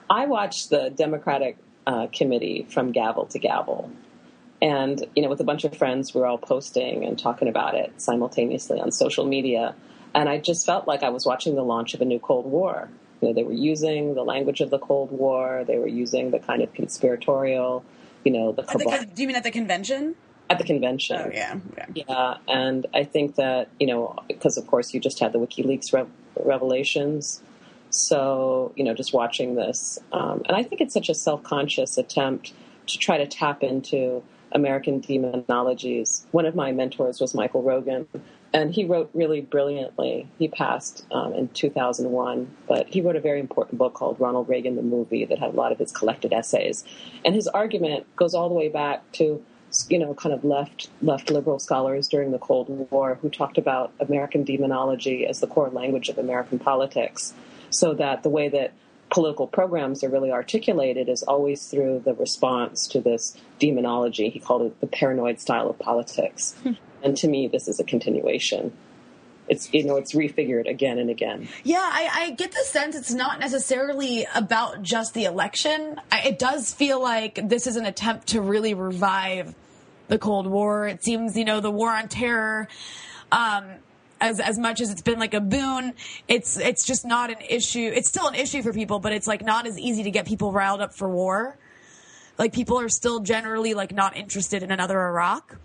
I 0.10 0.28
watched 0.28 0.70
the 0.70 0.90
Democratic 0.90 1.58
uh, 1.86 2.08
committee 2.14 2.66
from 2.70 2.92
gavel 2.92 3.26
to 3.28 3.40
gavel 3.40 3.92
and, 4.64 5.06
you 5.14 5.22
know, 5.22 5.28
with 5.28 5.42
a 5.42 5.44
bunch 5.44 5.66
of 5.66 5.76
friends, 5.76 6.14
we 6.14 6.22
were 6.22 6.26
all 6.26 6.38
posting 6.38 7.04
and 7.04 7.20
talking 7.20 7.50
about 7.50 7.76
it 7.76 7.92
simultaneously 8.02 8.80
on 8.80 8.94
social 8.94 9.26
media. 9.26 9.76
And 10.16 10.30
I 10.30 10.38
just 10.38 10.66
felt 10.66 10.88
like 10.88 11.04
I 11.04 11.10
was 11.10 11.26
watching 11.26 11.56
the 11.56 11.64
launch 11.64 11.94
of 11.94 12.00
a 12.00 12.06
new 12.06 12.18
Cold 12.18 12.46
War. 12.46 12.88
You 13.20 13.28
know, 13.28 13.34
they 13.34 13.44
were 13.44 13.52
using 13.52 14.16
the 14.16 14.24
language 14.24 14.62
of 14.62 14.70
the 14.70 14.80
Cold 14.80 15.12
War. 15.12 15.66
They 15.68 15.78
were 15.78 15.88
using 15.88 16.32
the 16.32 16.40
kind 16.40 16.62
of 16.62 16.74
conspiratorial, 16.74 17.84
you 18.24 18.32
know, 18.32 18.54
the. 18.54 18.62
The, 18.62 19.10
do 19.14 19.22
you 19.22 19.28
mean 19.28 19.36
at 19.36 19.44
the 19.44 19.52
convention? 19.52 20.16
At 20.50 20.60
the 20.60 20.64
convention. 20.64 21.20
Oh 21.20 21.32
yeah. 21.34 21.60
Okay. 21.72 22.04
Yeah, 22.08 22.38
and 22.48 22.86
I 22.94 23.04
think 23.04 23.36
that 23.36 23.70
you 23.80 23.88
know 23.88 24.16
because 24.28 24.58
of 24.58 24.68
course 24.68 24.94
you 24.94 25.00
just 25.00 25.20
had 25.20 25.32
the 25.32 25.40
WikiLeaks 25.40 25.94
rev- 25.94 26.12
revelations, 26.38 27.42
so 27.90 28.72
you 28.76 28.84
know 28.84 28.94
just 28.94 29.14
watching 29.14 29.56
this, 29.56 30.00
um, 30.12 30.44
and 30.46 30.56
I 30.56 30.62
think 30.62 30.82
it's 30.82 30.94
such 30.94 31.10
a 31.10 31.16
self-conscious 31.16 31.98
attempt 31.98 32.54
to 32.88 32.98
try 32.98 33.18
to 33.18 33.26
tap 33.26 33.64
into 33.64 34.22
American 34.54 35.02
demonologies. 35.02 36.26
One 36.32 36.46
of 36.46 36.56
my 36.56 36.72
mentors 36.72 37.20
was 37.20 37.34
Michael 37.34 37.64
Rogin, 37.64 38.08
and 38.54 38.74
he 38.74 38.86
wrote 38.86 39.10
really 39.14 39.42
brilliantly. 39.42 40.28
He 40.38 40.48
passed 40.48 41.06
um, 41.12 41.34
in 41.34 41.50
2001, 41.50 42.56
but 42.68 42.88
he 42.88 43.02
wrote 43.02 43.16
a 43.16 43.22
very 43.22 43.40
important 43.40 43.78
book 43.78 43.94
called 43.94 44.20
Ronald 44.20 44.48
Reagan 44.48 44.76
the 44.76 44.84
Movie 44.84 45.26
that 45.26 45.40
had 45.40 45.54
a 45.54 45.56
lot 45.56 45.72
of 45.72 45.80
his 45.80 45.92
collected 45.92 46.34
essays. 46.34 46.84
And 47.26 47.34
his 47.34 47.48
argument 47.48 48.06
goes 48.16 48.34
all 48.34 48.48
the 48.50 48.56
way 48.56 48.70
back 48.70 49.12
to 49.14 49.44
you 49.90 49.98
know, 49.98 50.14
kind 50.14 50.34
of 50.34 50.44
left 50.44 50.90
left 51.02 51.32
liberal 51.32 51.60
scholars 51.60 52.08
during 52.08 52.32
the 52.32 52.38
Cold 52.38 52.70
War 52.92 53.18
who 53.22 53.30
talked 53.30 53.58
about 53.58 53.92
American 54.00 54.44
demonology 54.44 55.26
as 55.26 55.40
the 55.40 55.48
core 55.48 55.70
language 55.70 56.10
of 56.10 56.18
American 56.18 56.60
politics, 56.60 57.34
so 57.70 57.94
that 57.96 58.24
the 58.24 58.30
way 58.30 58.50
that 58.50 58.74
political 59.14 59.46
programs 59.46 60.04
are 60.04 60.10
really 60.10 60.32
articulated 60.32 61.08
is 61.08 61.22
always 61.22 61.68
through 61.68 62.02
the 62.04 62.16
response 62.16 62.88
to 62.88 63.00
this 63.00 63.38
demonology. 63.60 64.30
He 64.30 64.40
called 64.40 64.64
it 64.64 64.82
the 64.82 64.88
paranoid 64.88 65.40
style 65.40 65.70
of 65.70 65.78
politics. 65.78 66.56
Hmm. 66.64 66.72
And 67.04 67.16
to 67.18 67.28
me, 67.28 67.48
this 67.48 67.68
is 67.68 67.80
a 67.80 67.84
continuation. 67.84 68.76
It's 69.48 69.72
you 69.74 69.84
know 69.84 69.98
it's 69.98 70.14
refigured 70.14 70.68
again 70.70 70.98
and 70.98 71.10
again. 71.10 71.48
Yeah, 71.64 71.82
I, 71.82 72.10
I 72.12 72.30
get 72.32 72.54
the 72.54 72.64
sense 72.64 72.96
it's 72.96 73.14
not 73.14 73.40
necessarily 73.40 74.26
about 74.34 74.82
just 74.82 75.14
the 75.14 75.26
election. 75.26 76.00
I, 76.12 76.30
it 76.30 76.40
does 76.40 76.74
feel 76.74 77.02
like 77.02 77.40
this 77.50 77.68
is 77.68 77.76
an 77.76 77.86
attempt 77.86 78.30
to 78.30 78.42
really 78.42 78.74
revive 78.74 79.54
the 80.08 80.18
Cold 80.18 80.48
War. 80.48 80.88
It 80.88 81.04
seems 81.04 81.38
you 81.38 81.46
know 81.46 81.60
the 81.60 81.72
war 81.72 81.92
on 81.92 82.08
terror. 82.08 82.68
Um, 83.32 83.66
as 84.24 84.40
as 84.40 84.58
much 84.58 84.80
as 84.80 84.90
it's 84.90 85.02
been 85.02 85.20
like 85.20 85.34
a 85.34 85.42
boon, 85.42 85.94
it's 86.30 86.58
it's 86.58 86.86
just 86.86 87.06
not 87.06 87.30
an 87.30 87.42
issue. 87.48 87.92
It's 87.94 88.08
still 88.08 88.28
an 88.28 88.36
issue 88.36 88.62
for 88.62 88.72
people, 88.72 89.00
but 89.00 89.12
it's 89.12 89.28
like 89.28 89.44
not 89.44 89.68
as 89.68 89.78
easy 89.78 90.04
to 90.04 90.12
get 90.12 90.26
people 90.26 90.54
riled 90.54 90.80
up 90.80 90.96
for 90.96 91.10
war. 91.10 91.58
Like 92.38 92.54
people 92.54 92.80
are 92.80 92.88
still 92.88 93.20
generally 93.20 93.74
like 93.74 93.94
not 93.94 94.16
interested 94.16 94.64
in 94.64 94.72
another 94.72 95.00
Iraq. 95.00 95.58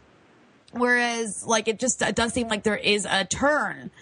Whereas 0.72 1.44
like 1.46 1.68
it 1.68 1.78
just 1.78 2.02
it 2.02 2.16
does 2.16 2.32
seem 2.32 2.48
like 2.48 2.64
there 2.64 2.76
is 2.76 3.06
a 3.08 3.24
turn 3.24 3.92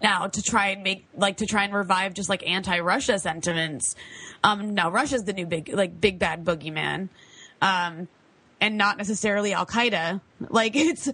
now 0.00 0.28
to 0.28 0.40
try 0.40 0.68
and 0.68 0.84
make 0.84 1.04
like 1.16 1.38
to 1.38 1.46
try 1.46 1.64
and 1.64 1.74
revive 1.74 2.14
just 2.14 2.28
like 2.28 2.48
anti-Russia 2.48 3.18
sentiments. 3.18 3.96
Um, 4.44 4.72
now 4.72 4.88
Russia's 4.88 5.24
the 5.24 5.32
new 5.32 5.46
big 5.46 5.68
like 5.72 6.00
big 6.00 6.20
bad 6.20 6.44
boogeyman. 6.44 7.08
Um, 7.60 8.06
and 8.60 8.76
not 8.78 8.96
necessarily 8.98 9.52
Al 9.52 9.66
Qaeda. 9.66 10.20
Like 10.48 10.72
it's, 10.76 11.08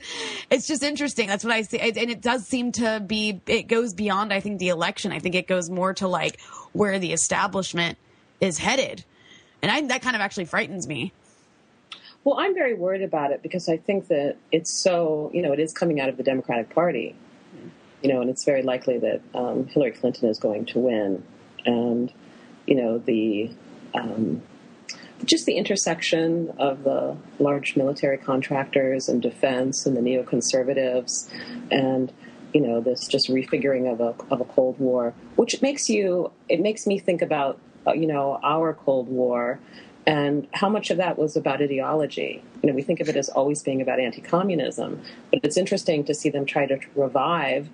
it's 0.50 0.66
just 0.66 0.82
interesting. 0.82 1.28
That's 1.28 1.44
what 1.44 1.52
I 1.52 1.62
see. 1.62 1.78
And 1.78 1.96
it 2.10 2.20
does 2.20 2.46
seem 2.46 2.72
to 2.72 3.02
be, 3.04 3.40
it 3.46 3.64
goes 3.64 3.94
beyond, 3.94 4.32
I 4.32 4.40
think, 4.40 4.58
the 4.58 4.68
election. 4.68 5.12
I 5.12 5.18
think 5.18 5.34
it 5.34 5.46
goes 5.46 5.70
more 5.70 5.94
to 5.94 6.08
like 6.08 6.40
where 6.72 6.98
the 6.98 7.12
establishment 7.12 7.98
is 8.40 8.58
headed. 8.58 9.04
And 9.62 9.70
I, 9.70 9.80
that 9.88 10.02
kind 10.02 10.16
of 10.16 10.22
actually 10.22 10.46
frightens 10.46 10.86
me. 10.88 11.12
Well, 12.24 12.38
I'm 12.38 12.54
very 12.54 12.74
worried 12.74 13.02
about 13.02 13.32
it 13.32 13.42
because 13.42 13.68
I 13.68 13.76
think 13.76 14.08
that 14.08 14.36
it's 14.52 14.70
so, 14.70 15.30
you 15.34 15.42
know, 15.42 15.52
it 15.52 15.58
is 15.58 15.72
coming 15.72 16.00
out 16.00 16.08
of 16.08 16.16
the 16.16 16.22
Democratic 16.22 16.70
Party, 16.70 17.16
you 18.00 18.12
know, 18.12 18.20
and 18.20 18.30
it's 18.30 18.44
very 18.44 18.62
likely 18.62 18.98
that 18.98 19.20
um, 19.34 19.66
Hillary 19.66 19.90
Clinton 19.92 20.28
is 20.28 20.38
going 20.38 20.66
to 20.66 20.78
win. 20.78 21.24
And, 21.64 22.12
you 22.66 22.76
know, 22.76 22.98
the, 22.98 23.50
um, 23.94 24.42
just 25.24 25.46
the 25.46 25.54
intersection 25.54 26.52
of 26.58 26.84
the 26.84 27.16
large 27.38 27.76
military 27.76 28.18
contractors 28.18 29.08
and 29.08 29.22
defense 29.22 29.86
and 29.86 29.96
the 29.96 30.00
neoconservatives 30.00 31.30
and 31.70 32.12
you 32.52 32.60
know 32.60 32.80
this 32.80 33.06
just 33.06 33.28
refiguring 33.28 33.90
of 33.90 34.00
a 34.00 34.14
of 34.32 34.40
a 34.40 34.44
cold 34.44 34.78
war 34.78 35.14
which 35.36 35.60
makes 35.62 35.88
you 35.88 36.30
it 36.48 36.60
makes 36.60 36.86
me 36.86 36.98
think 36.98 37.22
about 37.22 37.58
uh, 37.86 37.92
you 37.92 38.06
know 38.06 38.38
our 38.42 38.74
cold 38.74 39.08
war 39.08 39.58
and 40.04 40.48
how 40.52 40.68
much 40.68 40.90
of 40.90 40.96
that 40.96 41.16
was 41.16 41.36
about 41.36 41.62
ideology. 41.62 42.42
You 42.62 42.68
know 42.68 42.74
we 42.74 42.82
think 42.82 43.00
of 43.00 43.08
it 43.08 43.16
as 43.16 43.28
always 43.28 43.62
being 43.62 43.80
about 43.80 44.00
anti-communism 44.00 45.00
but 45.30 45.40
it's 45.42 45.56
interesting 45.56 46.04
to 46.04 46.14
see 46.14 46.28
them 46.28 46.44
try 46.44 46.66
to 46.66 46.78
revive 46.94 47.68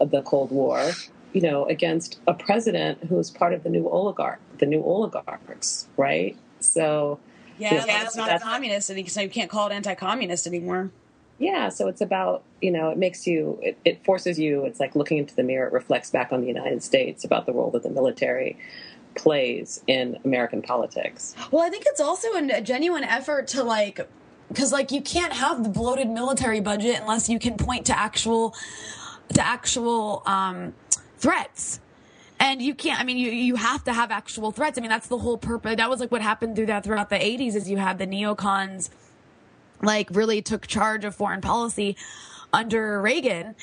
the 0.00 0.22
cold 0.22 0.50
war 0.50 0.92
you 1.32 1.40
know 1.40 1.66
against 1.66 2.20
a 2.26 2.34
president 2.34 3.04
who 3.04 3.18
is 3.18 3.30
part 3.30 3.52
of 3.52 3.62
the 3.62 3.68
new 3.68 3.88
oligarch 3.88 4.40
the 4.58 4.66
new 4.66 4.82
oligarchs 4.82 5.88
right 5.96 6.36
so 6.60 7.18
yeah, 7.58 7.74
yeah 7.74 7.86
that's 7.86 8.16
not 8.16 8.28
that's, 8.28 8.44
communist, 8.44 8.86
so 8.86 9.20
you 9.20 9.28
can't 9.28 9.50
call 9.50 9.68
it 9.68 9.72
anti-communist 9.72 10.46
anymore. 10.46 10.90
Yeah, 11.38 11.70
so 11.70 11.88
it's 11.88 12.00
about 12.00 12.42
you 12.60 12.70
know 12.70 12.90
it 12.90 12.98
makes 12.98 13.26
you 13.26 13.58
it, 13.62 13.78
it 13.84 14.04
forces 14.04 14.38
you. 14.38 14.64
It's 14.64 14.80
like 14.80 14.94
looking 14.94 15.18
into 15.18 15.34
the 15.34 15.42
mirror. 15.42 15.66
It 15.66 15.72
reflects 15.72 16.10
back 16.10 16.32
on 16.32 16.40
the 16.40 16.46
United 16.46 16.82
States 16.82 17.24
about 17.24 17.46
the 17.46 17.52
role 17.52 17.70
that 17.70 17.82
the 17.82 17.90
military 17.90 18.58
plays 19.14 19.82
in 19.86 20.18
American 20.24 20.62
politics. 20.62 21.34
Well, 21.50 21.62
I 21.64 21.70
think 21.70 21.84
it's 21.86 22.00
also 22.00 22.28
a 22.34 22.60
genuine 22.60 23.04
effort 23.04 23.48
to 23.48 23.62
like 23.62 24.06
because 24.48 24.72
like 24.72 24.90
you 24.90 25.00
can't 25.00 25.32
have 25.32 25.62
the 25.62 25.70
bloated 25.70 26.08
military 26.08 26.60
budget 26.60 26.98
unless 27.00 27.28
you 27.28 27.38
can 27.38 27.56
point 27.56 27.86
to 27.86 27.98
actual 27.98 28.54
to 29.32 29.46
actual 29.46 30.22
um, 30.26 30.74
threats 31.18 31.80
and 32.40 32.62
you 32.62 32.74
can't, 32.74 32.98
I 32.98 33.04
mean, 33.04 33.18
you, 33.18 33.30
you 33.30 33.54
have 33.56 33.84
to 33.84 33.92
have 33.92 34.10
actual 34.10 34.50
threats. 34.50 34.78
I 34.78 34.80
mean, 34.80 34.88
that's 34.88 35.08
the 35.08 35.18
whole 35.18 35.36
purpose. 35.36 35.76
That 35.76 35.90
was 35.90 36.00
like 36.00 36.10
what 36.10 36.22
happened 36.22 36.56
through 36.56 36.66
that 36.66 36.84
throughout 36.84 37.10
the 37.10 37.16
80s 37.18 37.54
is 37.54 37.70
you 37.70 37.76
had 37.76 37.98
the 37.98 38.06
neocons 38.06 38.88
like 39.82 40.08
really 40.10 40.40
took 40.40 40.66
charge 40.66 41.04
of 41.04 41.14
foreign 41.14 41.42
policy 41.42 41.96
under 42.52 43.00
Reagan 43.00 43.54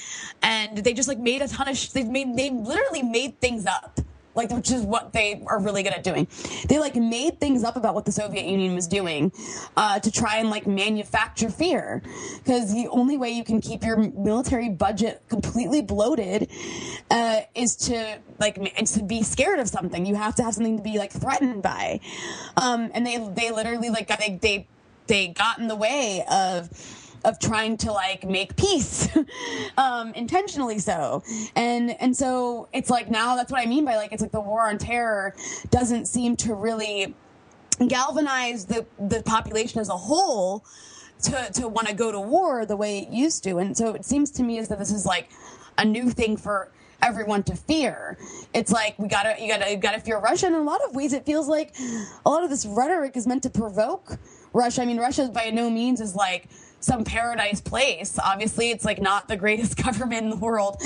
and 0.41 0.78
they 0.78 0.93
just 0.93 1.07
like 1.07 1.17
made 1.17 1.41
a 1.41 1.47
ton 1.47 1.67
of, 1.67 1.75
sh- 1.75 1.89
they 1.89 2.03
made, 2.03 2.38
they 2.38 2.51
literally 2.51 3.03
made 3.03 3.39
things 3.41 3.65
up 3.65 3.99
like 4.38 4.51
which 4.51 4.71
is 4.71 4.83
what 4.83 5.11
they 5.11 5.43
are 5.47 5.59
really 5.59 5.83
good 5.83 5.93
at 5.93 6.03
doing. 6.03 6.27
They 6.69 6.79
like 6.79 6.95
made 6.95 7.39
things 7.39 7.63
up 7.63 7.75
about 7.75 7.95
what 7.95 8.05
the 8.05 8.11
Soviet 8.11 8.45
Union 8.45 8.75
was 8.75 8.88
doing 8.88 9.31
uh, 9.75 9.99
to 9.99 10.11
try 10.11 10.38
and 10.38 10.49
like 10.49 10.67
manufacture 10.67 11.49
fear, 11.49 12.01
because 12.38 12.73
the 12.73 12.88
only 12.89 13.17
way 13.17 13.31
you 13.31 13.43
can 13.43 13.59
keep 13.59 13.83
your 13.83 13.97
military 13.97 14.69
budget 14.69 15.23
completely 15.27 15.81
bloated 15.81 16.49
uh, 17.11 17.41
is 17.55 17.75
to 17.75 18.19
like 18.39 18.55
to 18.85 19.03
be 19.03 19.23
scared 19.23 19.59
of 19.59 19.67
something. 19.67 20.05
You 20.05 20.15
have 20.15 20.35
to 20.35 20.43
have 20.43 20.53
something 20.53 20.77
to 20.77 20.83
be 20.83 20.97
like 20.97 21.11
threatened 21.11 21.63
by, 21.63 21.99
um, 22.55 22.91
and 22.93 23.05
they 23.05 23.17
they 23.17 23.51
literally 23.51 23.89
like 23.89 24.07
they 24.19 24.38
they 24.41 24.67
they 25.07 25.27
got 25.29 25.57
in 25.57 25.67
the 25.67 25.75
way 25.75 26.23
of 26.29 26.69
of 27.26 27.39
trying 27.39 27.78
to 27.78 27.91
like 27.91 28.24
make 28.28 28.55
peace 28.55 29.09
um, 29.78 30.13
intentionally 30.13 30.80
so 30.80 31.24
and 31.55 31.99
and 32.01 32.15
so 32.15 32.68
it's 32.74 32.89
like 32.89 33.09
now 33.09 33.36
that's 33.36 33.51
what 33.51 33.61
i 33.61 33.65
mean 33.65 33.86
by 33.86 33.95
like 33.95 34.11
it's 34.11 34.22
like 34.22 34.32
the 34.32 34.41
war 34.41 34.68
on 34.68 34.78
terror 34.78 35.34
doesn't 35.70 36.05
seem 36.05 36.36
to 36.36 36.53
really 36.53 37.13
galvanize 37.88 38.65
the 38.65 38.86
the 38.99 39.22
population 39.24 39.80
as 39.80 39.89
a 39.89 39.97
whole 39.97 40.65
to 41.22 41.49
to 41.53 41.68
want 41.68 41.88
to 41.88 41.93
go 41.93 42.11
to 42.11 42.20
war 42.20 42.65
the 42.65 42.76
way 42.76 42.99
it 42.99 43.09
used 43.09 43.43
to 43.43 43.57
and 43.57 43.76
so 43.76 43.93
it 43.93 44.05
seems 44.05 44.32
to 44.32 44.43
me 44.43 44.57
as 44.59 44.68
that 44.68 44.80
this 44.80 44.91
is 44.91 45.05
like 45.05 45.30
a 45.78 45.86
new 45.86 46.09
thing 46.09 46.38
for 46.38 46.72
everyone 47.01 47.43
to 47.43 47.55
fear. 47.55 48.18
It's 48.53 48.72
like 48.72 48.97
we 48.97 49.07
gotta 49.07 49.36
you 49.39 49.47
gotta 49.47 49.72
you 49.72 49.78
gotta 49.78 49.99
fear 49.99 50.20
Russia. 50.20 50.47
And 50.47 50.55
in 50.55 50.61
a 50.61 50.65
lot 50.65 50.82
of 50.84 50.95
ways, 50.95 51.13
it 51.13 51.26
feels 51.26 51.47
like 51.47 51.76
a 52.26 52.30
lot 52.30 52.43
of 52.43 52.49
this 52.49 52.65
rhetoric 52.65 53.15
is 53.15 53.28
meant 53.28 53.43
to 53.43 53.49
provoke 53.49 54.18
Russia. 54.53 54.82
I 54.82 54.86
mean, 54.86 54.97
Russia 54.97 55.28
by 55.28 55.49
no 55.49 55.70
means 55.70 56.01
is 56.01 56.15
like 56.15 56.49
some 56.80 57.03
paradise 57.03 57.61
place. 57.61 58.19
Obviously, 58.23 58.71
it's 58.71 58.86
like 58.86 59.01
not 59.01 59.28
the 59.28 59.38
greatest 59.38 59.78
government 59.84 60.23
in 60.23 60.30
the 60.30 60.36
world, 60.38 60.78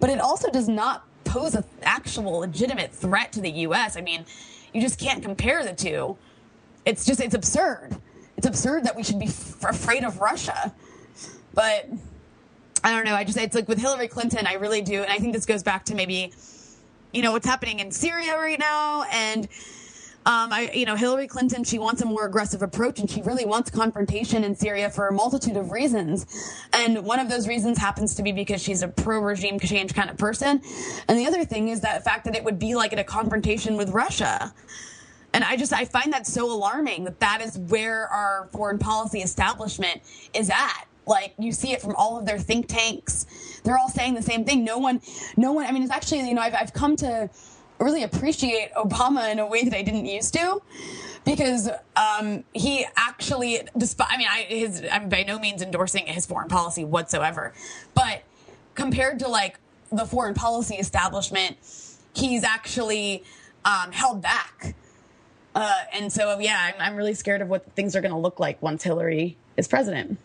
but 0.00 0.10
it 0.10 0.20
also 0.20 0.50
does 0.50 0.68
not 0.68 1.04
pose 1.24 1.54
an 1.54 1.64
actual 1.82 2.38
legitimate 2.38 2.92
threat 2.92 3.32
to 3.32 3.40
the 3.40 3.50
U.S. 3.50 3.96
I 3.96 4.00
mean, 4.00 4.24
you 4.72 4.80
just 4.80 4.98
can't 4.98 5.22
compare 5.22 5.64
the 5.64 5.74
two. 5.74 6.16
It's 6.84 7.04
just, 7.04 7.20
it's 7.20 7.34
absurd. 7.34 7.96
It's 8.36 8.46
absurd 8.46 8.84
that 8.84 8.94
we 8.96 9.02
should 9.02 9.18
be 9.18 9.26
f- 9.26 9.64
afraid 9.64 10.04
of 10.04 10.20
Russia. 10.20 10.72
But 11.54 11.88
I 12.84 12.90
don't 12.90 13.04
know. 13.04 13.14
I 13.14 13.24
just, 13.24 13.38
it's 13.38 13.54
like 13.54 13.68
with 13.68 13.78
Hillary 13.78 14.08
Clinton, 14.08 14.46
I 14.46 14.54
really 14.54 14.82
do. 14.82 15.02
And 15.02 15.10
I 15.10 15.18
think 15.18 15.32
this 15.32 15.46
goes 15.46 15.62
back 15.62 15.84
to 15.86 15.94
maybe, 15.94 16.32
you 17.12 17.22
know, 17.22 17.32
what's 17.32 17.46
happening 17.46 17.80
in 17.80 17.90
Syria 17.90 18.36
right 18.36 18.58
now 18.58 19.04
and 19.10 19.48
um, 20.26 20.52
I, 20.52 20.72
you 20.74 20.86
know, 20.86 20.96
Hillary 20.96 21.28
Clinton, 21.28 21.62
she 21.62 21.78
wants 21.78 22.02
a 22.02 22.04
more 22.04 22.26
aggressive 22.26 22.60
approach 22.60 22.98
and 22.98 23.08
she 23.08 23.22
really 23.22 23.44
wants 23.44 23.70
confrontation 23.70 24.42
in 24.42 24.56
Syria 24.56 24.90
for 24.90 25.06
a 25.06 25.12
multitude 25.12 25.56
of 25.56 25.70
reasons. 25.70 26.26
And 26.72 27.04
one 27.04 27.20
of 27.20 27.28
those 27.28 27.46
reasons 27.46 27.78
happens 27.78 28.16
to 28.16 28.24
be 28.24 28.32
because 28.32 28.60
she's 28.60 28.82
a 28.82 28.88
pro 28.88 29.20
regime 29.20 29.60
change 29.60 29.94
kind 29.94 30.10
of 30.10 30.18
person. 30.18 30.60
And 31.06 31.16
the 31.16 31.26
other 31.26 31.44
thing 31.44 31.68
is 31.68 31.82
that 31.82 32.02
fact 32.02 32.24
that 32.24 32.34
it 32.34 32.42
would 32.42 32.58
be 32.58 32.74
like 32.74 32.92
in 32.92 32.98
a 32.98 33.04
confrontation 33.04 33.76
with 33.76 33.90
Russia. 33.90 34.52
And 35.32 35.44
I 35.44 35.56
just, 35.56 35.72
I 35.72 35.84
find 35.84 36.12
that 36.12 36.26
so 36.26 36.52
alarming 36.52 37.04
that 37.04 37.20
that 37.20 37.40
is 37.40 37.56
where 37.56 38.08
our 38.08 38.48
foreign 38.52 38.80
policy 38.80 39.20
establishment 39.20 40.02
is 40.34 40.50
at. 40.50 40.88
Like 41.06 41.34
you 41.38 41.52
see 41.52 41.70
it 41.70 41.80
from 41.80 41.94
all 41.94 42.18
of 42.18 42.26
their 42.26 42.40
think 42.40 42.66
tanks. 42.66 43.60
They're 43.62 43.78
all 43.78 43.90
saying 43.90 44.14
the 44.14 44.22
same 44.22 44.44
thing. 44.44 44.64
No 44.64 44.78
one, 44.78 45.00
no 45.36 45.52
one, 45.52 45.66
I 45.66 45.70
mean, 45.70 45.84
it's 45.84 45.92
actually, 45.92 46.28
you 46.28 46.34
know, 46.34 46.42
I've, 46.42 46.54
I've 46.54 46.72
come 46.72 46.96
to, 46.96 47.30
really 47.84 48.02
appreciate 48.02 48.72
Obama 48.74 49.30
in 49.30 49.38
a 49.38 49.46
way 49.46 49.64
that 49.64 49.74
I 49.74 49.82
didn't 49.82 50.06
used 50.06 50.34
to 50.34 50.60
because 51.24 51.68
um, 51.96 52.44
he 52.52 52.86
actually, 52.96 53.60
despite, 53.76 54.08
I 54.10 54.16
mean, 54.16 54.28
I, 54.30 54.42
his, 54.42 54.82
I'm 54.90 55.08
by 55.08 55.24
no 55.24 55.38
means 55.38 55.60
endorsing 55.60 56.06
his 56.06 56.24
foreign 56.24 56.48
policy 56.48 56.84
whatsoever, 56.84 57.52
but 57.94 58.22
compared 58.74 59.18
to 59.18 59.28
like 59.28 59.58
the 59.90 60.06
foreign 60.06 60.34
policy 60.34 60.76
establishment, 60.76 61.56
he's 62.14 62.44
actually 62.44 63.24
um, 63.64 63.92
held 63.92 64.22
back. 64.22 64.74
Uh, 65.54 65.80
and 65.92 66.12
so, 66.12 66.38
yeah, 66.38 66.72
I'm, 66.74 66.92
I'm 66.92 66.96
really 66.96 67.14
scared 67.14 67.42
of 67.42 67.48
what 67.48 67.70
things 67.72 67.96
are 67.96 68.00
going 68.00 68.12
to 68.12 68.18
look 68.18 68.38
like 68.38 68.62
once 68.62 68.82
Hillary 68.84 69.36
is 69.56 69.66
president. 69.66 70.18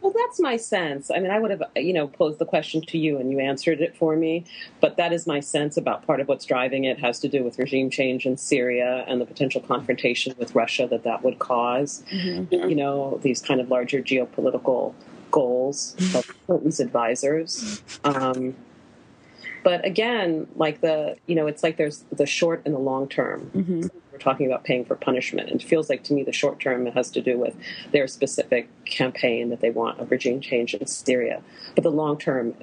Well, 0.00 0.12
that's 0.16 0.38
my 0.38 0.56
sense. 0.56 1.10
I 1.10 1.18
mean, 1.18 1.30
I 1.30 1.38
would 1.40 1.50
have, 1.50 1.62
you 1.74 1.92
know, 1.92 2.06
posed 2.06 2.38
the 2.38 2.44
question 2.44 2.82
to 2.82 2.98
you 2.98 3.18
and 3.18 3.32
you 3.32 3.40
answered 3.40 3.80
it 3.80 3.96
for 3.96 4.14
me. 4.14 4.44
But 4.80 4.96
that 4.96 5.12
is 5.12 5.26
my 5.26 5.40
sense 5.40 5.76
about 5.76 6.06
part 6.06 6.20
of 6.20 6.28
what's 6.28 6.44
driving 6.44 6.84
it 6.84 7.00
has 7.00 7.18
to 7.20 7.28
do 7.28 7.42
with 7.42 7.58
regime 7.58 7.90
change 7.90 8.24
in 8.24 8.36
Syria 8.36 9.04
and 9.08 9.20
the 9.20 9.26
potential 9.26 9.60
confrontation 9.60 10.34
with 10.38 10.54
Russia 10.54 10.86
that 10.88 11.02
that 11.02 11.24
would 11.24 11.38
because 11.38 12.04
mm-hmm. 12.10 12.68
You 12.68 12.74
know, 12.74 13.18
these 13.22 13.40
kind 13.40 13.60
of 13.60 13.70
larger 13.70 14.00
geopolitical 14.02 14.94
goals 15.30 15.94
of 16.14 16.26
Clinton's 16.46 16.80
advisors. 16.80 17.82
Um, 18.04 18.54
But 19.64 19.84
again, 19.84 20.46
like 20.56 20.80
the 20.80 21.16
you 21.26 21.34
know, 21.34 21.46
it's 21.46 21.62
like 21.62 21.76
there's 21.76 22.04
the 22.12 22.26
short 22.26 22.62
and 22.64 22.74
the 22.74 22.78
long 22.78 23.08
term. 23.08 23.50
Mm-hmm. 23.54 23.88
We're 24.18 24.32
talking 24.32 24.46
about 24.46 24.64
paying 24.64 24.84
for 24.84 24.96
punishment, 24.96 25.48
and 25.48 25.60
it 25.60 25.64
feels 25.64 25.88
like 25.88 26.02
to 26.04 26.12
me 26.12 26.24
the 26.24 26.32
short 26.32 26.58
term 26.58 26.86
has 26.86 27.08
to 27.12 27.20
do 27.20 27.38
with 27.38 27.54
their 27.92 28.08
specific 28.08 28.68
campaign 28.84 29.50
that 29.50 29.60
they 29.60 29.70
want 29.70 30.00
of 30.00 30.10
regime 30.10 30.40
change 30.40 30.74
in 30.74 30.84
Syria, 30.88 31.40
but 31.76 31.84
the 31.84 31.90
long 31.92 32.18
term, 32.18 32.54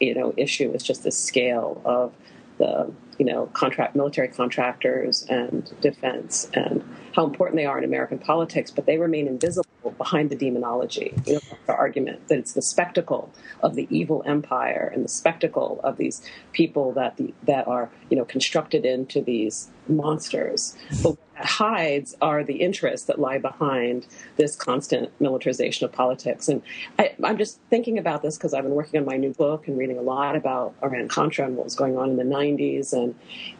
you 0.00 0.16
know, 0.16 0.34
issue 0.36 0.72
is 0.72 0.82
just 0.82 1.04
the 1.04 1.12
scale 1.12 1.80
of 1.84 2.12
the 2.58 2.92
you 3.20 3.24
know 3.24 3.46
contract 3.52 3.94
military 3.94 4.26
contractors 4.26 5.24
and 5.28 5.72
defense 5.80 6.50
and 6.54 6.82
how 7.14 7.24
important 7.24 7.56
they 7.56 7.66
are 7.66 7.78
in 7.78 7.84
American 7.84 8.18
politics, 8.18 8.72
but 8.72 8.86
they 8.86 8.98
remain 8.98 9.28
invisible 9.28 9.70
behind 9.92 10.30
the 10.30 10.36
demonology. 10.36 11.14
You 11.26 11.34
know, 11.34 11.40
the 11.66 11.74
argument 11.74 12.28
that 12.28 12.38
it's 12.38 12.52
the 12.52 12.62
spectacle 12.62 13.32
of 13.62 13.74
the 13.74 13.86
evil 13.90 14.22
empire 14.26 14.90
and 14.94 15.04
the 15.04 15.08
spectacle 15.08 15.80
of 15.82 15.96
these 15.96 16.22
people 16.52 16.92
that 16.92 17.16
the, 17.16 17.32
that 17.44 17.66
are 17.66 17.90
you 18.10 18.16
know 18.16 18.24
constructed 18.24 18.84
into 18.84 19.20
these 19.20 19.70
monsters. 19.88 20.76
But 21.02 21.10
what 21.10 21.34
that 21.36 21.46
hides 21.46 22.16
are 22.20 22.42
the 22.42 22.56
interests 22.56 23.06
that 23.06 23.18
lie 23.18 23.38
behind 23.38 24.06
this 24.36 24.56
constant 24.56 25.10
militarization 25.20 25.84
of 25.84 25.92
politics. 25.92 26.48
And 26.48 26.62
I, 26.98 27.14
I'm 27.22 27.38
just 27.38 27.60
thinking 27.70 27.98
about 27.98 28.22
this 28.22 28.36
because 28.36 28.54
I've 28.54 28.64
been 28.64 28.74
working 28.74 29.00
on 29.00 29.06
my 29.06 29.16
new 29.16 29.32
book 29.32 29.68
and 29.68 29.78
reading 29.78 29.98
a 29.98 30.02
lot 30.02 30.36
about 30.36 30.74
Iran 30.82 31.08
Contra 31.08 31.46
and 31.46 31.56
what 31.56 31.64
was 31.64 31.74
going 31.74 31.96
on 31.96 32.10
in 32.10 32.16
the 32.16 32.24
90s. 32.24 32.92
And 32.92 33.14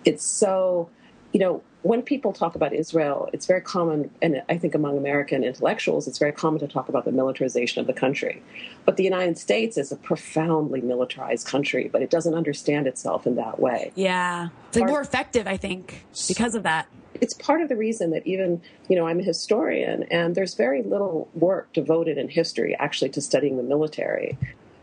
it's 0.04 0.24
so, 0.24 0.90
you 1.32 1.40
know, 1.40 1.62
when 1.86 2.02
people 2.02 2.32
talk 2.32 2.54
about 2.54 2.72
Israel, 2.72 3.30
it's 3.32 3.46
very 3.46 3.60
common, 3.60 4.10
and 4.20 4.42
I 4.48 4.58
think 4.58 4.74
among 4.74 4.98
American 4.98 5.44
intellectuals, 5.44 6.08
it's 6.08 6.18
very 6.18 6.32
common 6.32 6.58
to 6.60 6.66
talk 6.66 6.88
about 6.88 7.04
the 7.04 7.12
militarization 7.12 7.80
of 7.80 7.86
the 7.86 7.92
country. 7.92 8.42
But 8.84 8.96
the 8.96 9.04
United 9.04 9.38
States 9.38 9.76
is 9.76 9.92
a 9.92 9.96
profoundly 9.96 10.80
militarized 10.80 11.46
country, 11.46 11.88
but 11.88 12.02
it 12.02 12.10
doesn't 12.10 12.34
understand 12.34 12.86
itself 12.86 13.26
in 13.26 13.36
that 13.36 13.60
way. 13.60 13.92
Yeah. 13.94 14.48
It's 14.68 14.76
like 14.76 14.88
more 14.88 15.00
effective, 15.00 15.46
I 15.46 15.56
think, 15.56 16.04
because 16.26 16.54
of 16.54 16.64
that. 16.64 16.88
It's 17.20 17.34
part 17.34 17.62
of 17.62 17.68
the 17.68 17.76
reason 17.76 18.10
that 18.10 18.26
even, 18.26 18.60
you 18.88 18.96
know, 18.96 19.06
I'm 19.06 19.20
a 19.20 19.22
historian, 19.22 20.02
and 20.10 20.34
there's 20.34 20.54
very 20.54 20.82
little 20.82 21.28
work 21.34 21.72
devoted 21.72 22.18
in 22.18 22.28
history 22.28 22.76
actually 22.78 23.10
to 23.10 23.20
studying 23.20 23.56
the 23.56 23.62
military 23.62 24.36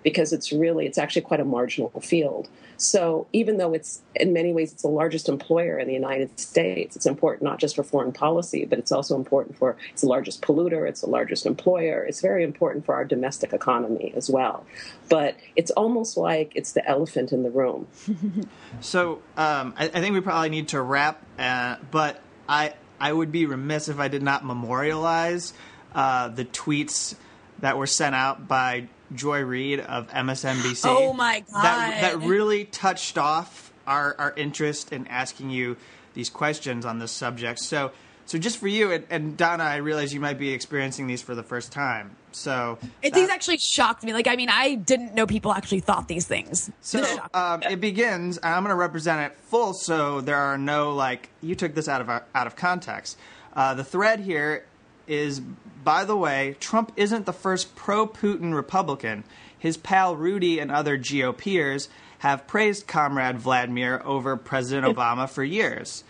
because 0.03 0.33
it's 0.33 0.51
really 0.51 0.85
it's 0.85 0.97
actually 0.97 1.21
quite 1.21 1.39
a 1.39 1.45
marginal 1.45 1.89
field. 2.01 2.49
So 2.77 3.27
even 3.31 3.57
though 3.57 3.73
it's 3.73 4.01
in 4.15 4.33
many 4.33 4.51
ways 4.51 4.73
it's 4.73 4.81
the 4.81 4.89
largest 4.89 5.29
employer 5.29 5.79
in 5.79 5.87
the 5.87 5.93
United 5.93 6.39
States, 6.39 6.95
it's 6.95 7.05
important 7.05 7.43
not 7.43 7.59
just 7.59 7.75
for 7.75 7.83
foreign 7.83 8.11
policy, 8.11 8.65
but 8.65 8.79
it's 8.79 8.91
also 8.91 9.15
important 9.15 9.57
for 9.57 9.77
it's 9.91 10.01
the 10.01 10.07
largest 10.07 10.41
polluter, 10.41 10.87
it's 10.87 11.01
the 11.01 11.09
largest 11.09 11.45
employer, 11.45 12.03
it's 12.03 12.21
very 12.21 12.43
important 12.43 12.85
for 12.85 12.95
our 12.95 13.05
domestic 13.05 13.53
economy 13.53 14.13
as 14.15 14.29
well. 14.29 14.65
But 15.09 15.37
it's 15.55 15.71
almost 15.71 16.17
like 16.17 16.51
it's 16.55 16.73
the 16.73 16.85
elephant 16.87 17.31
in 17.31 17.43
the 17.43 17.51
room. 17.51 17.87
so 18.81 19.21
um, 19.37 19.73
I, 19.77 19.85
I, 19.85 20.01
think 20.01 20.13
we 20.13 20.21
probably 20.21 20.49
need 20.49 20.69
to 20.69 20.81
wrap, 20.81 21.23
uh, 21.39 21.77
but 21.91 22.19
I 22.49 22.73
I 22.99 23.11
would 23.13 23.31
be 23.31 23.45
remiss 23.45 23.89
if 23.89 23.99
I 23.99 24.07
did 24.07 24.23
not 24.23 24.45
memorialize 24.45 25.53
uh, 25.93 26.29
the 26.29 26.45
tweets 26.45 27.15
that 27.59 27.77
were 27.77 27.87
sent 27.87 28.15
out 28.15 28.47
by 28.47 28.87
Joy 29.16 29.41
Reid 29.41 29.80
of 29.80 30.09
MSNBC. 30.09 30.86
Oh 30.86 31.14
my 31.14 31.41
god! 31.51 31.64
That, 31.64 32.01
that 32.01 32.20
really 32.20 32.66
touched 32.66 33.18
off 33.18 33.72
our 33.88 34.16
our 34.18 34.34
interest 34.36 34.91
in 34.91 35.07
asking 35.07 35.49
you 35.49 35.78
these 36.14 36.30
questions 36.30 36.86
on 36.86 36.99
this 36.99 37.11
subject. 37.11 37.59
So, 37.59 37.91
so 38.26 38.38
just 38.38 38.57
for 38.57 38.68
you 38.68 38.91
and, 38.91 39.05
and 39.09 39.38
Donna, 39.38 39.64
I 39.64 39.78
realize 39.78 40.14
you 40.14 40.20
might 40.20 40.39
be 40.39 40.51
experiencing 40.51 41.07
these 41.07 41.22
for 41.22 41.36
the 41.36 41.43
first 41.43 41.72
time. 41.72 42.16
So 42.32 42.78
it, 43.01 43.14
these 43.14 43.30
actually 43.30 43.57
shocked 43.57 44.03
me. 44.03 44.14
Like, 44.14 44.28
I 44.28 44.36
mean, 44.36 44.49
I 44.49 44.76
didn't 44.76 45.14
know 45.14 45.28
people 45.28 45.53
actually 45.53 45.82
thought 45.82 46.07
these 46.07 46.26
things. 46.28 46.72
So 46.82 47.03
um, 47.34 47.64
it 47.64 47.80
begins, 47.80 48.39
I'm 48.41 48.64
going 48.64 48.70
to 48.70 48.76
represent 48.76 49.32
it 49.32 49.38
full, 49.39 49.74
so 49.74 50.22
there 50.22 50.38
are 50.38 50.57
no 50.57 50.93
like 50.93 51.30
you 51.41 51.55
took 51.55 51.76
this 51.76 51.88
out 51.88 52.01
of 52.01 52.09
out 52.09 52.47
of 52.47 52.55
context. 52.55 53.18
Uh, 53.55 53.74
the 53.76 53.84
thread 53.84 54.20
here 54.20 54.66
is, 55.07 55.39
by 55.39 56.05
the 56.05 56.17
way, 56.17 56.55
Trump 56.59 56.91
isn't 56.95 57.25
the 57.25 57.33
first 57.33 57.75
pro 57.75 58.07
Putin 58.07 58.53
Republican. 58.53 59.23
His 59.57 59.77
pal 59.77 60.15
Rudy 60.15 60.59
and 60.59 60.71
other 60.71 60.97
GOPers 60.97 61.87
have 62.19 62.47
praised 62.47 62.87
Comrade 62.87 63.37
Vladimir 63.37 64.01
over 64.05 64.37
President 64.37 64.87
Obama 64.87 65.29
for 65.29 65.43
years. 65.43 66.03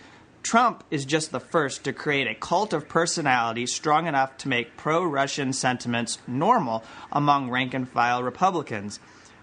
Trump 0.44 0.84
is 0.92 1.06
just 1.06 1.32
the 1.32 1.40
first 1.40 1.86
to 1.86 1.94
create 1.94 2.28
a 2.28 2.36
cult 2.36 2.74
of 2.74 2.90
personality 2.90 3.66
strong 3.66 4.08
enough 4.08 4.38
to 4.38 4.50
make 4.50 4.76
pro 4.76 5.04
Russian 5.04 5.54
sentiments 5.54 6.18
normal 6.28 6.84
among 7.12 7.50
rank 7.50 7.74
and 7.74 7.88
file 7.88 8.22
Republicans. 8.22 9.00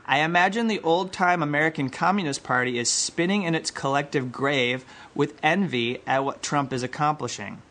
I 0.07 0.19
imagine 0.19 0.67
the 0.67 0.81
old 0.81 1.13
time 1.13 1.43
American 1.43 1.89
Communist 1.89 2.43
Party 2.43 2.79
is 2.79 2.91
spinning 2.91 3.45
in 3.45 3.55
its 3.55 3.71
collective 3.71 4.31
grave 4.31 4.85
with 5.15 5.39
envy 5.43 6.03
at 6.07 6.25
what 6.25 6.43
Trump 6.43 6.73
is 6.73 6.83
accomplishing. 6.83 7.63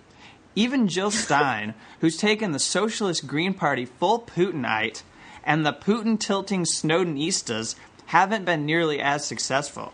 Even 0.55 0.87
Jill 0.87 1.11
Stein, 1.11 1.73
who's 2.01 2.17
taken 2.17 2.51
the 2.51 2.59
Socialist 2.59 3.27
Green 3.27 3.53
Party 3.53 3.85
full 3.85 4.19
Putinite, 4.19 5.03
and 5.43 5.65
the 5.65 5.73
Putin 5.73 6.19
tilting 6.19 6.63
Snowdenistas 6.63 7.75
haven't 8.07 8.45
been 8.45 8.65
nearly 8.65 8.99
as 8.99 9.25
successful. 9.25 9.93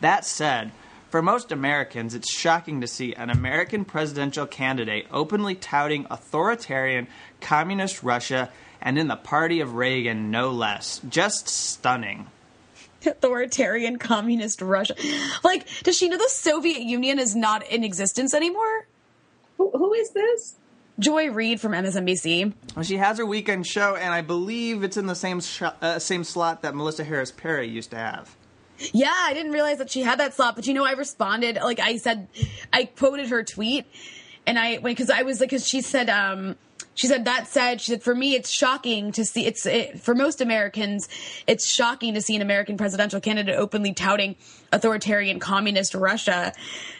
That 0.00 0.24
said, 0.24 0.72
for 1.10 1.22
most 1.22 1.52
Americans, 1.52 2.14
it's 2.14 2.30
shocking 2.30 2.80
to 2.80 2.86
see 2.86 3.14
an 3.14 3.30
American 3.30 3.84
presidential 3.84 4.46
candidate 4.46 5.06
openly 5.10 5.54
touting 5.54 6.06
authoritarian 6.10 7.06
communist 7.40 8.02
Russia 8.02 8.50
and 8.80 8.98
in 8.98 9.08
the 9.08 9.16
party 9.16 9.60
of 9.60 9.74
Reagan, 9.74 10.30
no 10.30 10.50
less. 10.50 11.00
Just 11.08 11.48
stunning. 11.48 12.26
Authoritarian 13.04 13.98
communist 13.98 14.60
Russia. 14.60 14.94
Like, 15.44 15.66
does 15.82 15.96
she 15.96 16.08
know 16.08 16.18
the 16.18 16.28
Soviet 16.28 16.82
Union 16.82 17.18
is 17.18 17.34
not 17.34 17.66
in 17.68 17.84
existence 17.84 18.34
anymore? 18.34 18.87
Who, 19.58 19.70
who 19.70 19.92
is 19.92 20.10
this? 20.10 20.54
Joy 20.98 21.30
Reid 21.30 21.60
from 21.60 21.72
MSNBC. 21.72 22.52
Well, 22.74 22.84
she 22.84 22.96
has 22.96 23.18
her 23.18 23.26
weekend 23.26 23.66
show, 23.66 23.94
and 23.94 24.12
I 24.12 24.20
believe 24.20 24.82
it's 24.82 24.96
in 24.96 25.06
the 25.06 25.14
same 25.14 25.40
sh- 25.40 25.62
uh, 25.62 25.98
same 25.98 26.24
slot 26.24 26.62
that 26.62 26.74
Melissa 26.74 27.04
Harris 27.04 27.30
Perry 27.30 27.68
used 27.68 27.90
to 27.90 27.96
have. 27.96 28.36
Yeah, 28.92 29.14
I 29.14 29.32
didn't 29.34 29.52
realize 29.52 29.78
that 29.78 29.90
she 29.90 30.02
had 30.02 30.18
that 30.20 30.34
slot, 30.34 30.56
but 30.56 30.66
you 30.66 30.74
know, 30.74 30.84
I 30.84 30.92
responded 30.92 31.56
like 31.62 31.78
I 31.80 31.96
said, 31.96 32.28
I 32.72 32.84
quoted 32.84 33.28
her 33.28 33.44
tweet, 33.44 33.86
and 34.46 34.58
I 34.58 34.78
because 34.78 35.10
I 35.10 35.22
was 35.22 35.40
like, 35.40 35.50
because 35.50 35.66
she 35.66 35.82
said, 35.82 36.10
um, 36.10 36.56
she 36.98 37.06
said 37.06 37.26
that 37.26 37.46
said, 37.46 37.80
she 37.80 37.92
said 37.92 38.02
for 38.02 38.12
me 38.12 38.34
it's 38.34 38.50
shocking 38.50 39.12
to 39.12 39.24
see 39.24 39.46
it's 39.46 39.64
it, 39.66 40.00
for 40.00 40.16
most 40.16 40.40
Americans 40.40 41.08
it's 41.46 41.64
shocking 41.64 42.14
to 42.14 42.20
see 42.20 42.34
an 42.34 42.42
American 42.42 42.76
presidential 42.76 43.20
candidate 43.20 43.54
openly 43.54 43.94
touting 43.94 44.34
authoritarian 44.72 45.38
communist 45.38 45.94
Russia. 45.94 46.52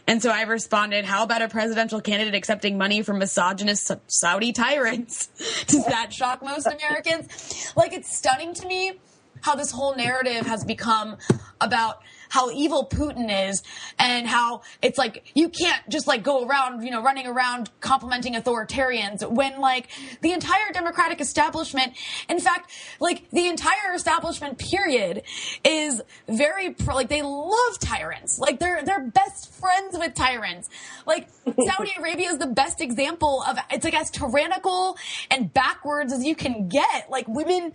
And 0.07 0.23
so 0.23 0.31
I 0.31 0.43
responded, 0.43 1.05
how 1.05 1.25
about 1.25 1.43
a 1.43 1.49
presidential 1.49 2.01
candidate 2.01 2.37
accepting 2.37 2.79
money 2.79 3.03
from 3.03 3.19
misogynist 3.19 3.91
Saudi 4.07 4.53
tyrants? 4.53 5.27
Does 5.67 5.85
that 5.87 6.13
shock 6.13 6.43
most 6.43 6.69
Americans? 6.69 7.73
Like 7.77 7.93
it's 7.93 8.17
stunning 8.17 8.55
to 8.55 8.69
me 8.69 8.93
how 9.41 9.57
this 9.57 9.73
whole 9.73 9.97
narrative 9.97 10.47
has 10.47 10.65
become 10.65 11.17
about 11.61 12.03
how 12.29 12.51
evil 12.51 12.87
Putin 12.91 13.49
is 13.49 13.63
and 13.99 14.27
how 14.27 14.63
it's 14.83 14.99
like 14.99 15.31
you 15.35 15.49
can't 15.49 15.89
just 15.89 16.07
like 16.07 16.23
go 16.23 16.47
around, 16.47 16.83
you 16.83 16.91
know, 16.91 17.03
running 17.03 17.27
around 17.27 17.71
complimenting 17.81 18.35
authoritarians 18.35 19.29
when 19.29 19.61
like 19.61 19.89
the 20.21 20.33
entire 20.33 20.73
democratic 20.73 21.21
establishment, 21.21 21.95
in 22.29 22.41
fact, 22.41 22.71
like 23.01 23.29
the 23.31 23.47
entire 23.47 23.95
establishment 23.95 24.59
period 24.59 25.23
is 25.65 26.03
very 26.29 26.71
pro, 26.71 26.95
like 26.95 27.09
they 27.09 27.23
love 27.23 27.79
tyrants. 27.81 28.39
Like 28.39 28.59
they're 28.59 28.83
they're 28.83 29.05
best 29.05 29.53
friends 29.55 29.97
with 29.99 30.15
tyrants. 30.15 30.69
Like 31.07 31.29
Saudi 31.45 31.93
Arabia 31.99 32.31
is 32.31 32.39
the 32.39 32.47
best 32.47 32.81
example 32.81 33.43
of 33.47 33.59
it's 33.71 33.85
like 33.85 33.99
as 33.99 34.11
tyrannical 34.11 34.97
and 35.31 35.53
backwards 35.53 36.13
as 36.13 36.25
you 36.25 36.35
can 36.35 36.69
get. 36.69 37.11
Like 37.11 37.27
women 37.29 37.73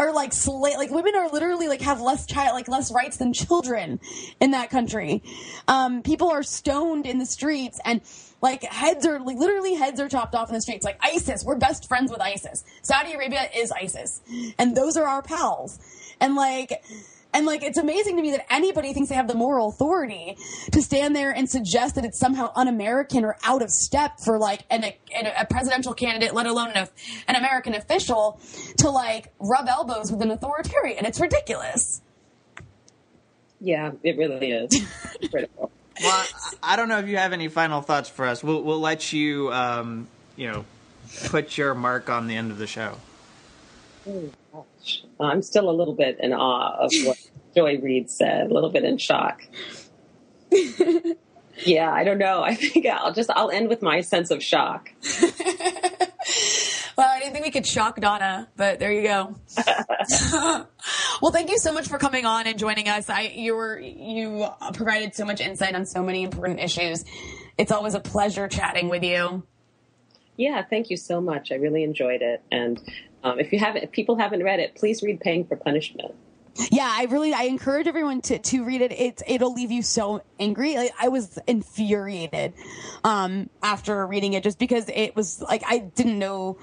are 0.00 0.14
like 0.14 0.30
sla- 0.30 0.76
like 0.76 0.90
women 0.90 1.14
are 1.14 1.28
literally 1.28 1.68
like 1.68 1.82
have 1.82 2.00
less 2.00 2.24
child 2.24 2.54
like 2.54 2.68
less 2.68 2.90
rights 2.90 3.18
than 3.18 3.34
children 3.34 4.00
in 4.40 4.52
that 4.52 4.70
country. 4.70 5.22
Um, 5.68 6.02
people 6.02 6.30
are 6.30 6.42
stoned 6.42 7.04
in 7.04 7.18
the 7.18 7.26
streets 7.26 7.78
and 7.84 8.00
like 8.40 8.62
heads 8.64 9.06
are 9.06 9.20
like, 9.20 9.36
literally 9.36 9.74
heads 9.74 10.00
are 10.00 10.08
chopped 10.08 10.34
off 10.34 10.48
in 10.48 10.54
the 10.54 10.62
streets. 10.62 10.84
Like 10.84 10.98
ISIS, 11.02 11.44
we're 11.44 11.56
best 11.56 11.86
friends 11.86 12.10
with 12.10 12.22
ISIS. 12.22 12.64
Saudi 12.80 13.12
Arabia 13.12 13.46
is 13.54 13.70
ISIS, 13.70 14.22
and 14.58 14.74
those 14.74 14.96
are 14.96 15.06
our 15.06 15.20
pals. 15.20 15.78
And 16.18 16.34
like 16.34 16.82
and 17.32 17.46
like, 17.46 17.62
it's 17.62 17.78
amazing 17.78 18.16
to 18.16 18.22
me 18.22 18.32
that 18.32 18.52
anybody 18.52 18.92
thinks 18.92 19.08
they 19.08 19.14
have 19.14 19.28
the 19.28 19.34
moral 19.34 19.68
authority 19.68 20.36
to 20.72 20.82
stand 20.82 21.14
there 21.14 21.30
and 21.30 21.48
suggest 21.48 21.94
that 21.94 22.04
it's 22.04 22.18
somehow 22.18 22.52
un-American 22.56 23.24
or 23.24 23.36
out 23.44 23.62
of 23.62 23.70
step 23.70 24.18
for 24.18 24.38
like 24.38 24.64
an, 24.70 24.84
a, 24.84 24.96
a 25.38 25.46
presidential 25.46 25.94
candidate, 25.94 26.34
let 26.34 26.46
alone 26.46 26.70
an, 26.74 26.88
an 27.28 27.36
American 27.36 27.74
official, 27.74 28.40
to 28.78 28.90
like 28.90 29.32
rub 29.38 29.68
elbows 29.68 30.10
with 30.10 30.22
an 30.22 30.30
authoritarian. 30.30 31.04
It's 31.04 31.20
ridiculous. 31.20 32.02
Yeah, 33.60 33.92
it 34.02 34.16
really 34.16 34.50
is. 34.52 34.86
critical. 35.30 35.70
Well, 36.02 36.26
I 36.62 36.76
don't 36.76 36.88
know 36.88 36.98
if 36.98 37.08
you 37.08 37.18
have 37.18 37.34
any 37.34 37.48
final 37.48 37.82
thoughts 37.82 38.08
for 38.08 38.24
us. 38.24 38.42
We'll, 38.42 38.62
we'll 38.62 38.80
let 38.80 39.12
you, 39.12 39.52
um, 39.52 40.08
you 40.34 40.50
know, 40.50 40.64
put 41.26 41.58
your 41.58 41.74
mark 41.74 42.08
on 42.08 42.26
the 42.26 42.36
end 42.36 42.50
of 42.50 42.56
the 42.56 42.66
show. 42.66 42.96
Gosh. 44.06 44.14
I'm 45.18 45.42
still 45.42 45.68
a 45.68 45.72
little 45.72 45.94
bit 45.94 46.18
in 46.20 46.32
awe 46.32 46.84
of 46.84 46.90
what 47.04 47.18
Joy 47.56 47.78
Reid 47.78 48.10
said, 48.10 48.50
a 48.50 48.54
little 48.54 48.70
bit 48.70 48.84
in 48.84 48.98
shock. 48.98 49.42
yeah, 51.64 51.92
I 51.92 52.04
don't 52.04 52.18
know. 52.18 52.42
I 52.42 52.54
think 52.54 52.86
I'll 52.86 53.12
just 53.12 53.30
I'll 53.30 53.50
end 53.50 53.68
with 53.68 53.82
my 53.82 54.00
sense 54.00 54.30
of 54.30 54.42
shock. 54.42 54.90
Well, 57.00 57.08
I 57.08 57.18
didn't 57.18 57.32
think 57.32 57.46
we 57.46 57.50
could 57.50 57.66
shock 57.66 57.98
Donna, 57.98 58.46
but 58.58 58.78
there 58.78 58.92
you 58.92 59.02
go. 59.02 59.34
well, 61.22 61.32
thank 61.32 61.48
you 61.48 61.56
so 61.56 61.72
much 61.72 61.88
for 61.88 61.96
coming 61.96 62.26
on 62.26 62.46
and 62.46 62.58
joining 62.58 62.90
us. 62.90 63.08
I 63.08 63.22
you 63.22 63.56
were 63.56 63.80
you 63.80 64.46
provided 64.74 65.14
so 65.14 65.24
much 65.24 65.40
insight 65.40 65.74
on 65.74 65.86
so 65.86 66.02
many 66.02 66.24
important 66.24 66.60
issues. 66.60 67.06
It's 67.56 67.72
always 67.72 67.94
a 67.94 68.00
pleasure 68.00 68.48
chatting 68.48 68.90
with 68.90 69.02
you. 69.02 69.44
Yeah, 70.36 70.62
thank 70.62 70.90
you 70.90 70.98
so 70.98 71.22
much. 71.22 71.50
I 71.50 71.54
really 71.54 71.84
enjoyed 71.84 72.20
it. 72.20 72.42
And 72.52 72.78
um, 73.22 73.38
if 73.38 73.52
you 73.52 73.58
haven't, 73.58 73.84
if 73.84 73.92
people 73.92 74.16
haven't 74.16 74.42
read 74.42 74.60
it, 74.60 74.74
please 74.74 75.02
read 75.02 75.20
"Paying 75.20 75.46
for 75.46 75.56
Punishment." 75.56 76.14
Yeah, 76.70 76.88
I 76.90 77.04
really 77.04 77.32
I 77.32 77.44
encourage 77.44 77.86
everyone 77.86 78.20
to 78.22 78.38
to 78.38 78.64
read 78.64 78.80
it. 78.80 78.92
It 78.92 79.22
it'll 79.26 79.52
leave 79.52 79.70
you 79.70 79.82
so 79.82 80.22
angry. 80.38 80.76
Like, 80.76 80.92
I 81.00 81.08
was 81.08 81.38
infuriated 81.46 82.54
um, 83.04 83.48
after 83.62 84.06
reading 84.06 84.34
it 84.34 84.42
just 84.42 84.58
because 84.58 84.88
it 84.88 85.14
was 85.14 85.40
like 85.40 85.62
I 85.66 85.78
didn't 85.78 86.18
know 86.18 86.58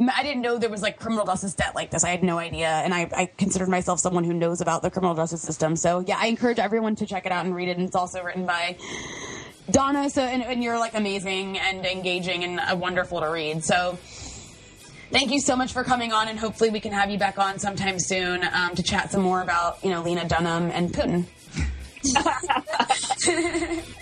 I 0.00 0.22
didn't 0.22 0.42
know 0.42 0.58
there 0.58 0.70
was 0.70 0.82
like 0.82 0.98
criminal 0.98 1.24
justice 1.26 1.54
debt 1.54 1.74
like 1.74 1.90
this. 1.90 2.04
I 2.04 2.10
had 2.10 2.22
no 2.22 2.38
idea, 2.38 2.68
and 2.68 2.94
I, 2.94 3.08
I 3.14 3.26
considered 3.26 3.68
myself 3.68 4.00
someone 4.00 4.24
who 4.24 4.32
knows 4.32 4.60
about 4.60 4.82
the 4.82 4.90
criminal 4.90 5.14
justice 5.14 5.42
system. 5.42 5.76
So 5.76 6.00
yeah, 6.00 6.16
I 6.18 6.26
encourage 6.26 6.58
everyone 6.58 6.96
to 6.96 7.06
check 7.06 7.26
it 7.26 7.32
out 7.32 7.44
and 7.44 7.54
read 7.54 7.68
it. 7.68 7.76
And 7.76 7.86
it's 7.86 7.96
also 7.96 8.22
written 8.22 8.46
by 8.46 8.76
Donna. 9.70 10.10
So 10.10 10.22
and, 10.22 10.42
and 10.42 10.62
you're 10.62 10.78
like 10.78 10.94
amazing 10.94 11.58
and 11.58 11.84
engaging 11.84 12.44
and 12.44 12.60
uh, 12.60 12.76
wonderful 12.76 13.20
to 13.20 13.28
read. 13.28 13.62
So 13.62 13.98
thank 15.12 15.30
you 15.30 15.40
so 15.40 15.54
much 15.54 15.72
for 15.72 15.84
coming 15.84 16.12
on, 16.12 16.28
and 16.28 16.38
hopefully 16.38 16.70
we 16.70 16.80
can 16.80 16.92
have 16.92 17.10
you 17.10 17.18
back 17.18 17.38
on 17.38 17.58
sometime 17.58 17.98
soon 17.98 18.42
um, 18.52 18.74
to 18.74 18.82
chat 18.82 19.12
some 19.12 19.22
more 19.22 19.42
about 19.42 19.82
you 19.84 19.90
know 19.90 20.02
Lena 20.02 20.26
Dunham 20.26 20.70
and 20.70 20.92
Putin. 20.92 21.26